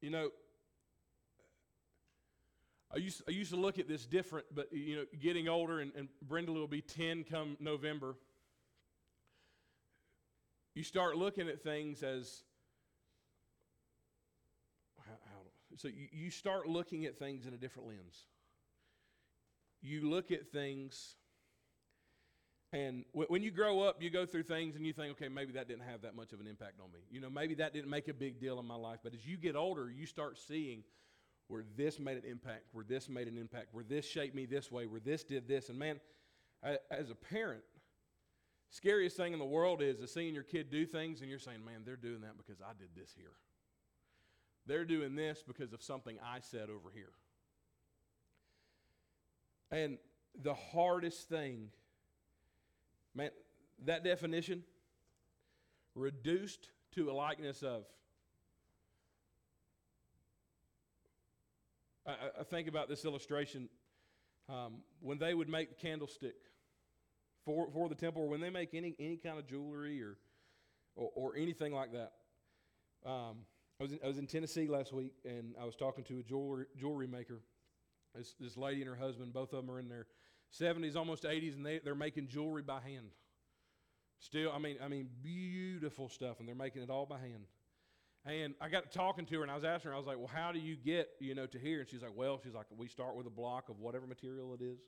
You 0.00 0.10
know, 0.10 0.30
I 2.94 2.98
used, 2.98 3.22
I 3.26 3.30
used 3.30 3.50
to 3.50 3.56
look 3.56 3.78
at 3.78 3.88
this 3.88 4.04
different, 4.04 4.46
but, 4.54 4.72
you 4.72 4.96
know, 4.96 5.04
getting 5.20 5.48
older, 5.48 5.80
and, 5.80 5.92
and 5.96 6.08
Brenda 6.20 6.52
will 6.52 6.66
be 6.66 6.82
10 6.82 7.24
come 7.24 7.56
November. 7.58 8.16
You 10.74 10.82
start 10.82 11.16
looking 11.16 11.48
at 11.48 11.62
things 11.62 12.02
as, 12.02 12.42
how, 14.98 15.12
how, 15.24 15.76
so 15.76 15.88
you, 15.88 16.08
you 16.10 16.30
start 16.30 16.68
looking 16.68 17.06
at 17.06 17.18
things 17.18 17.46
in 17.46 17.54
a 17.54 17.56
different 17.56 17.88
lens. 17.88 18.26
You 19.82 20.08
look 20.08 20.30
at 20.30 20.48
things 20.48 21.16
and 22.72 23.04
when 23.12 23.42
you 23.42 23.50
grow 23.50 23.82
up, 23.82 24.02
you 24.02 24.08
go 24.08 24.24
through 24.24 24.44
things 24.44 24.76
and 24.76 24.86
you 24.86 24.94
think, 24.94 25.12
okay, 25.12 25.28
maybe 25.28 25.52
that 25.52 25.68
didn't 25.68 25.84
have 25.84 26.00
that 26.02 26.16
much 26.16 26.32
of 26.32 26.40
an 26.40 26.46
impact 26.46 26.80
on 26.82 26.90
me. 26.90 27.00
You 27.10 27.20
know, 27.20 27.28
maybe 27.28 27.54
that 27.56 27.74
didn't 27.74 27.90
make 27.90 28.08
a 28.08 28.14
big 28.14 28.40
deal 28.40 28.58
in 28.58 28.66
my 28.66 28.76
life. 28.76 29.00
But 29.02 29.12
as 29.12 29.26
you 29.26 29.36
get 29.36 29.56
older, 29.56 29.90
you 29.90 30.06
start 30.06 30.38
seeing 30.38 30.82
where 31.48 31.64
this 31.76 31.98
made 31.98 32.16
an 32.16 32.24
impact, 32.24 32.68
where 32.72 32.84
this 32.84 33.10
made 33.10 33.28
an 33.28 33.36
impact, 33.36 33.68
where 33.72 33.84
this 33.84 34.08
shaped 34.08 34.34
me 34.34 34.46
this 34.46 34.72
way, 34.72 34.86
where 34.86 35.00
this 35.00 35.22
did 35.22 35.46
this. 35.46 35.68
And 35.68 35.78
man, 35.78 36.00
as 36.90 37.10
a 37.10 37.14
parent, 37.14 37.62
scariest 38.70 39.18
thing 39.18 39.34
in 39.34 39.38
the 39.38 39.44
world 39.44 39.82
is, 39.82 40.00
is 40.00 40.10
seeing 40.10 40.32
your 40.32 40.42
kid 40.42 40.70
do 40.70 40.86
things 40.86 41.20
and 41.20 41.28
you're 41.28 41.38
saying, 41.38 41.62
man, 41.62 41.82
they're 41.84 41.96
doing 41.96 42.22
that 42.22 42.38
because 42.38 42.62
I 42.62 42.72
did 42.78 42.88
this 42.96 43.12
here. 43.14 43.32
They're 44.64 44.86
doing 44.86 45.14
this 45.14 45.44
because 45.46 45.74
of 45.74 45.82
something 45.82 46.16
I 46.24 46.40
said 46.40 46.70
over 46.70 46.90
here. 46.94 47.12
And 49.72 49.98
the 50.40 50.54
hardest 50.54 51.28
thing 51.28 51.70
Man, 53.14 53.30
that 53.84 54.04
definition, 54.04 54.62
reduced 55.94 56.70
to 56.92 57.10
a 57.10 57.12
likeness 57.12 57.62
of. 57.62 57.84
I, 62.06 62.14
I 62.40 62.42
think 62.44 62.68
about 62.68 62.88
this 62.88 63.04
illustration 63.04 63.68
um, 64.48 64.78
when 65.00 65.18
they 65.18 65.34
would 65.34 65.48
make 65.48 65.68
the 65.68 65.74
candlestick 65.74 66.34
for, 67.44 67.70
for 67.70 67.88
the 67.88 67.94
temple, 67.94 68.22
or 68.22 68.28
when 68.28 68.40
they 68.40 68.50
make 68.50 68.70
any, 68.72 68.94
any 68.98 69.16
kind 69.16 69.38
of 69.38 69.46
jewelry 69.46 70.02
or, 70.02 70.16
or, 70.96 71.10
or 71.14 71.36
anything 71.36 71.72
like 71.72 71.92
that. 71.92 72.12
Um, 73.04 73.38
I, 73.78 73.82
was 73.82 73.92
in, 73.92 73.98
I 74.02 74.06
was 74.06 74.18
in 74.18 74.26
Tennessee 74.26 74.68
last 74.68 74.92
week, 74.92 75.12
and 75.24 75.54
I 75.60 75.64
was 75.64 75.76
talking 75.76 76.04
to 76.04 76.20
a 76.20 76.22
jewelry, 76.22 76.66
jewelry 76.78 77.06
maker. 77.06 77.42
This, 78.14 78.34
this 78.38 78.56
lady 78.56 78.82
and 78.82 78.90
her 78.90 78.96
husband, 78.96 79.32
both 79.32 79.52
of 79.52 79.64
them 79.64 79.74
are 79.74 79.78
in 79.78 79.88
their 79.88 80.06
70s, 80.58 80.96
almost 80.96 81.24
80s, 81.24 81.54
and 81.56 81.64
they, 81.64 81.80
they're 81.82 81.94
making 81.94 82.28
jewelry 82.28 82.62
by 82.62 82.80
hand. 82.80 83.08
Still, 84.18 84.52
I 84.52 84.58
mean, 84.58 84.76
I 84.82 84.88
mean, 84.88 85.08
beautiful 85.22 86.08
stuff, 86.08 86.38
and 86.38 86.48
they're 86.48 86.54
making 86.54 86.82
it 86.82 86.90
all 86.90 87.06
by 87.06 87.18
hand. 87.18 87.44
And 88.24 88.54
I 88.60 88.68
got 88.68 88.92
talking 88.92 89.26
to 89.26 89.36
her, 89.36 89.42
and 89.42 89.50
I 89.50 89.56
was 89.56 89.64
asking 89.64 89.90
her, 89.90 89.94
I 89.94 89.98
was 89.98 90.06
like, 90.06 90.18
"Well, 90.18 90.30
how 90.32 90.52
do 90.52 90.60
you 90.60 90.76
get, 90.76 91.08
you 91.18 91.34
know, 91.34 91.46
to 91.46 91.58
here?" 91.58 91.80
And 91.80 91.88
she's 91.88 92.02
like, 92.02 92.14
"Well, 92.14 92.38
she's 92.42 92.54
like, 92.54 92.66
we 92.76 92.86
start 92.86 93.16
with 93.16 93.26
a 93.26 93.30
block 93.30 93.68
of 93.68 93.80
whatever 93.80 94.06
material 94.06 94.54
it 94.54 94.62
is." 94.62 94.78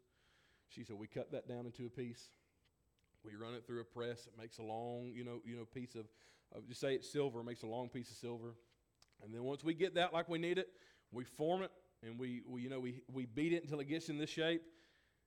She 0.69 0.85
said, 0.85 0.97
"We 0.97 1.09
cut 1.09 1.33
that 1.33 1.49
down 1.49 1.67
into 1.67 1.85
a 1.85 1.91
piece. 1.91 2.29
We 3.25 3.35
run 3.35 3.55
it 3.55 3.67
through 3.67 3.81
a 3.81 3.85
press. 3.85 4.27
It 4.27 4.39
makes 4.39 4.59
a 4.59 4.63
long, 4.63 5.11
you 5.15 5.25
know, 5.25 5.41
you 5.45 5.57
know, 5.57 5.65
piece 5.65 5.97
of, 5.97 6.07
of 6.55 6.69
just 6.69 6.81
say 6.81 6.95
it's 6.95 7.11
silver, 7.11 7.41
it 7.41 7.45
makes 7.45 7.63
a 7.63 7.67
long 7.67 7.89
piece 7.89 8.11
of 8.11 8.17
silver. 8.17 8.55
And 9.25 9.35
then 9.35 9.43
once 9.43 9.65
we 9.65 9.75
get 9.75 9.95
that 9.95 10.13
like 10.13 10.29
we 10.29 10.39
need 10.39 10.59
it, 10.59 10.69
we 11.11 11.25
form 11.25 11.63
it 11.63 11.73
and 12.05 12.19
we, 12.19 12.43
we 12.47 12.63
you 12.63 12.69
know 12.69 12.81
we, 12.81 13.03
we 13.13 13.27
beat 13.27 13.53
it 13.53 13.63
until 13.63 13.81
it 13.81 13.89
gets 13.89 14.09
in 14.09 14.19
this 14.19 14.31
shape. 14.31 14.63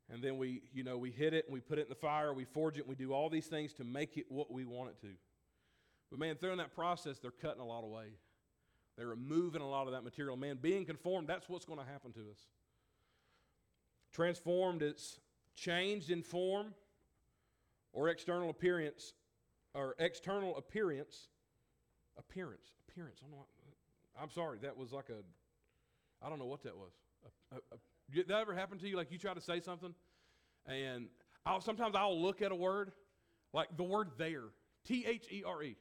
And 0.09 0.23
then 0.23 0.37
we 0.37 0.61
you 0.73 0.83
know 0.83 0.97
we 0.97 1.11
hit 1.11 1.33
it 1.33 1.45
and 1.45 1.53
we 1.53 1.59
put 1.59 1.79
it 1.79 1.83
in 1.83 1.89
the 1.89 1.95
fire. 1.95 2.33
We 2.33 2.45
forge 2.45 2.77
it 2.77 2.81
and 2.81 2.89
we 2.89 2.95
do 2.95 3.13
all 3.13 3.29
these 3.29 3.47
things 3.47 3.73
to 3.73 3.83
make 3.83 4.17
it 4.17 4.25
what 4.29 4.51
we 4.51 4.65
want 4.65 4.89
it 4.89 5.01
to. 5.01 5.13
But 6.09 6.19
man 6.19 6.35
through 6.35 6.55
that 6.55 6.73
process 6.73 7.19
they're 7.19 7.31
cutting 7.31 7.61
a 7.61 7.65
lot 7.65 7.83
away. 7.83 8.07
They're 8.97 9.07
removing 9.07 9.61
a 9.61 9.69
lot 9.69 9.87
of 9.87 9.93
that 9.93 10.03
material. 10.03 10.37
Man 10.37 10.57
being 10.61 10.85
conformed 10.85 11.27
that's 11.27 11.49
what's 11.49 11.65
going 11.65 11.79
to 11.79 11.85
happen 11.85 12.13
to 12.13 12.21
us. 12.31 12.39
Transformed 14.13 14.81
it's 14.81 15.19
changed 15.55 16.09
in 16.09 16.23
form 16.23 16.73
or 17.91 18.09
external 18.09 18.49
appearance 18.49 19.13
or 19.73 19.95
external 19.99 20.55
appearance 20.57 21.27
appearance 22.17 22.71
appearance. 22.87 23.19
I 23.21 23.25
don't 23.25 23.31
know 23.31 23.37
what, 23.37 23.47
i'm 24.19 24.31
sorry 24.31 24.57
that 24.63 24.75
was 24.75 24.91
like 24.91 25.09
a 25.09 25.21
I 26.21 26.29
don't 26.29 26.39
know 26.39 26.45
what 26.45 26.63
that 26.63 26.75
was. 26.75 26.91
Did 28.11 28.27
that 28.29 28.39
ever 28.39 28.53
happen 28.53 28.77
to 28.79 28.87
you? 28.87 28.95
Like 28.95 29.11
you 29.11 29.17
try 29.17 29.33
to 29.33 29.41
say 29.41 29.59
something, 29.59 29.93
and 30.65 31.07
I'll, 31.45 31.61
sometimes 31.61 31.95
I'll 31.95 32.19
look 32.19 32.41
at 32.41 32.51
a 32.51 32.55
word, 32.55 32.91
like 33.53 33.75
the 33.75 33.83
word 33.83 34.11
there, 34.17 34.43
T 34.85 35.05
H 35.05 35.27
E 35.31 35.43
R 35.45 35.63
E, 35.63 35.75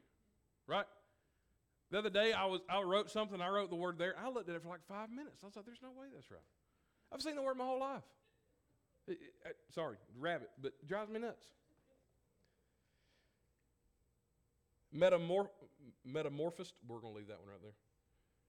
right? 0.67 0.87
The 1.91 1.99
other 1.99 2.11
day 2.11 2.33
I 2.33 2.47
was 2.47 2.61
I 2.69 2.83
wrote 2.83 3.11
something. 3.11 3.41
I 3.41 3.49
wrote 3.49 3.71
the 3.71 3.77
word 3.77 3.99
there. 3.99 4.15
I 4.23 4.29
looked 4.29 4.49
at 4.49 4.57
it 4.57 4.63
for 4.63 4.69
like 4.69 4.85
five 4.89 5.09
minutes. 5.11 5.39
I 5.43 5.47
was 5.47 5.57
like, 5.57 5.67
"There's 5.67 5.83
no 5.83 5.91
way 5.91 6.07
that's 6.13 6.31
right." 6.31 6.41
I've 7.13 7.23
seen 7.23 7.37
the 7.37 7.43
word 7.43 7.57
my 7.57 7.65
whole 7.65 7.81
life. 7.81 8.03
It, 9.07 9.19
it, 9.45 9.57
sorry, 9.73 9.97
rabbit, 10.19 10.51
but 10.61 10.73
drives 10.87 11.11
me 11.11 11.21
nuts. 11.21 11.47
Metamorph, 14.93 15.49
metamorphosed. 16.05 16.73
We're 16.89 16.99
going 16.99 17.13
to 17.13 17.19
leave 17.19 17.29
that 17.29 17.39
one 17.39 17.49
right 17.49 17.63
there. 17.63 17.75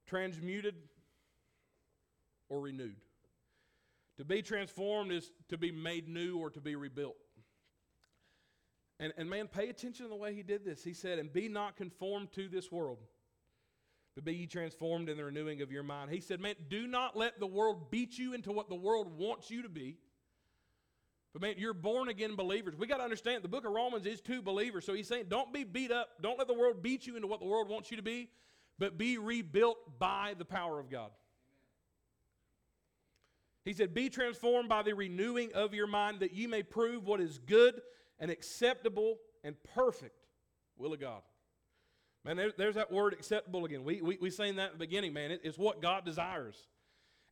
Transmuted 0.07 0.75
or 2.49 2.61
renewed. 2.61 2.95
To 4.17 4.25
be 4.25 4.41
transformed 4.41 5.11
is 5.11 5.31
to 5.49 5.57
be 5.57 5.71
made 5.71 6.07
new 6.07 6.37
or 6.37 6.49
to 6.49 6.59
be 6.59 6.75
rebuilt. 6.75 7.15
And, 8.99 9.13
and 9.17 9.29
man, 9.29 9.47
pay 9.47 9.69
attention 9.69 10.05
to 10.05 10.09
the 10.09 10.15
way 10.15 10.33
he 10.33 10.41
did 10.41 10.65
this. 10.65 10.83
He 10.83 10.93
said, 10.93 11.19
And 11.19 11.31
be 11.31 11.47
not 11.47 11.75
conformed 11.75 12.31
to 12.33 12.47
this 12.47 12.71
world, 12.71 12.97
but 14.15 14.25
be 14.25 14.33
ye 14.33 14.47
transformed 14.47 15.07
in 15.07 15.17
the 15.17 15.23
renewing 15.23 15.61
of 15.61 15.71
your 15.71 15.83
mind. 15.83 16.09
He 16.09 16.19
said, 16.19 16.39
Man, 16.39 16.55
do 16.67 16.87
not 16.87 17.15
let 17.15 17.39
the 17.39 17.45
world 17.45 17.91
beat 17.91 18.17
you 18.17 18.33
into 18.33 18.51
what 18.51 18.69
the 18.69 18.75
world 18.75 19.17
wants 19.17 19.51
you 19.51 19.61
to 19.61 19.69
be. 19.69 19.97
But 21.33 21.43
man, 21.43 21.55
you're 21.59 21.75
born 21.75 22.09
again 22.09 22.35
believers. 22.35 22.75
We 22.75 22.87
got 22.87 22.97
to 22.97 23.03
understand 23.03 23.43
the 23.43 23.49
book 23.49 23.65
of 23.65 23.71
Romans 23.71 24.07
is 24.07 24.21
to 24.21 24.41
believers. 24.41 24.83
So 24.85 24.95
he's 24.95 25.07
saying, 25.07 25.25
Don't 25.29 25.53
be 25.53 25.63
beat 25.63 25.91
up. 25.91 26.09
Don't 26.23 26.39
let 26.39 26.47
the 26.47 26.55
world 26.55 26.81
beat 26.81 27.05
you 27.05 27.15
into 27.15 27.27
what 27.27 27.39
the 27.39 27.45
world 27.45 27.69
wants 27.69 27.91
you 27.91 27.97
to 27.97 28.03
be, 28.03 28.31
but 28.79 28.97
be 28.97 29.19
rebuilt 29.19 29.77
by 29.99 30.33
the 30.39 30.45
power 30.45 30.79
of 30.79 30.89
God. 30.89 31.11
He 33.68 33.74
said, 33.74 33.93
Be 33.93 34.07
transformed 34.07 34.70
by 34.70 34.82
the 34.82 34.93
renewing 34.93 35.51
of 35.53 35.74
your 35.74 35.88
mind 35.88 36.22
that 36.22 36.32
you 36.32 36.47
may 36.47 36.63
prove 36.63 37.05
what 37.05 37.20
is 37.20 37.38
good 37.38 37.82
and 38.18 38.32
acceptable 38.32 39.18
and 39.43 39.57
perfect 39.76 40.26
will 40.78 40.93
of 40.93 41.01
God. 41.01 41.22
Man, 42.24 42.38
there, 42.38 42.53
there's 42.57 42.76
that 42.76 42.93
word 42.93 43.11
acceptable 43.11 43.65
again. 43.65 43.84
We, 43.84 44.01
we, 44.01 44.18
we 44.22 44.30
saying 44.30 44.55
that 44.55 44.68
in 44.68 44.78
the 44.78 44.86
beginning, 44.86 45.11
man. 45.11 45.32
It, 45.32 45.41
it's 45.43 45.57
what 45.57 45.82
God 45.82 46.05
desires. 46.05 46.55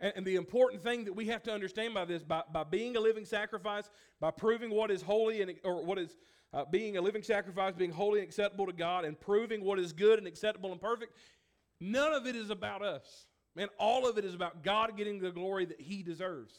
And, 0.01 0.11
and, 0.17 0.25
the 0.25 0.35
important 0.35 0.83
thing 0.83 1.05
that 1.05 1.13
we 1.13 1.27
have 1.27 1.41
to 1.43 1.53
understand 1.53 1.93
by 1.93 2.03
this, 2.03 2.21
by, 2.21 2.43
by 2.51 2.65
being 2.65 2.97
a 2.97 2.99
living 2.99 3.23
sacrifice, 3.23 3.89
by 4.19 4.31
proving 4.31 4.71
what 4.71 4.91
is 4.91 5.01
holy 5.01 5.41
and 5.41 5.53
or 5.63 5.85
what 5.85 5.97
is 5.97 6.17
uh, 6.53 6.65
being 6.69 6.97
a 6.97 7.01
living 7.01 7.23
sacrifice, 7.23 7.73
being 7.75 7.91
holy 7.91 8.19
and 8.19 8.27
acceptable 8.27 8.65
to 8.65 8.73
God, 8.73 9.05
and 9.05 9.17
proving 9.17 9.63
what 9.63 9.79
is 9.79 9.93
good 9.93 10.19
and 10.19 10.27
acceptable 10.27 10.73
and 10.73 10.81
perfect, 10.81 11.13
none 11.79 12.11
of 12.11 12.27
it 12.27 12.35
is 12.35 12.49
about 12.49 12.81
us. 12.81 13.27
Man, 13.55 13.69
all 13.79 14.07
of 14.07 14.17
it 14.17 14.25
is 14.25 14.33
about 14.33 14.63
God 14.63 14.97
getting 14.97 15.19
the 15.19 15.31
glory 15.31 15.65
that 15.65 15.79
He 15.79 16.03
deserves. 16.03 16.53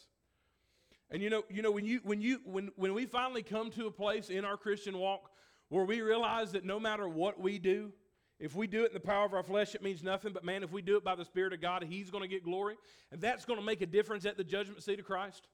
And 1.09 1.21
you 1.21 1.29
know, 1.29 1.43
you 1.49 1.61
know, 1.61 1.71
when 1.71 1.85
you 1.85 2.01
when 2.03 2.21
you 2.21 2.41
when 2.43 2.71
when 2.75 2.93
we 2.93 3.05
finally 3.05 3.43
come 3.43 3.69
to 3.71 3.87
a 3.87 3.91
place 3.91 4.29
in 4.29 4.43
our 4.43 4.57
Christian 4.57 4.97
walk 4.97 5.29
where 5.69 5.85
we 5.85 6.01
realize 6.01 6.51
that 6.53 6.65
no 6.65 6.79
matter 6.79 7.07
what 7.07 7.39
we 7.39 7.59
do, 7.59 7.91
if 8.39 8.55
we 8.55 8.67
do 8.67 8.83
it 8.83 8.87
in 8.87 8.93
the 8.93 8.99
power 8.99 9.25
of 9.25 9.33
our 9.33 9.43
flesh, 9.43 9.73
it 9.73 9.81
means 9.81 10.03
nothing. 10.03 10.33
But 10.33 10.43
man, 10.43 10.63
if 10.63 10.71
we 10.71 10.81
do 10.81 10.97
it 10.97 11.03
by 11.03 11.15
the 11.15 11.25
Spirit 11.25 11.53
of 11.53 11.61
God, 11.61 11.83
He's 11.83 12.09
going 12.09 12.23
to 12.23 12.27
get 12.27 12.43
glory. 12.43 12.75
And 13.11 13.21
that's 13.21 13.45
going 13.45 13.59
to 13.59 13.65
make 13.65 13.81
a 13.81 13.85
difference 13.85 14.25
at 14.25 14.37
the 14.37 14.43
judgment 14.43 14.83
seat 14.83 14.99
of 14.99 15.05
Christ. 15.05 15.47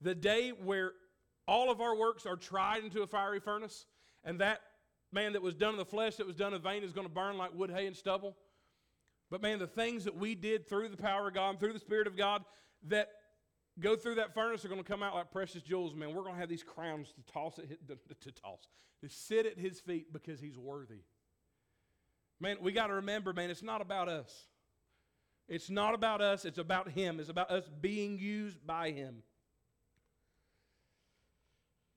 The 0.00 0.14
day 0.14 0.50
where 0.50 0.92
all 1.48 1.70
of 1.70 1.80
our 1.80 1.96
works 1.96 2.26
are 2.26 2.36
tried 2.36 2.84
into 2.84 3.02
a 3.02 3.06
fiery 3.06 3.40
furnace, 3.40 3.86
and 4.24 4.40
that 4.40 4.60
man 5.12 5.32
that 5.32 5.42
was 5.42 5.54
done 5.54 5.74
in 5.74 5.78
the 5.78 5.84
flesh, 5.84 6.16
that 6.16 6.26
was 6.26 6.36
done 6.36 6.54
in 6.54 6.60
vain, 6.60 6.82
is 6.82 6.92
going 6.92 7.06
to 7.06 7.12
burn 7.12 7.36
like 7.36 7.54
wood, 7.54 7.70
hay, 7.70 7.86
and 7.86 7.96
stubble. 7.96 8.36
But 9.32 9.40
man, 9.40 9.58
the 9.58 9.66
things 9.66 10.04
that 10.04 10.14
we 10.14 10.34
did 10.34 10.68
through 10.68 10.90
the 10.90 10.96
power 10.98 11.28
of 11.28 11.32
God 11.32 11.50
and 11.50 11.58
through 11.58 11.72
the 11.72 11.78
Spirit 11.78 12.06
of 12.06 12.18
God 12.18 12.44
that 12.88 13.08
go 13.80 13.96
through 13.96 14.16
that 14.16 14.34
furnace 14.34 14.62
are 14.62 14.68
going 14.68 14.82
to 14.82 14.86
come 14.86 15.02
out 15.02 15.14
like 15.14 15.32
precious 15.32 15.62
jewels, 15.62 15.94
man. 15.94 16.14
We're 16.14 16.22
going 16.22 16.34
to 16.34 16.40
have 16.40 16.50
these 16.50 16.62
crowns 16.62 17.14
to 17.14 17.32
toss 17.32 17.58
at 17.58 17.64
his, 17.64 17.78
to, 17.88 17.96
to 17.96 18.30
toss, 18.30 18.68
to 19.00 19.08
sit 19.08 19.46
at 19.46 19.58
his 19.58 19.80
feet 19.80 20.12
because 20.12 20.38
he's 20.38 20.58
worthy. 20.58 21.00
Man, 22.40 22.58
we 22.60 22.72
got 22.72 22.88
to 22.88 22.94
remember, 22.96 23.32
man, 23.32 23.48
it's 23.48 23.62
not 23.62 23.80
about 23.80 24.10
us. 24.10 24.48
It's 25.48 25.70
not 25.70 25.94
about 25.94 26.20
us, 26.20 26.44
it's 26.44 26.58
about 26.58 26.90
him. 26.90 27.18
It's 27.18 27.30
about 27.30 27.50
us 27.50 27.64
being 27.80 28.18
used 28.18 28.66
by 28.66 28.90
him. 28.90 29.22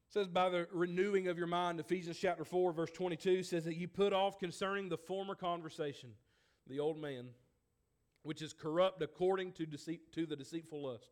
It 0.08 0.14
says 0.14 0.30
by 0.30 0.48
the 0.48 0.70
renewing 0.72 1.28
of 1.28 1.38
your 1.38 1.48
mind, 1.48 1.82
Ephesians 1.82 2.18
chapter 2.18 2.46
4, 2.46 2.72
verse 2.72 2.92
22 2.92 3.44
says 3.44 3.66
that 3.66 3.76
you 3.76 3.90
put 3.90 4.14
off 4.14 4.40
concerning 4.40 4.88
the 4.88 4.98
former 4.98 5.36
conversation 5.36 6.12
the 6.68 6.80
old 6.80 7.00
man, 7.00 7.28
which 8.24 8.42
is 8.42 8.54
corrupt 8.54 9.02
according 9.02 9.52
to, 9.54 9.66
deceit, 9.66 10.12
to 10.14 10.26
the 10.26 10.36
deceitful 10.36 10.84
lust. 10.84 11.10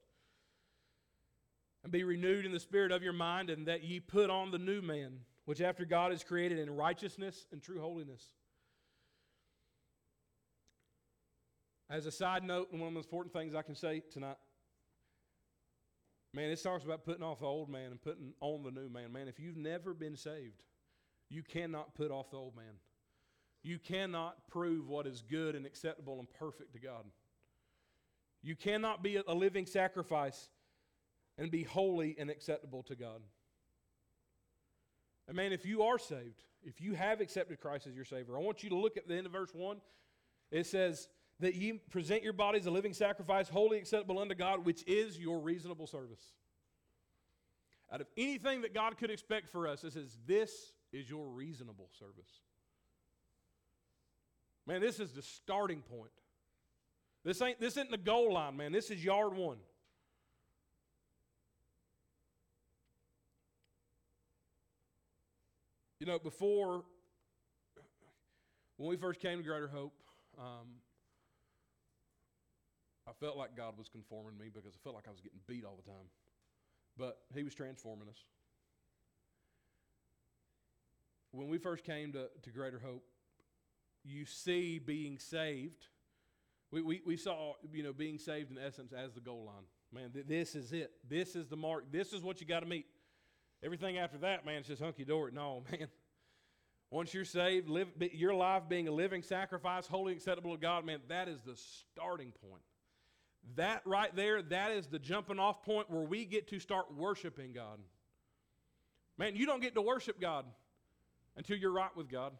And 1.83 1.91
be 1.91 2.03
renewed 2.03 2.45
in 2.45 2.51
the 2.51 2.59
spirit 2.59 2.91
of 2.91 3.03
your 3.03 3.13
mind, 3.13 3.49
and 3.49 3.67
that 3.67 3.83
ye 3.83 3.99
put 3.99 4.29
on 4.29 4.51
the 4.51 4.57
new 4.57 4.81
man, 4.81 5.19
which 5.45 5.61
after 5.61 5.85
God 5.85 6.13
is 6.13 6.23
created 6.23 6.59
in 6.59 6.75
righteousness 6.75 7.45
and 7.51 7.61
true 7.61 7.79
holiness. 7.79 8.29
As 11.89 12.05
a 12.05 12.11
side 12.11 12.43
note, 12.43 12.69
and 12.71 12.79
one 12.79 12.87
of 12.87 12.93
the 12.93 12.99
important 13.01 13.33
things 13.33 13.53
I 13.53 13.61
can 13.61 13.75
say 13.75 14.01
tonight, 14.11 14.37
man, 16.33 16.49
it 16.49 16.63
talks 16.63 16.85
about 16.85 17.03
putting 17.03 17.23
off 17.23 17.41
the 17.41 17.45
old 17.45 17.69
man 17.69 17.91
and 17.91 18.01
putting 18.01 18.33
on 18.39 18.63
the 18.63 18.71
new 18.71 18.89
man. 18.89 19.11
Man, 19.11 19.27
if 19.27 19.39
you've 19.39 19.57
never 19.57 19.93
been 19.93 20.15
saved, 20.15 20.63
you 21.29 21.43
cannot 21.43 21.93
put 21.93 22.09
off 22.09 22.31
the 22.31 22.37
old 22.37 22.55
man. 22.55 22.73
You 23.63 23.79
cannot 23.79 24.47
prove 24.49 24.89
what 24.89 25.07
is 25.07 25.23
good 25.29 25.55
and 25.55 25.65
acceptable 25.65 26.19
and 26.19 26.29
perfect 26.29 26.73
to 26.73 26.79
God. 26.79 27.05
You 28.41 28.55
cannot 28.55 29.01
be 29.01 29.17
a 29.25 29.33
living 29.33 29.65
sacrifice 29.65 30.49
and 31.37 31.49
be 31.49 31.63
holy 31.63 32.15
and 32.19 32.29
acceptable 32.29 32.83
to 32.83 32.95
God. 32.95 33.21
And 35.27 35.37
man, 35.37 35.53
if 35.53 35.65
you 35.65 35.83
are 35.83 35.97
saved, 35.97 36.43
if 36.63 36.81
you 36.81 36.93
have 36.93 37.21
accepted 37.21 37.59
Christ 37.61 37.87
as 37.87 37.95
your 37.95 38.05
Savior, 38.05 38.37
I 38.37 38.41
want 38.41 38.63
you 38.63 38.69
to 38.69 38.75
look 38.75 38.97
at 38.97 39.07
the 39.07 39.15
end 39.15 39.25
of 39.25 39.31
verse 39.31 39.53
1. 39.53 39.77
It 40.51 40.65
says 40.65 41.07
that 41.39 41.55
you 41.55 41.79
present 41.89 42.23
your 42.23 42.33
bodies 42.33 42.65
a 42.65 42.71
living 42.71 42.93
sacrifice, 42.93 43.47
holy, 43.47 43.77
acceptable 43.77 44.19
unto 44.19 44.35
God, 44.35 44.65
which 44.65 44.83
is 44.85 45.17
your 45.17 45.39
reasonable 45.39 45.87
service. 45.87 46.21
Out 47.91 48.01
of 48.01 48.07
anything 48.17 48.61
that 48.61 48.73
God 48.73 48.97
could 48.97 49.09
expect 49.09 49.49
for 49.49 49.67
us, 49.67 49.83
it 49.83 49.93
says, 49.93 50.17
This 50.25 50.73
is 50.91 51.09
your 51.09 51.27
reasonable 51.27 51.89
service. 51.97 52.41
Man, 54.65 54.81
this 54.81 54.99
is 54.99 55.11
the 55.11 55.21
starting 55.21 55.81
point. 55.81 56.11
This 57.25 57.41
ain't 57.41 57.59
this 57.59 57.73
isn't 57.73 57.91
the 57.91 57.97
goal 57.97 58.33
line, 58.33 58.57
man. 58.57 58.71
This 58.71 58.89
is 58.89 59.03
yard 59.03 59.35
one. 59.35 59.57
You 65.99 66.07
know, 66.07 66.19
before 66.19 66.83
when 68.77 68.89
we 68.89 68.97
first 68.97 69.21
came 69.21 69.37
to 69.37 69.43
Greater 69.43 69.69
Hope, 69.69 69.93
um, 70.37 70.67
I 73.07 73.11
felt 73.19 73.37
like 73.37 73.55
God 73.55 73.77
was 73.77 73.87
conforming 73.87 74.37
me 74.37 74.49
because 74.53 74.75
I 74.75 74.79
felt 74.83 74.95
like 74.95 75.07
I 75.07 75.11
was 75.11 75.21
getting 75.21 75.39
beat 75.47 75.63
all 75.63 75.77
the 75.77 75.89
time. 75.89 76.07
But 76.97 77.19
He 77.33 77.43
was 77.43 77.53
transforming 77.53 78.09
us. 78.09 78.17
When 81.31 81.47
we 81.47 81.57
first 81.57 81.83
came 81.83 82.11
to, 82.13 82.27
to 82.41 82.49
Greater 82.51 82.79
Hope, 82.79 83.03
you 84.03 84.25
see 84.25 84.79
being 84.79 85.17
saved. 85.17 85.87
We, 86.71 86.81
we, 86.81 87.01
we 87.05 87.17
saw, 87.17 87.53
you 87.71 87.83
know, 87.83 87.93
being 87.93 88.17
saved 88.17 88.51
in 88.51 88.57
essence 88.57 88.93
as 88.93 89.13
the 89.13 89.21
goal 89.21 89.45
line. 89.45 89.65
Man, 89.93 90.11
th- 90.11 90.25
this 90.25 90.55
is 90.55 90.73
it. 90.73 90.91
This 91.07 91.35
is 91.35 91.47
the 91.47 91.55
mark. 91.55 91.91
This 91.91 92.13
is 92.13 92.21
what 92.21 92.41
you 92.41 92.47
got 92.47 92.61
to 92.61 92.65
meet. 92.65 92.85
Everything 93.63 93.97
after 93.97 94.17
that, 94.19 94.45
man, 94.45 94.57
it's 94.57 94.67
just 94.67 94.81
hunky 94.81 95.05
dory. 95.05 95.31
No, 95.31 95.63
man. 95.71 95.87
Once 96.89 97.11
you're 97.11 97.25
saved, 97.25 97.69
live, 97.69 97.87
your 98.11 98.35
life 98.35 98.63
being 98.69 98.87
a 98.87 98.91
living 98.91 99.23
sacrifice, 99.23 99.87
holy, 99.87 100.13
acceptable 100.13 100.51
to 100.51 100.61
God, 100.61 100.85
man, 100.85 100.99
that 101.07 101.27
is 101.27 101.41
the 101.41 101.55
starting 101.55 102.31
point. 102.47 102.61
That 103.55 103.81
right 103.85 104.15
there, 104.15 104.43
that 104.43 104.71
is 104.71 104.87
the 104.87 104.99
jumping 104.99 105.39
off 105.39 105.63
point 105.63 105.89
where 105.89 106.03
we 106.03 106.23
get 106.23 106.47
to 106.49 106.59
start 106.59 106.95
worshiping 106.95 107.51
God. 107.51 107.79
Man, 109.17 109.35
you 109.35 109.47
don't 109.47 109.61
get 109.61 109.73
to 109.75 109.81
worship 109.81 110.19
God 110.19 110.45
until 111.35 111.57
you're 111.57 111.71
right 111.71 111.95
with 111.95 112.09
God. 112.09 112.33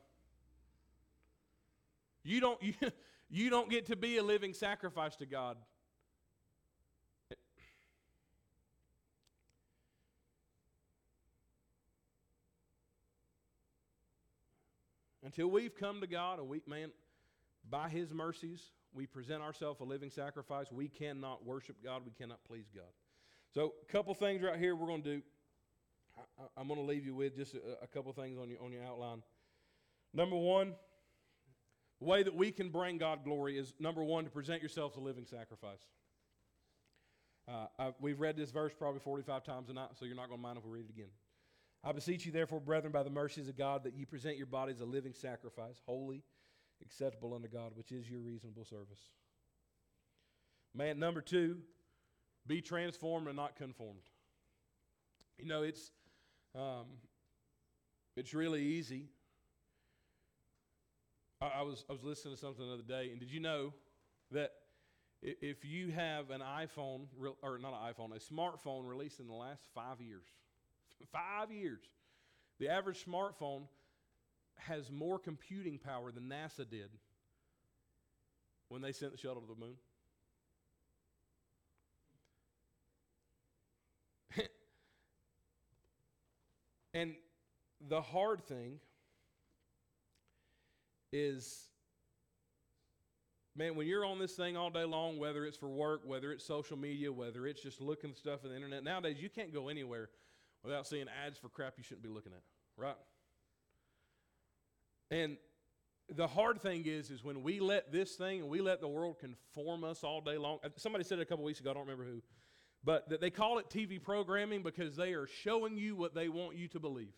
You 2.24 2.40
don't, 2.40 2.62
you, 2.64 2.74
you 3.30 3.50
don't 3.50 3.70
get 3.70 3.88
to 3.88 3.96
be 3.96 4.18
a 4.18 4.24
living 4.24 4.54
sacrifice 4.54 5.16
to 5.18 5.26
God. 5.26 5.58
Until 15.24 15.48
we've 15.48 15.74
come 15.74 16.02
to 16.02 16.08
God, 16.08 16.40
a 16.40 16.44
weak 16.44 16.68
man, 16.68 16.92
by 17.70 17.88
his 17.88 18.14
mercies, 18.14 18.72
we 18.94 19.08
present 19.08 19.42
ourselves 19.42 19.80
a 19.80 19.84
living 19.84 20.10
sacrifice. 20.10 20.72
We 20.72 20.90
cannot 20.90 21.46
worship 21.46 21.78
God. 21.84 22.04
We 22.06 22.12
cannot 22.12 22.44
please 22.46 22.66
God. 22.76 22.92
So, 23.54 23.74
a 23.82 23.92
couple 23.92 24.14
things 24.14 24.42
right 24.42 24.60
here 24.60 24.76
we're 24.76 24.88
going 24.88 25.02
to 25.04 25.16
do. 25.18 25.22
I, 26.58 26.62
am 26.62 26.68
going 26.68 26.80
to 26.80 26.86
leave 26.86 27.06
you 27.06 27.16
with 27.16 27.36
just 27.36 27.56
a, 27.56 27.84
a 27.84 27.88
couple 27.88 28.12
things 28.12 28.38
on 28.38 28.50
your, 28.50 28.62
on 28.62 28.72
your 28.72 28.84
outline. 28.84 29.24
Number 30.14 30.36
one, 30.36 30.74
way 32.04 32.24
that 32.24 32.36
we 32.36 32.52
can 32.52 32.70
bring 32.70 32.98
God 32.98 33.24
glory 33.24 33.58
is 33.58 33.74
number 33.80 34.04
one, 34.04 34.26
to 34.26 34.30
present 34.30 34.62
yourselves 34.62 34.98
a 34.98 35.00
living 35.00 35.26
sacrifice. 35.26 35.82
Uh, 37.48 37.92
we've 38.00 38.20
read 38.20 38.38
this 38.38 38.52
verse 38.52 38.72
probably 38.78 39.02
45 39.02 39.44
times 39.44 39.70
a 39.70 39.74
night, 39.74 39.90
so 40.00 40.06
you're 40.06 40.16
not 40.16 40.28
going 40.30 40.40
to 40.40 40.42
mind 40.42 40.58
if 40.58 40.64
we 40.64 40.72
read 40.72 40.86
it 40.86 40.92
again. 40.92 41.10
I 41.84 41.92
beseech 41.92 42.26
you, 42.26 42.32
therefore, 42.32 42.62
brethren, 42.62 42.94
by 42.94 43.04
the 43.04 43.10
mercies 43.10 43.50
of 43.50 43.58
God, 43.58 43.84
that 43.84 43.94
ye 43.94 44.06
present 44.06 44.38
your 44.38 44.46
bodies 44.46 44.80
a 44.80 44.86
living 44.86 45.14
sacrifice, 45.14 45.82
holy, 45.86 46.24
acceptable 46.82 47.34
unto 47.34 47.50
God, 47.50 47.72
which 47.76 47.92
is 47.92 48.10
your 48.10 48.22
reasonable 48.22 48.64
service. 48.64 49.02
Man, 50.74 50.98
number 50.98 51.22
two, 51.22 51.58
be 52.48 52.62
transformed 52.62 53.28
and 53.28 53.36
not 53.36 53.56
conformed. 53.58 54.04
You 55.38 55.48
know, 55.48 55.64
it's 55.64 55.92
um, 56.56 56.86
it's 58.16 58.34
really 58.34 58.62
easy. 58.62 59.10
I, 61.44 61.60
I, 61.60 61.62
was 61.64 61.84
I 61.90 61.94
was 61.94 62.04
listening 62.04 62.36
to 62.36 62.40
something 62.40 62.66
the 62.66 62.74
other 62.74 62.84
day, 62.84 63.10
and 63.12 63.20
did 63.20 63.30
you 63.32 63.40
know 63.42 63.74
that 64.32 64.52
if 65.22 65.66
you 65.66 65.92
have 65.92 66.30
an 66.30 66.42
iPhone 66.42 67.08
or 67.42 67.58
not 67.58 67.74
an 67.74 67.94
iPhone, 67.94 68.16
a 68.16 68.20
smartphone 68.20 68.88
released 68.88 69.20
in 69.20 69.28
the 69.28 69.34
last 69.34 69.64
five 69.74 70.00
years, 70.00 70.26
five 71.12 71.52
years, 71.52 71.82
the 72.60 72.70
average 72.70 73.04
smartphone 73.06 73.64
has 74.56 74.90
more 74.92 75.20
computing 75.20 75.78
power 75.78 76.12
than 76.12 76.24
NASA 76.30 76.70
did 76.70 76.90
when 78.70 78.82
they 78.82 78.94
sent 78.94 79.12
the 79.12 79.18
shuttle 79.18 79.42
to 79.42 79.48
the 79.54 79.60
moon. 79.60 79.76
and 86.94 87.16
the 87.90 88.02
hard 88.02 88.44
thing 88.46 88.80
is 91.14 91.70
man, 93.56 93.76
when 93.76 93.88
you're 93.88 94.06
on 94.06 94.20
this 94.20 94.34
thing 94.34 94.58
all 94.58 94.70
day 94.70 94.84
long, 94.84 95.20
whether 95.20 95.46
it's 95.46 95.58
for 95.58 95.70
work, 95.70 96.02
whether 96.06 96.32
it's 96.32 96.44
social 96.44 96.78
media, 96.78 97.12
whether 97.12 97.46
it's 97.46 97.62
just 97.62 97.80
looking 97.80 98.14
stuff 98.16 98.44
on 98.44 98.50
the 98.50 98.56
internet, 98.56 98.84
nowadays 98.84 99.18
you 99.20 99.30
can't 99.30 99.54
go 99.54 99.70
anywhere 99.70 100.10
without 100.64 100.88
seeing 100.88 101.06
ads 101.26 101.38
for 101.38 101.50
crap 101.50 101.76
you 101.78 101.84
shouldn't 101.84 102.04
be 102.04 102.10
looking 102.10 102.34
at, 102.34 102.42
right? 102.78 102.96
And 105.12 105.38
the 106.10 106.28
hard 106.28 106.62
thing 106.62 106.84
is, 106.86 107.10
is 107.10 107.24
when 107.24 107.44
we 107.44 107.60
let 107.60 107.92
this 107.92 108.16
thing 108.16 108.42
and 108.42 108.50
we 108.50 108.62
let 108.62 108.82
the 108.82 108.88
world 108.88 109.18
conform 109.20 109.84
us 109.84 110.04
all 110.04 110.22
day 110.22 110.38
long. 110.38 110.60
Uh, 110.64 110.70
somebody 110.78 111.04
said 111.04 111.20
it 111.20 111.22
a 111.22 111.26
couple 111.26 111.46
weeks 111.46 111.60
ago, 111.60 111.72
I 111.72 111.74
don't 111.74 111.84
remember 111.84 112.06
who, 112.06 112.22
but 112.84 113.08
that 113.10 113.22
they 113.22 113.30
call 113.30 113.60
it 113.60 113.70
TV 113.70 114.02
programming 114.02 114.64
because 114.64 114.96
they 114.96 115.14
are 115.14 115.28
showing 115.28 115.78
you 115.78 115.96
what 115.96 116.16
they 116.16 116.30
want 116.30 116.58
you 116.58 116.68
to 116.70 116.80
believe. 116.80 117.14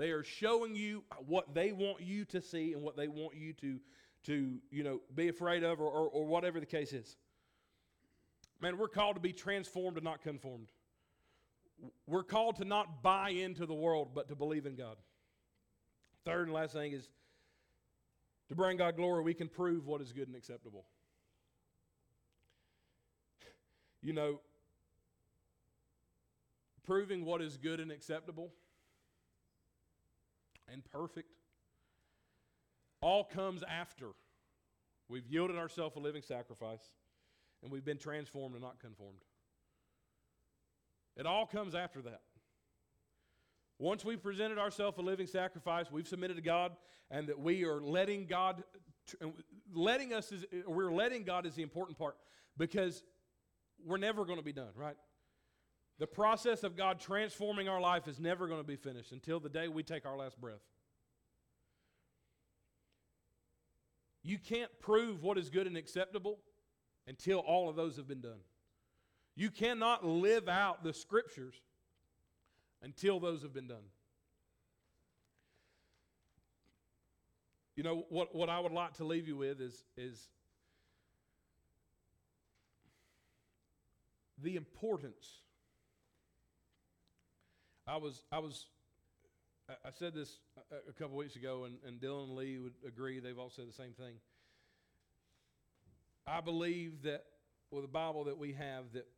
They 0.00 0.12
are 0.12 0.24
showing 0.24 0.74
you 0.74 1.04
what 1.26 1.52
they 1.52 1.72
want 1.72 2.00
you 2.00 2.24
to 2.24 2.40
see 2.40 2.72
and 2.72 2.80
what 2.80 2.96
they 2.96 3.06
want 3.06 3.36
you 3.36 3.52
to, 3.52 3.78
to 4.24 4.58
you 4.70 4.82
know, 4.82 5.02
be 5.14 5.28
afraid 5.28 5.62
of 5.62 5.78
or, 5.78 5.90
or, 5.90 6.08
or 6.08 6.24
whatever 6.24 6.58
the 6.58 6.64
case 6.64 6.94
is. 6.94 7.18
Man, 8.62 8.78
we're 8.78 8.88
called 8.88 9.16
to 9.16 9.20
be 9.20 9.34
transformed 9.34 9.98
and 9.98 10.04
not 10.04 10.22
conformed. 10.22 10.68
We're 12.06 12.22
called 12.22 12.56
to 12.56 12.64
not 12.64 13.02
buy 13.02 13.28
into 13.28 13.66
the 13.66 13.74
world, 13.74 14.12
but 14.14 14.28
to 14.28 14.34
believe 14.34 14.64
in 14.64 14.74
God. 14.74 14.96
Third 16.24 16.46
and 16.46 16.54
last 16.54 16.72
thing 16.72 16.92
is 16.92 17.06
to 18.48 18.54
bring 18.54 18.78
God 18.78 18.96
glory, 18.96 19.22
we 19.22 19.34
can 19.34 19.48
prove 19.48 19.86
what 19.86 20.00
is 20.00 20.14
good 20.14 20.28
and 20.28 20.36
acceptable. 20.36 20.86
You 24.00 24.14
know, 24.14 24.40
proving 26.86 27.22
what 27.26 27.42
is 27.42 27.58
good 27.58 27.80
and 27.80 27.92
acceptable 27.92 28.50
and 30.72 30.84
perfect 30.84 31.30
all 33.02 33.24
comes 33.24 33.62
after 33.62 34.08
we've 35.08 35.26
yielded 35.26 35.56
ourselves 35.56 35.96
a 35.96 36.00
living 36.00 36.22
sacrifice 36.22 36.92
and 37.62 37.70
we've 37.70 37.84
been 37.84 37.98
transformed 37.98 38.54
and 38.54 38.62
not 38.62 38.78
conformed. 38.78 39.20
It 41.16 41.26
all 41.26 41.46
comes 41.46 41.74
after 41.74 42.00
that. 42.02 42.20
Once 43.78 44.04
we've 44.04 44.22
presented 44.22 44.58
ourselves 44.58 44.98
a 44.98 45.00
living 45.00 45.26
sacrifice, 45.26 45.90
we've 45.90 46.06
submitted 46.06 46.36
to 46.36 46.42
God, 46.42 46.72
and 47.10 47.26
that 47.28 47.38
we 47.38 47.64
are 47.64 47.80
letting 47.80 48.26
God, 48.26 48.62
letting 49.74 50.12
us, 50.12 50.32
is, 50.32 50.44
we're 50.66 50.92
letting 50.92 51.24
God 51.24 51.46
is 51.46 51.54
the 51.54 51.62
important 51.62 51.98
part 51.98 52.16
because 52.58 53.02
we're 53.84 53.96
never 53.96 54.24
going 54.24 54.38
to 54.38 54.44
be 54.44 54.52
done, 54.52 54.68
right? 54.74 54.96
The 56.00 56.06
process 56.06 56.64
of 56.64 56.78
God 56.78 56.98
transforming 56.98 57.68
our 57.68 57.78
life 57.78 58.08
is 58.08 58.18
never 58.18 58.48
going 58.48 58.58
to 58.58 58.66
be 58.66 58.76
finished 58.76 59.12
until 59.12 59.38
the 59.38 59.50
day 59.50 59.68
we 59.68 59.82
take 59.82 60.06
our 60.06 60.16
last 60.16 60.40
breath. 60.40 60.62
You 64.22 64.38
can't 64.38 64.70
prove 64.80 65.22
what 65.22 65.36
is 65.36 65.50
good 65.50 65.66
and 65.66 65.76
acceptable 65.76 66.38
until 67.06 67.40
all 67.40 67.68
of 67.68 67.76
those 67.76 67.98
have 67.98 68.08
been 68.08 68.22
done. 68.22 68.40
You 69.36 69.50
cannot 69.50 70.02
live 70.02 70.48
out 70.48 70.82
the 70.82 70.94
scriptures 70.94 71.60
until 72.82 73.20
those 73.20 73.42
have 73.42 73.52
been 73.52 73.68
done. 73.68 73.84
You 77.76 77.82
know, 77.82 78.06
what, 78.08 78.34
what 78.34 78.48
I 78.48 78.58
would 78.58 78.72
like 78.72 78.94
to 78.94 79.04
leave 79.04 79.28
you 79.28 79.36
with 79.36 79.60
is, 79.60 79.84
is 79.98 80.30
the 84.42 84.56
importance. 84.56 85.40
I 87.90 87.96
was, 87.96 88.22
I 88.30 88.38
was, 88.38 88.66
I 89.68 89.90
said 89.98 90.14
this 90.14 90.38
a, 90.88 90.92
couple 90.92 91.16
weeks 91.16 91.34
ago, 91.34 91.64
and, 91.64 91.74
and 91.84 92.00
Dylan 92.00 92.28
and 92.28 92.36
Lee 92.36 92.58
would 92.58 92.74
agree. 92.86 93.18
They've 93.18 93.36
all 93.36 93.50
said 93.50 93.68
the 93.68 93.72
same 93.72 93.94
thing. 93.94 94.14
I 96.24 96.40
believe 96.40 97.02
that 97.02 97.24
with 97.72 97.82
the 97.82 97.88
Bible 97.88 98.24
that 98.24 98.38
we 98.38 98.52
have, 98.52 98.84
that 98.94 99.08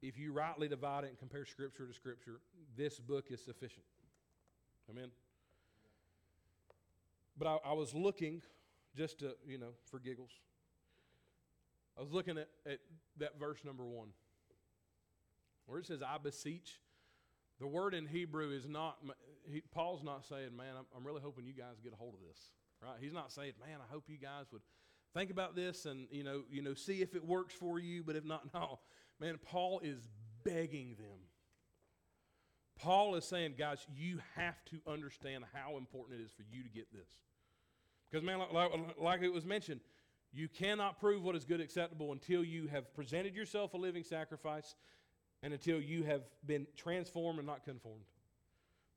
if 0.00 0.18
you 0.18 0.32
rightly 0.32 0.68
divide 0.68 1.04
it 1.04 1.08
and 1.08 1.18
compare 1.18 1.44
Scripture 1.44 1.86
to 1.86 1.92
Scripture, 1.92 2.40
this 2.78 2.98
book 2.98 3.26
is 3.28 3.44
sufficient. 3.44 3.84
Amen. 4.88 5.10
But 7.36 7.46
I, 7.48 7.70
I, 7.70 7.72
was 7.74 7.92
looking 7.92 8.40
just 8.96 9.18
to, 9.18 9.34
you 9.46 9.58
know, 9.58 9.74
for 9.90 9.98
giggles. 9.98 10.30
I 11.98 12.00
was 12.00 12.12
looking 12.12 12.38
at, 12.38 12.48
at 12.64 12.78
that 13.18 13.38
verse 13.38 13.58
number 13.66 13.84
one, 13.84 14.08
where 15.66 15.78
it 15.78 15.86
says, 15.86 16.00
I 16.00 16.16
beseech. 16.16 16.78
The 17.60 17.66
word 17.66 17.94
in 17.94 18.06
Hebrew 18.06 18.50
is 18.50 18.68
not, 18.68 18.98
he, 19.50 19.62
Paul's 19.72 20.02
not 20.02 20.24
saying, 20.26 20.54
man, 20.56 20.74
I'm, 20.78 20.84
I'm 20.94 21.06
really 21.06 21.22
hoping 21.22 21.46
you 21.46 21.54
guys 21.54 21.80
get 21.82 21.92
a 21.92 21.96
hold 21.96 22.14
of 22.14 22.20
this, 22.20 22.50
right? 22.82 22.96
He's 23.00 23.14
not 23.14 23.32
saying, 23.32 23.52
man, 23.60 23.78
I 23.80 23.90
hope 23.90 24.04
you 24.08 24.18
guys 24.18 24.46
would 24.52 24.62
think 25.14 25.30
about 25.30 25.56
this 25.56 25.86
and, 25.86 26.06
you 26.10 26.22
know, 26.22 26.42
you 26.50 26.62
know, 26.62 26.74
see 26.74 27.00
if 27.00 27.14
it 27.14 27.24
works 27.24 27.54
for 27.54 27.78
you, 27.78 28.02
but 28.04 28.16
if 28.16 28.24
not, 28.24 28.42
no. 28.54 28.80
Man, 29.18 29.38
Paul 29.42 29.80
is 29.82 30.08
begging 30.44 30.96
them. 30.98 31.20
Paul 32.78 33.14
is 33.14 33.24
saying, 33.24 33.54
guys, 33.58 33.86
you 33.96 34.20
have 34.34 34.62
to 34.66 34.80
understand 34.86 35.44
how 35.54 35.78
important 35.78 36.20
it 36.20 36.22
is 36.22 36.32
for 36.32 36.42
you 36.42 36.62
to 36.62 36.68
get 36.68 36.92
this. 36.92 37.08
Because, 38.10 38.24
man, 38.24 38.38
like, 38.52 38.70
like, 39.00 39.22
it 39.22 39.32
was 39.32 39.46
mentioned, 39.46 39.80
you 40.32 40.48
cannot 40.48 41.00
prove 41.00 41.22
what 41.22 41.34
is 41.34 41.46
good 41.46 41.60
acceptable 41.60 42.12
until 42.12 42.44
you 42.44 42.66
have 42.66 42.92
presented 42.94 43.34
yourself 43.34 43.72
a 43.72 43.78
living 43.78 44.04
sacrifice 44.04 44.74
and 45.42 45.52
until 45.52 45.80
you 45.80 46.02
have 46.04 46.22
been 46.46 46.66
transformed 46.76 47.38
and 47.38 47.46
not 47.46 47.64
conformed. 47.64 48.04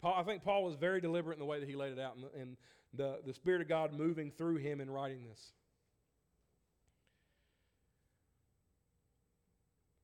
Paul, 0.01 0.15
I 0.17 0.23
think 0.23 0.43
Paul 0.43 0.63
was 0.63 0.75
very 0.75 1.01
deliberate 1.01 1.33
in 1.33 1.39
the 1.39 1.45
way 1.45 1.59
that 1.59 1.67
he 1.67 1.75
laid 1.75 1.93
it 1.93 1.99
out, 1.99 2.15
and, 2.15 2.23
the, 2.23 2.41
and 2.41 2.57
the, 2.93 3.19
the 3.25 3.33
Spirit 3.33 3.61
of 3.61 3.67
God 3.67 3.93
moving 3.93 4.31
through 4.31 4.57
him 4.57 4.79
in 4.81 4.89
writing 4.89 5.25
this. 5.27 5.51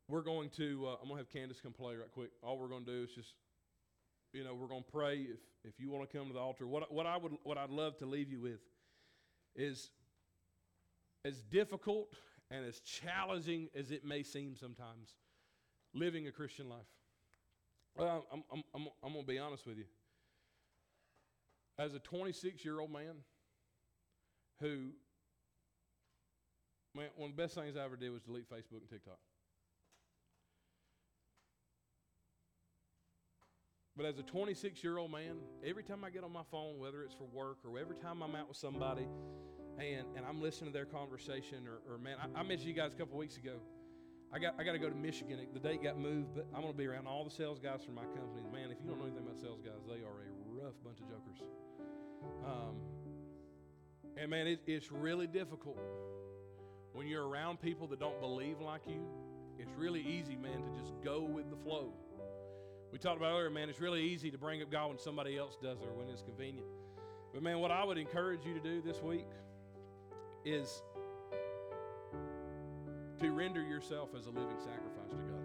we're 0.07 0.21
going 0.21 0.49
to, 0.51 0.86
uh, 0.88 0.95
I'm 1.01 1.07
going 1.07 1.17
to 1.17 1.17
have 1.17 1.29
Candace 1.29 1.59
come 1.61 1.73
play 1.73 1.95
right 1.95 2.11
quick. 2.13 2.29
All 2.43 2.57
we're 2.57 2.67
going 2.67 2.86
to 2.86 2.91
do 2.91 3.03
is 3.03 3.09
just, 3.11 3.33
you 4.33 4.43
know, 4.43 4.53
we're 4.53 4.67
going 4.67 4.83
to 4.83 4.91
pray 4.91 5.19
if, 5.19 5.39
if 5.63 5.79
you 5.79 5.89
want 5.89 6.09
to 6.09 6.17
come 6.17 6.27
to 6.27 6.33
the 6.33 6.39
altar. 6.39 6.67
What, 6.67 6.93
what, 6.93 7.05
I 7.05 7.17
would, 7.17 7.33
what 7.43 7.57
I'd 7.57 7.69
love 7.69 7.97
to 7.97 8.05
leave 8.05 8.29
you 8.29 8.39
with 8.39 8.59
is 9.55 9.89
as 11.23 11.41
difficult 11.41 12.13
and 12.51 12.65
as 12.65 12.79
challenging 12.81 13.69
as 13.75 13.91
it 13.91 14.05
may 14.05 14.21
seem 14.21 14.55
sometimes, 14.55 15.15
living 15.96 16.28
a 16.28 16.32
Christian 16.32 16.70
life. 16.70 16.86
Well, 17.96 18.26
I'm, 18.32 18.43
I'm, 18.52 18.64
I'm, 18.76 18.88
I'm 19.04 19.14
going 19.14 19.26
to 19.26 19.32
be 19.32 19.39
honest 19.39 19.66
with 19.66 19.78
you. 19.78 19.86
As 21.80 21.93
a 21.93 22.00
26 22.00 22.64
year 22.64 22.80
old 22.80 22.91
man 22.91 23.16
who, 24.60 24.91
man, 26.96 27.08
one 27.16 27.32
of 27.32 27.36
the 27.36 27.41
best 27.41 27.56
things 27.56 27.76
I 27.78 27.84
ever 27.84 27.96
did 27.96 28.12
was 28.12 28.22
delete 28.22 28.50
Facebook 28.50 28.82
and 28.82 28.89
TikTok. 28.89 29.18
But 33.98 34.06
as 34.06 34.20
a 34.20 34.24
26 34.24 34.84
year 34.84 34.98
old 34.98 35.12
man, 35.12 35.38
every 35.66 35.84
time 35.84 36.04
I 36.04 36.10
get 36.10 36.26
on 36.26 36.32
my 36.34 36.43
phone, 36.52 36.80
whether 36.80 37.04
it's 37.04 37.14
for 37.14 37.28
work 37.34 37.60
or 37.66 37.80
every 37.80 37.96
time 37.96 38.22
I'm 38.22 38.36
out 38.36 38.50
with 38.50 38.58
somebody 38.58 39.08
and, 39.80 40.06
and 40.18 40.26
I'm 40.28 40.41
listening 40.41 40.72
to 40.72 40.74
their 40.74 40.86
conversation, 40.86 41.66
or, 41.68 41.93
or 41.93 41.98
man, 41.98 42.18
I, 42.22 42.39
I 42.41 42.43
mentioned 42.43 42.68
you 42.68 42.74
guys 42.74 42.93
a 42.93 42.98
couple 42.98 43.18
weeks 43.18 43.38
ago. 43.38 43.60
I 44.36 44.38
got, 44.39 44.55
I 44.59 44.65
got 44.65 44.73
to 44.73 44.79
go 44.79 44.89
to 44.89 44.95
Michigan. 44.95 45.39
The 45.53 45.59
date 45.59 45.81
got 45.81 45.97
moved, 45.97 46.36
but 46.36 46.45
I'm 46.53 46.59
going 46.59 46.73
to 46.73 46.77
be 46.77 46.86
around 46.86 47.07
all 47.07 47.23
the 47.23 47.31
sales 47.31 47.57
guys 47.57 47.86
from 47.86 47.95
my 47.95 48.03
company. 48.03 48.43
Man, 48.51 48.69
if 48.69 48.77
you 48.83 48.89
don't 48.89 48.99
know 48.99 49.05
anything 49.05 49.23
about 49.23 49.39
sales 49.39 49.61
guys, 49.63 49.79
they 49.88 50.03
are 50.03 50.27
a 50.27 50.61
rough 50.61 50.73
bunch 50.83 50.99
of 50.99 51.07
jokers. 51.07 51.41
Um, 52.45 52.75
and 54.17 54.29
man, 54.29 54.45
it, 54.45 54.59
it's 54.67 54.91
really 54.91 55.25
difficult 55.25 55.77
when 56.91 57.07
you're 57.07 57.25
around 57.25 57.61
people 57.61 57.88
that 57.88 57.99
don't 58.01 58.19
believe 58.19 58.59
like 58.59 58.81
you. 58.86 59.07
It's 59.57 59.71
really 59.77 60.01
easy, 60.01 60.36
man, 60.36 60.63
to 60.63 60.81
just 60.81 60.91
go 61.01 61.21
with 61.21 61.49
the 61.49 61.55
flow. 61.55 61.93
We 62.91 62.99
talked 62.99 63.17
about 63.17 63.31
earlier, 63.31 63.49
man, 63.49 63.69
it's 63.69 63.79
really 63.79 64.01
easy 64.01 64.31
to 64.31 64.38
bring 64.38 64.61
up 64.61 64.69
God 64.69 64.89
when 64.89 64.99
somebody 64.99 65.38
else 65.38 65.57
does 65.63 65.79
it 65.79 65.88
or 65.88 65.93
when 65.93 66.09
it's 66.09 66.21
convenient. 66.21 66.67
But 67.33 67.41
man, 67.41 67.59
what 67.59 67.71
I 67.71 67.86
would 67.86 67.97
encourage 67.97 68.45
you 68.45 68.53
to 68.53 68.59
do 68.59 68.81
this 68.81 69.01
week 69.01 69.27
is 70.43 70.81
to 73.26 73.32
render 73.32 73.61
yourself 73.61 74.09
as 74.17 74.28
a 74.28 74.30
living 74.30 74.59
sacrifice 74.59 75.09
to 75.09 75.15
God. 75.15 75.41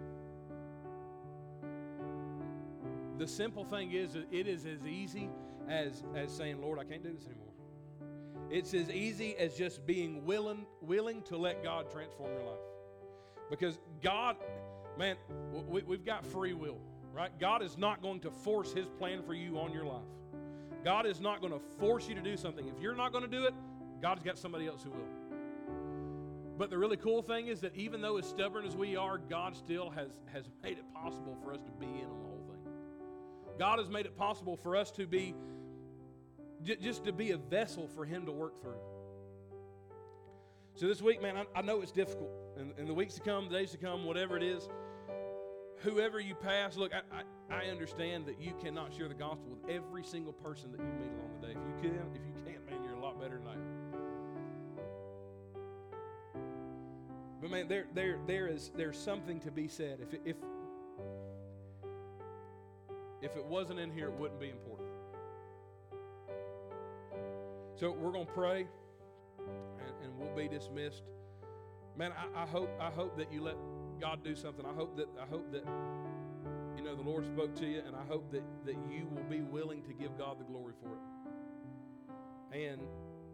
The 3.17 3.27
simple 3.27 3.63
thing 3.63 3.91
is, 3.91 4.15
it 4.15 4.47
is 4.47 4.65
as 4.65 4.85
easy 4.85 5.29
as, 5.67 6.03
as 6.15 6.31
saying, 6.31 6.61
Lord, 6.61 6.79
I 6.79 6.83
can't 6.83 7.03
do 7.03 7.11
this 7.11 7.25
anymore. 7.25 7.47
It's 8.49 8.73
as 8.73 8.89
easy 8.89 9.35
as 9.37 9.55
just 9.55 9.85
being 9.85 10.25
willing, 10.25 10.65
willing 10.81 11.21
to 11.23 11.37
let 11.37 11.63
God 11.63 11.89
transform 11.91 12.31
your 12.33 12.43
life. 12.43 12.59
Because 13.49 13.79
God, 14.03 14.35
man, 14.97 15.15
we, 15.67 15.81
we've 15.83 16.05
got 16.05 16.25
free 16.25 16.53
will, 16.53 16.77
right? 17.13 17.31
God 17.39 17.63
is 17.63 17.77
not 17.77 18.01
going 18.01 18.19
to 18.21 18.31
force 18.31 18.73
His 18.73 18.87
plan 18.87 19.23
for 19.23 19.33
you 19.33 19.57
on 19.57 19.71
your 19.71 19.85
life. 19.85 20.01
God 20.83 21.05
is 21.05 21.19
not 21.19 21.41
going 21.41 21.53
to 21.53 21.61
force 21.79 22.07
you 22.09 22.15
to 22.15 22.21
do 22.21 22.35
something. 22.35 22.67
If 22.67 22.81
you're 22.81 22.95
not 22.95 23.11
going 23.11 23.23
to 23.23 23.29
do 23.29 23.45
it, 23.45 23.53
God's 24.01 24.23
got 24.23 24.37
somebody 24.37 24.67
else 24.67 24.83
who 24.83 24.89
will. 24.91 25.20
But 26.61 26.69
the 26.69 26.77
really 26.77 26.95
cool 26.95 27.23
thing 27.23 27.47
is 27.47 27.61
that 27.61 27.75
even 27.75 28.01
though 28.01 28.17
as 28.17 28.27
stubborn 28.27 28.67
as 28.67 28.75
we 28.75 28.95
are, 28.95 29.17
God 29.17 29.55
still 29.55 29.89
has, 29.89 30.09
has 30.31 30.45
made 30.61 30.77
it 30.77 30.85
possible 30.93 31.35
for 31.43 31.55
us 31.55 31.63
to 31.63 31.71
be 31.71 31.87
in 31.87 32.05
on 32.05 32.19
the 32.19 32.27
whole 32.27 32.45
thing. 32.47 33.57
God 33.57 33.79
has 33.79 33.89
made 33.89 34.05
it 34.05 34.15
possible 34.15 34.55
for 34.55 34.75
us 34.75 34.91
to 34.91 35.07
be 35.07 35.33
just 36.61 37.03
to 37.05 37.13
be 37.13 37.31
a 37.31 37.37
vessel 37.37 37.87
for 37.87 38.05
Him 38.05 38.27
to 38.27 38.31
work 38.31 38.61
through. 38.61 38.77
So 40.75 40.85
this 40.85 41.01
week, 41.01 41.19
man, 41.19 41.35
I, 41.35 41.45
I 41.55 41.61
know 41.63 41.81
it's 41.81 41.91
difficult. 41.91 42.29
In, 42.55 42.73
in, 42.77 42.85
the 42.85 42.93
weeks 42.93 43.15
to 43.15 43.21
come, 43.21 43.49
the 43.49 43.57
days 43.57 43.71
to 43.71 43.77
come, 43.77 44.05
whatever 44.05 44.37
it 44.37 44.43
is, 44.43 44.69
whoever 45.77 46.19
you 46.19 46.35
pass, 46.35 46.77
look, 46.77 46.91
I, 46.93 47.23
I, 47.51 47.63
I 47.63 47.69
understand 47.71 48.27
that 48.27 48.39
you 48.39 48.53
cannot 48.61 48.93
share 48.93 49.07
the 49.07 49.15
gospel 49.15 49.49
with 49.49 49.67
every 49.67 50.03
single 50.03 50.33
person 50.33 50.71
that 50.73 50.79
you 50.79 50.93
meet 50.99 51.09
along 51.09 51.41
the 51.41 51.47
day. 51.47 51.53
If 51.53 51.83
you 51.83 51.89
can, 51.89 52.05
if 52.13 52.21
you 52.23 52.33
can't, 52.45 52.63
man, 52.69 52.83
you're 52.83 52.93
a 52.93 53.01
lot 53.01 53.19
better 53.19 53.39
than 53.39 53.47
I 53.47 53.53
am. 53.53 54.00
But 57.41 57.49
man, 57.49 57.67
there, 57.67 57.85
there, 57.95 58.19
there 58.27 58.47
is 58.47 58.71
there's 58.75 58.97
something 58.97 59.39
to 59.41 59.51
be 59.51 59.67
said. 59.67 59.99
If 59.99 60.19
if 60.23 60.35
if 63.21 63.35
it 63.35 63.45
wasn't 63.45 63.79
in 63.79 63.91
here, 63.91 64.07
it 64.07 64.13
wouldn't 64.13 64.39
be 64.39 64.49
important. 64.49 64.89
So 67.75 67.91
we're 67.91 68.11
gonna 68.11 68.25
pray, 68.25 68.67
and, 69.39 69.95
and 70.03 70.17
we'll 70.19 70.35
be 70.35 70.47
dismissed. 70.47 71.01
Man, 71.97 72.13
I, 72.13 72.43
I 72.43 72.45
hope 72.45 72.69
I 72.79 72.91
hope 72.91 73.17
that 73.17 73.33
you 73.33 73.41
let 73.41 73.55
God 73.99 74.23
do 74.23 74.35
something. 74.35 74.63
I 74.63 74.73
hope 74.73 74.95
that 74.97 75.07
I 75.19 75.25
hope 75.25 75.51
that 75.51 75.65
you 76.77 76.83
know 76.83 76.95
the 76.95 77.01
Lord 77.01 77.25
spoke 77.25 77.55
to 77.55 77.65
you, 77.65 77.81
and 77.85 77.95
I 77.95 78.03
hope 78.07 78.31
that 78.33 78.43
that 78.65 78.75
you 78.87 79.07
will 79.07 79.23
be 79.23 79.41
willing 79.41 79.81
to 79.83 79.93
give 79.93 80.15
God 80.15 80.39
the 80.39 80.43
glory 80.43 80.73
for 80.79 80.89
it, 82.53 82.69
and 82.69 82.81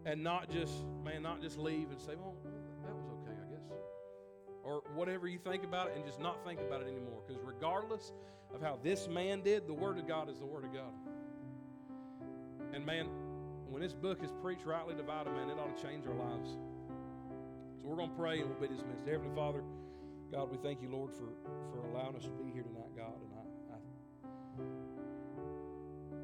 and 0.06 0.24
not 0.24 0.48
just 0.48 0.72
man, 1.04 1.22
not 1.22 1.42
just 1.42 1.58
leave 1.58 1.90
and 1.90 2.00
say, 2.00 2.14
well 2.16 2.34
whatever 4.98 5.28
you 5.28 5.38
think 5.38 5.62
about 5.62 5.86
it 5.86 5.92
and 5.94 6.04
just 6.04 6.18
not 6.18 6.44
think 6.44 6.60
about 6.60 6.82
it 6.82 6.88
anymore. 6.88 7.22
Because 7.24 7.40
regardless 7.44 8.12
of 8.52 8.60
how 8.60 8.78
this 8.82 9.06
man 9.06 9.42
did, 9.42 9.68
the 9.68 9.72
Word 9.72 9.96
of 9.96 10.08
God 10.08 10.28
is 10.28 10.40
the 10.40 10.46
Word 10.46 10.64
of 10.64 10.72
God. 10.74 10.92
And 12.74 12.84
man, 12.84 13.06
when 13.70 13.80
this 13.80 13.94
book 13.94 14.24
is 14.24 14.32
preached 14.42 14.66
rightly 14.66 14.96
divided, 14.96 15.32
man, 15.32 15.50
it 15.50 15.58
ought 15.58 15.74
to 15.74 15.82
change 15.82 16.04
our 16.06 16.14
lives. 16.14 16.58
So 17.78 17.86
we're 17.86 17.96
going 17.96 18.10
to 18.10 18.16
pray 18.16 18.40
and 18.40 18.50
we'll 18.50 18.58
be 18.58 18.66
dismissed. 18.66 19.06
Heavenly 19.06 19.30
Father, 19.36 19.62
God, 20.32 20.50
we 20.50 20.58
thank 20.58 20.82
you, 20.82 20.90
Lord, 20.90 21.14
for, 21.14 21.30
for 21.70 21.86
allowing 21.94 22.16
us 22.16 22.24
to 22.24 22.34
be 22.34 22.50
here 22.50 22.66
tonight, 22.66 22.90
God. 22.98 23.22
And 23.22 23.30
I, 23.38 23.46
I 23.70 23.78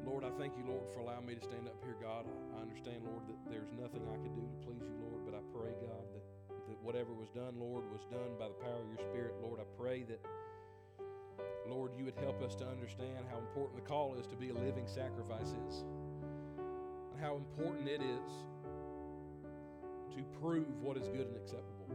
Lord, 0.03 0.27
I 0.27 0.35
thank 0.37 0.57
you, 0.59 0.67
Lord, 0.67 0.83
for 0.93 0.99
allowing 0.99 1.25
me 1.25 1.35
to 1.35 1.41
stand 1.41 1.65
up 1.71 1.79
here, 1.81 1.95
God. 2.03 2.27
I, 2.27 2.59
I 2.59 2.61
understand, 2.61 3.07
Lord, 3.07 3.23
that 3.31 3.39
there's 3.47 3.71
nothing 3.79 4.03
I 4.03 4.19
can 4.19 4.35
do 4.35 4.43
to 4.43 4.57
please 4.67 4.83
you, 4.83 4.99
Lord, 4.99 5.23
but 5.23 5.33
I 5.33 5.41
pray, 5.55 5.71
God, 5.79 6.05
that 6.11 6.24
whatever 6.85 7.13
was 7.13 7.29
done, 7.29 7.57
Lord, 7.57 7.83
was 7.91 8.05
done 8.11 8.37
by 8.37 8.47
the 8.47 8.53
power 8.53 8.79
of 8.79 8.87
your 8.87 9.01
Spirit. 9.09 9.33
Lord, 9.41 9.59
I 9.59 9.65
pray 9.75 10.03
that, 10.03 10.21
Lord, 11.67 11.91
you 11.97 12.05
would 12.05 12.13
help 12.21 12.43
us 12.43 12.53
to 12.55 12.67
understand 12.67 13.25
how 13.31 13.39
important 13.39 13.75
the 13.75 13.89
call 13.89 14.13
is 14.13 14.27
to 14.27 14.35
be 14.35 14.49
a 14.49 14.53
living 14.53 14.85
sacrifice 14.85 15.55
is, 15.67 15.83
and 17.11 17.19
how 17.19 17.37
important 17.37 17.89
it 17.89 18.01
is 18.01 18.31
to 20.15 20.21
prove 20.39 20.79
what 20.79 20.95
is 20.95 21.07
good 21.07 21.25
and 21.27 21.35
acceptable. 21.35 21.89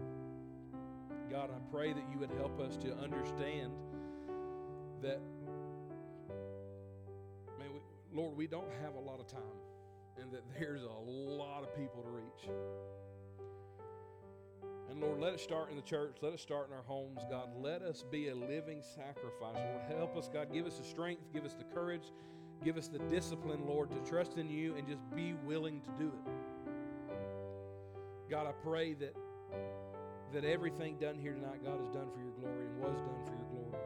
God, 1.30 1.50
I 1.54 1.60
pray 1.72 1.92
that 1.92 2.02
you 2.12 2.18
would 2.18 2.32
help 2.32 2.58
us 2.58 2.76
to 2.78 2.92
understand 2.98 3.70
that, 5.02 5.20
man, 7.60 7.72
we, 7.72 7.80
Lord, 8.12 8.36
we 8.36 8.48
don't 8.48 8.72
have 8.82 8.96
a 8.96 9.00
lot 9.00 9.20
of 9.20 9.28
time, 9.28 9.60
and 10.20 10.32
that 10.32 10.42
there's 10.58 10.82
a 10.82 11.00
lot 11.08 11.62
of 11.62 11.74
people 11.76 11.99
Lord, 15.00 15.18
let 15.18 15.32
it 15.32 15.40
start 15.40 15.70
in 15.70 15.76
the 15.76 15.82
church. 15.82 16.18
Let 16.20 16.34
it 16.34 16.40
start 16.40 16.68
in 16.68 16.74
our 16.74 16.82
homes, 16.82 17.20
God. 17.30 17.48
Let 17.56 17.80
us 17.82 18.04
be 18.10 18.28
a 18.28 18.34
living 18.34 18.82
sacrifice. 18.82 19.56
Lord, 19.56 19.98
help 19.98 20.16
us, 20.16 20.28
God. 20.32 20.52
Give 20.52 20.66
us 20.66 20.76
the 20.76 20.84
strength, 20.84 21.22
give 21.32 21.44
us 21.44 21.54
the 21.54 21.64
courage, 21.64 22.12
give 22.62 22.76
us 22.76 22.88
the 22.88 22.98
discipline, 22.98 23.66
Lord, 23.66 23.90
to 23.92 23.98
trust 24.10 24.36
in 24.36 24.50
you 24.50 24.76
and 24.76 24.86
just 24.86 25.00
be 25.16 25.34
willing 25.44 25.80
to 25.80 25.90
do 25.98 26.08
it. 26.08 26.32
God, 28.28 28.46
I 28.46 28.52
pray 28.62 28.94
that 28.94 29.16
that 30.32 30.44
everything 30.44 30.96
done 31.00 31.18
here 31.18 31.32
tonight, 31.32 31.64
God, 31.64 31.82
is 31.82 31.88
done 31.88 32.06
for 32.12 32.20
your 32.20 32.30
glory 32.38 32.66
and 32.66 32.78
was 32.78 33.00
done 33.00 33.18
for 33.26 33.32
your 33.32 33.48
glory. 33.50 33.82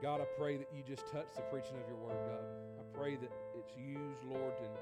God, 0.00 0.22
I 0.22 0.24
pray 0.38 0.56
that 0.56 0.68
you 0.74 0.82
just 0.82 1.06
touch 1.12 1.28
the 1.36 1.42
preaching 1.42 1.76
of 1.76 1.86
your 1.86 1.98
word, 1.98 2.16
God. 2.24 2.44
I 2.80 2.96
pray 2.96 3.16
that 3.16 3.30
it's 3.58 3.76
used, 3.76 4.24
Lord, 4.24 4.54
and 4.64 4.72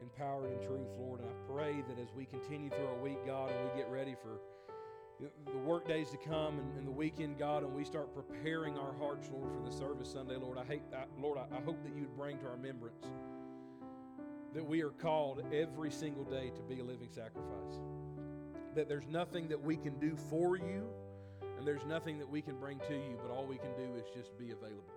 empowered 0.00 0.50
in 0.50 0.66
truth, 0.66 0.88
Lord. 0.98 1.20
And 1.20 1.28
I 1.28 1.52
pray 1.52 1.84
that 1.88 2.00
as 2.00 2.08
we 2.16 2.24
continue 2.24 2.70
through 2.70 2.86
our 2.86 3.02
week, 3.02 3.18
God, 3.26 3.50
and 3.50 3.68
we 3.68 3.76
get 3.76 3.90
ready 3.90 4.16
for 4.22 4.40
the 5.20 5.58
work 5.58 5.86
days 5.86 6.10
to 6.10 6.16
come 6.16 6.58
and, 6.58 6.78
and, 6.78 6.86
the 6.86 6.90
weekend, 6.90 7.38
God, 7.38 7.62
and 7.62 7.72
we 7.72 7.84
start 7.84 8.14
preparing 8.14 8.76
our 8.76 8.92
hearts, 8.98 9.28
Lord, 9.32 9.52
for 9.54 9.62
the 9.68 9.74
service 9.74 10.10
Sunday, 10.12 10.36
Lord. 10.36 10.58
I 10.58 10.64
hate 10.64 10.82
Lord. 11.20 11.38
I, 11.38 11.56
I 11.56 11.60
hope 11.60 11.82
that 11.84 11.94
you 11.94 12.02
would 12.02 12.16
bring 12.16 12.38
to 12.38 12.46
our 12.46 12.52
remembrance 12.52 13.06
that 14.54 14.64
we 14.64 14.82
are 14.82 14.90
called 14.90 15.42
every 15.52 15.90
single 15.90 16.24
day 16.24 16.50
to 16.54 16.62
be 16.62 16.80
a 16.80 16.84
living 16.84 17.08
sacrifice. 17.10 17.80
That 18.76 18.88
there's 18.88 19.06
nothing 19.08 19.48
that 19.48 19.60
we 19.60 19.76
can 19.76 19.98
do 19.98 20.16
for 20.30 20.56
you, 20.56 20.86
and 21.58 21.66
there's 21.66 21.84
nothing 21.84 22.18
that 22.20 22.28
we 22.28 22.40
can 22.40 22.56
bring 22.58 22.78
to 22.88 22.94
you, 22.94 23.18
but 23.20 23.34
all 23.34 23.46
we 23.46 23.58
can 23.58 23.74
do 23.76 23.96
is 23.96 24.04
just 24.14 24.38
be 24.38 24.52
available. 24.52 24.94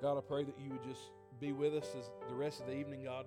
God, 0.00 0.16
I 0.16 0.20
pray 0.20 0.44
that 0.44 0.54
you 0.58 0.70
would 0.70 0.84
just 0.84 1.10
be 1.40 1.52
with 1.52 1.74
us 1.74 1.88
as 1.98 2.10
the 2.28 2.34
rest 2.34 2.60
of 2.60 2.66
the 2.66 2.74
evening, 2.74 3.04
God 3.04 3.26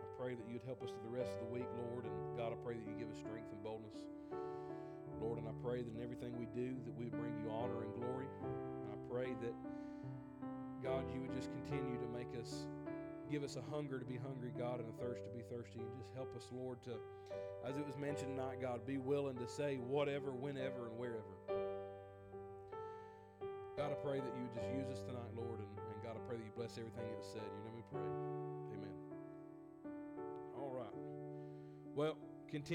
I 0.00 0.22
pray 0.22 0.34
that 0.34 0.44
you'd 0.48 0.62
help 0.66 0.82
us 0.82 0.90
through 0.90 1.10
the 1.10 1.16
rest 1.16 1.32
of 1.32 1.48
the 1.48 1.54
week, 1.54 1.66
Lord. 1.90 2.04
And 2.04 2.12
God, 2.36 2.52
I 2.52 2.58
pray 2.64 2.74
that 2.74 2.86
you 2.88 2.94
give 2.96 3.10
us 3.10 3.18
strength 3.18 3.52
and 3.52 3.62
boldness. 3.62 3.96
Lord, 5.20 5.38
and 5.38 5.46
I 5.46 5.54
pray 5.62 5.82
that 5.82 5.92
in 5.94 6.02
everything 6.02 6.34
we 6.34 6.50
do, 6.50 6.74
that 6.82 6.94
we 6.98 7.06
bring 7.06 7.36
you 7.38 7.50
honor 7.50 7.84
and 7.84 7.94
glory. 7.94 8.26
And 8.42 8.90
I 8.90 8.98
pray 9.06 9.30
that, 9.44 9.54
God, 10.82 11.06
you 11.14 11.20
would 11.20 11.32
just 11.32 11.50
continue 11.52 11.94
to 12.00 12.08
make 12.10 12.34
us, 12.34 12.66
give 13.30 13.44
us 13.44 13.54
a 13.54 13.62
hunger 13.70 14.00
to 14.00 14.04
be 14.04 14.18
hungry, 14.18 14.50
God, 14.58 14.80
and 14.80 14.88
a 14.88 14.96
thirst 14.98 15.22
to 15.22 15.30
be 15.30 15.44
thirsty. 15.46 15.78
And 15.78 15.94
just 16.00 16.10
help 16.16 16.34
us, 16.34 16.48
Lord, 16.50 16.82
to, 16.90 16.98
as 17.62 17.76
it 17.76 17.86
was 17.86 17.94
mentioned 18.00 18.34
tonight, 18.34 18.60
God, 18.60 18.84
be 18.86 18.98
willing 18.98 19.36
to 19.38 19.46
say 19.46 19.76
whatever, 19.76 20.32
whenever, 20.32 20.90
and 20.90 20.98
wherever. 20.98 21.36
God, 23.78 23.92
I 23.92 23.98
pray 24.02 24.18
that 24.18 24.32
you 24.34 24.42
would 24.42 24.56
just 24.56 24.68
use 24.74 24.90
us 24.90 25.06
tonight, 25.06 25.30
Lord. 25.36 25.62
And, 25.62 25.70
and 25.78 25.98
God, 26.02 26.16
I 26.18 26.22
pray 26.26 26.36
that 26.36 26.44
you 26.44 26.54
bless 26.56 26.78
everything 26.78 27.06
that 27.06 27.18
was 27.18 27.30
said. 27.30 27.46
Your 27.46 27.62
name 27.62 27.76
we 27.78 27.86
pray. 27.92 28.32
Well, 31.94 32.16
continue. 32.48 32.68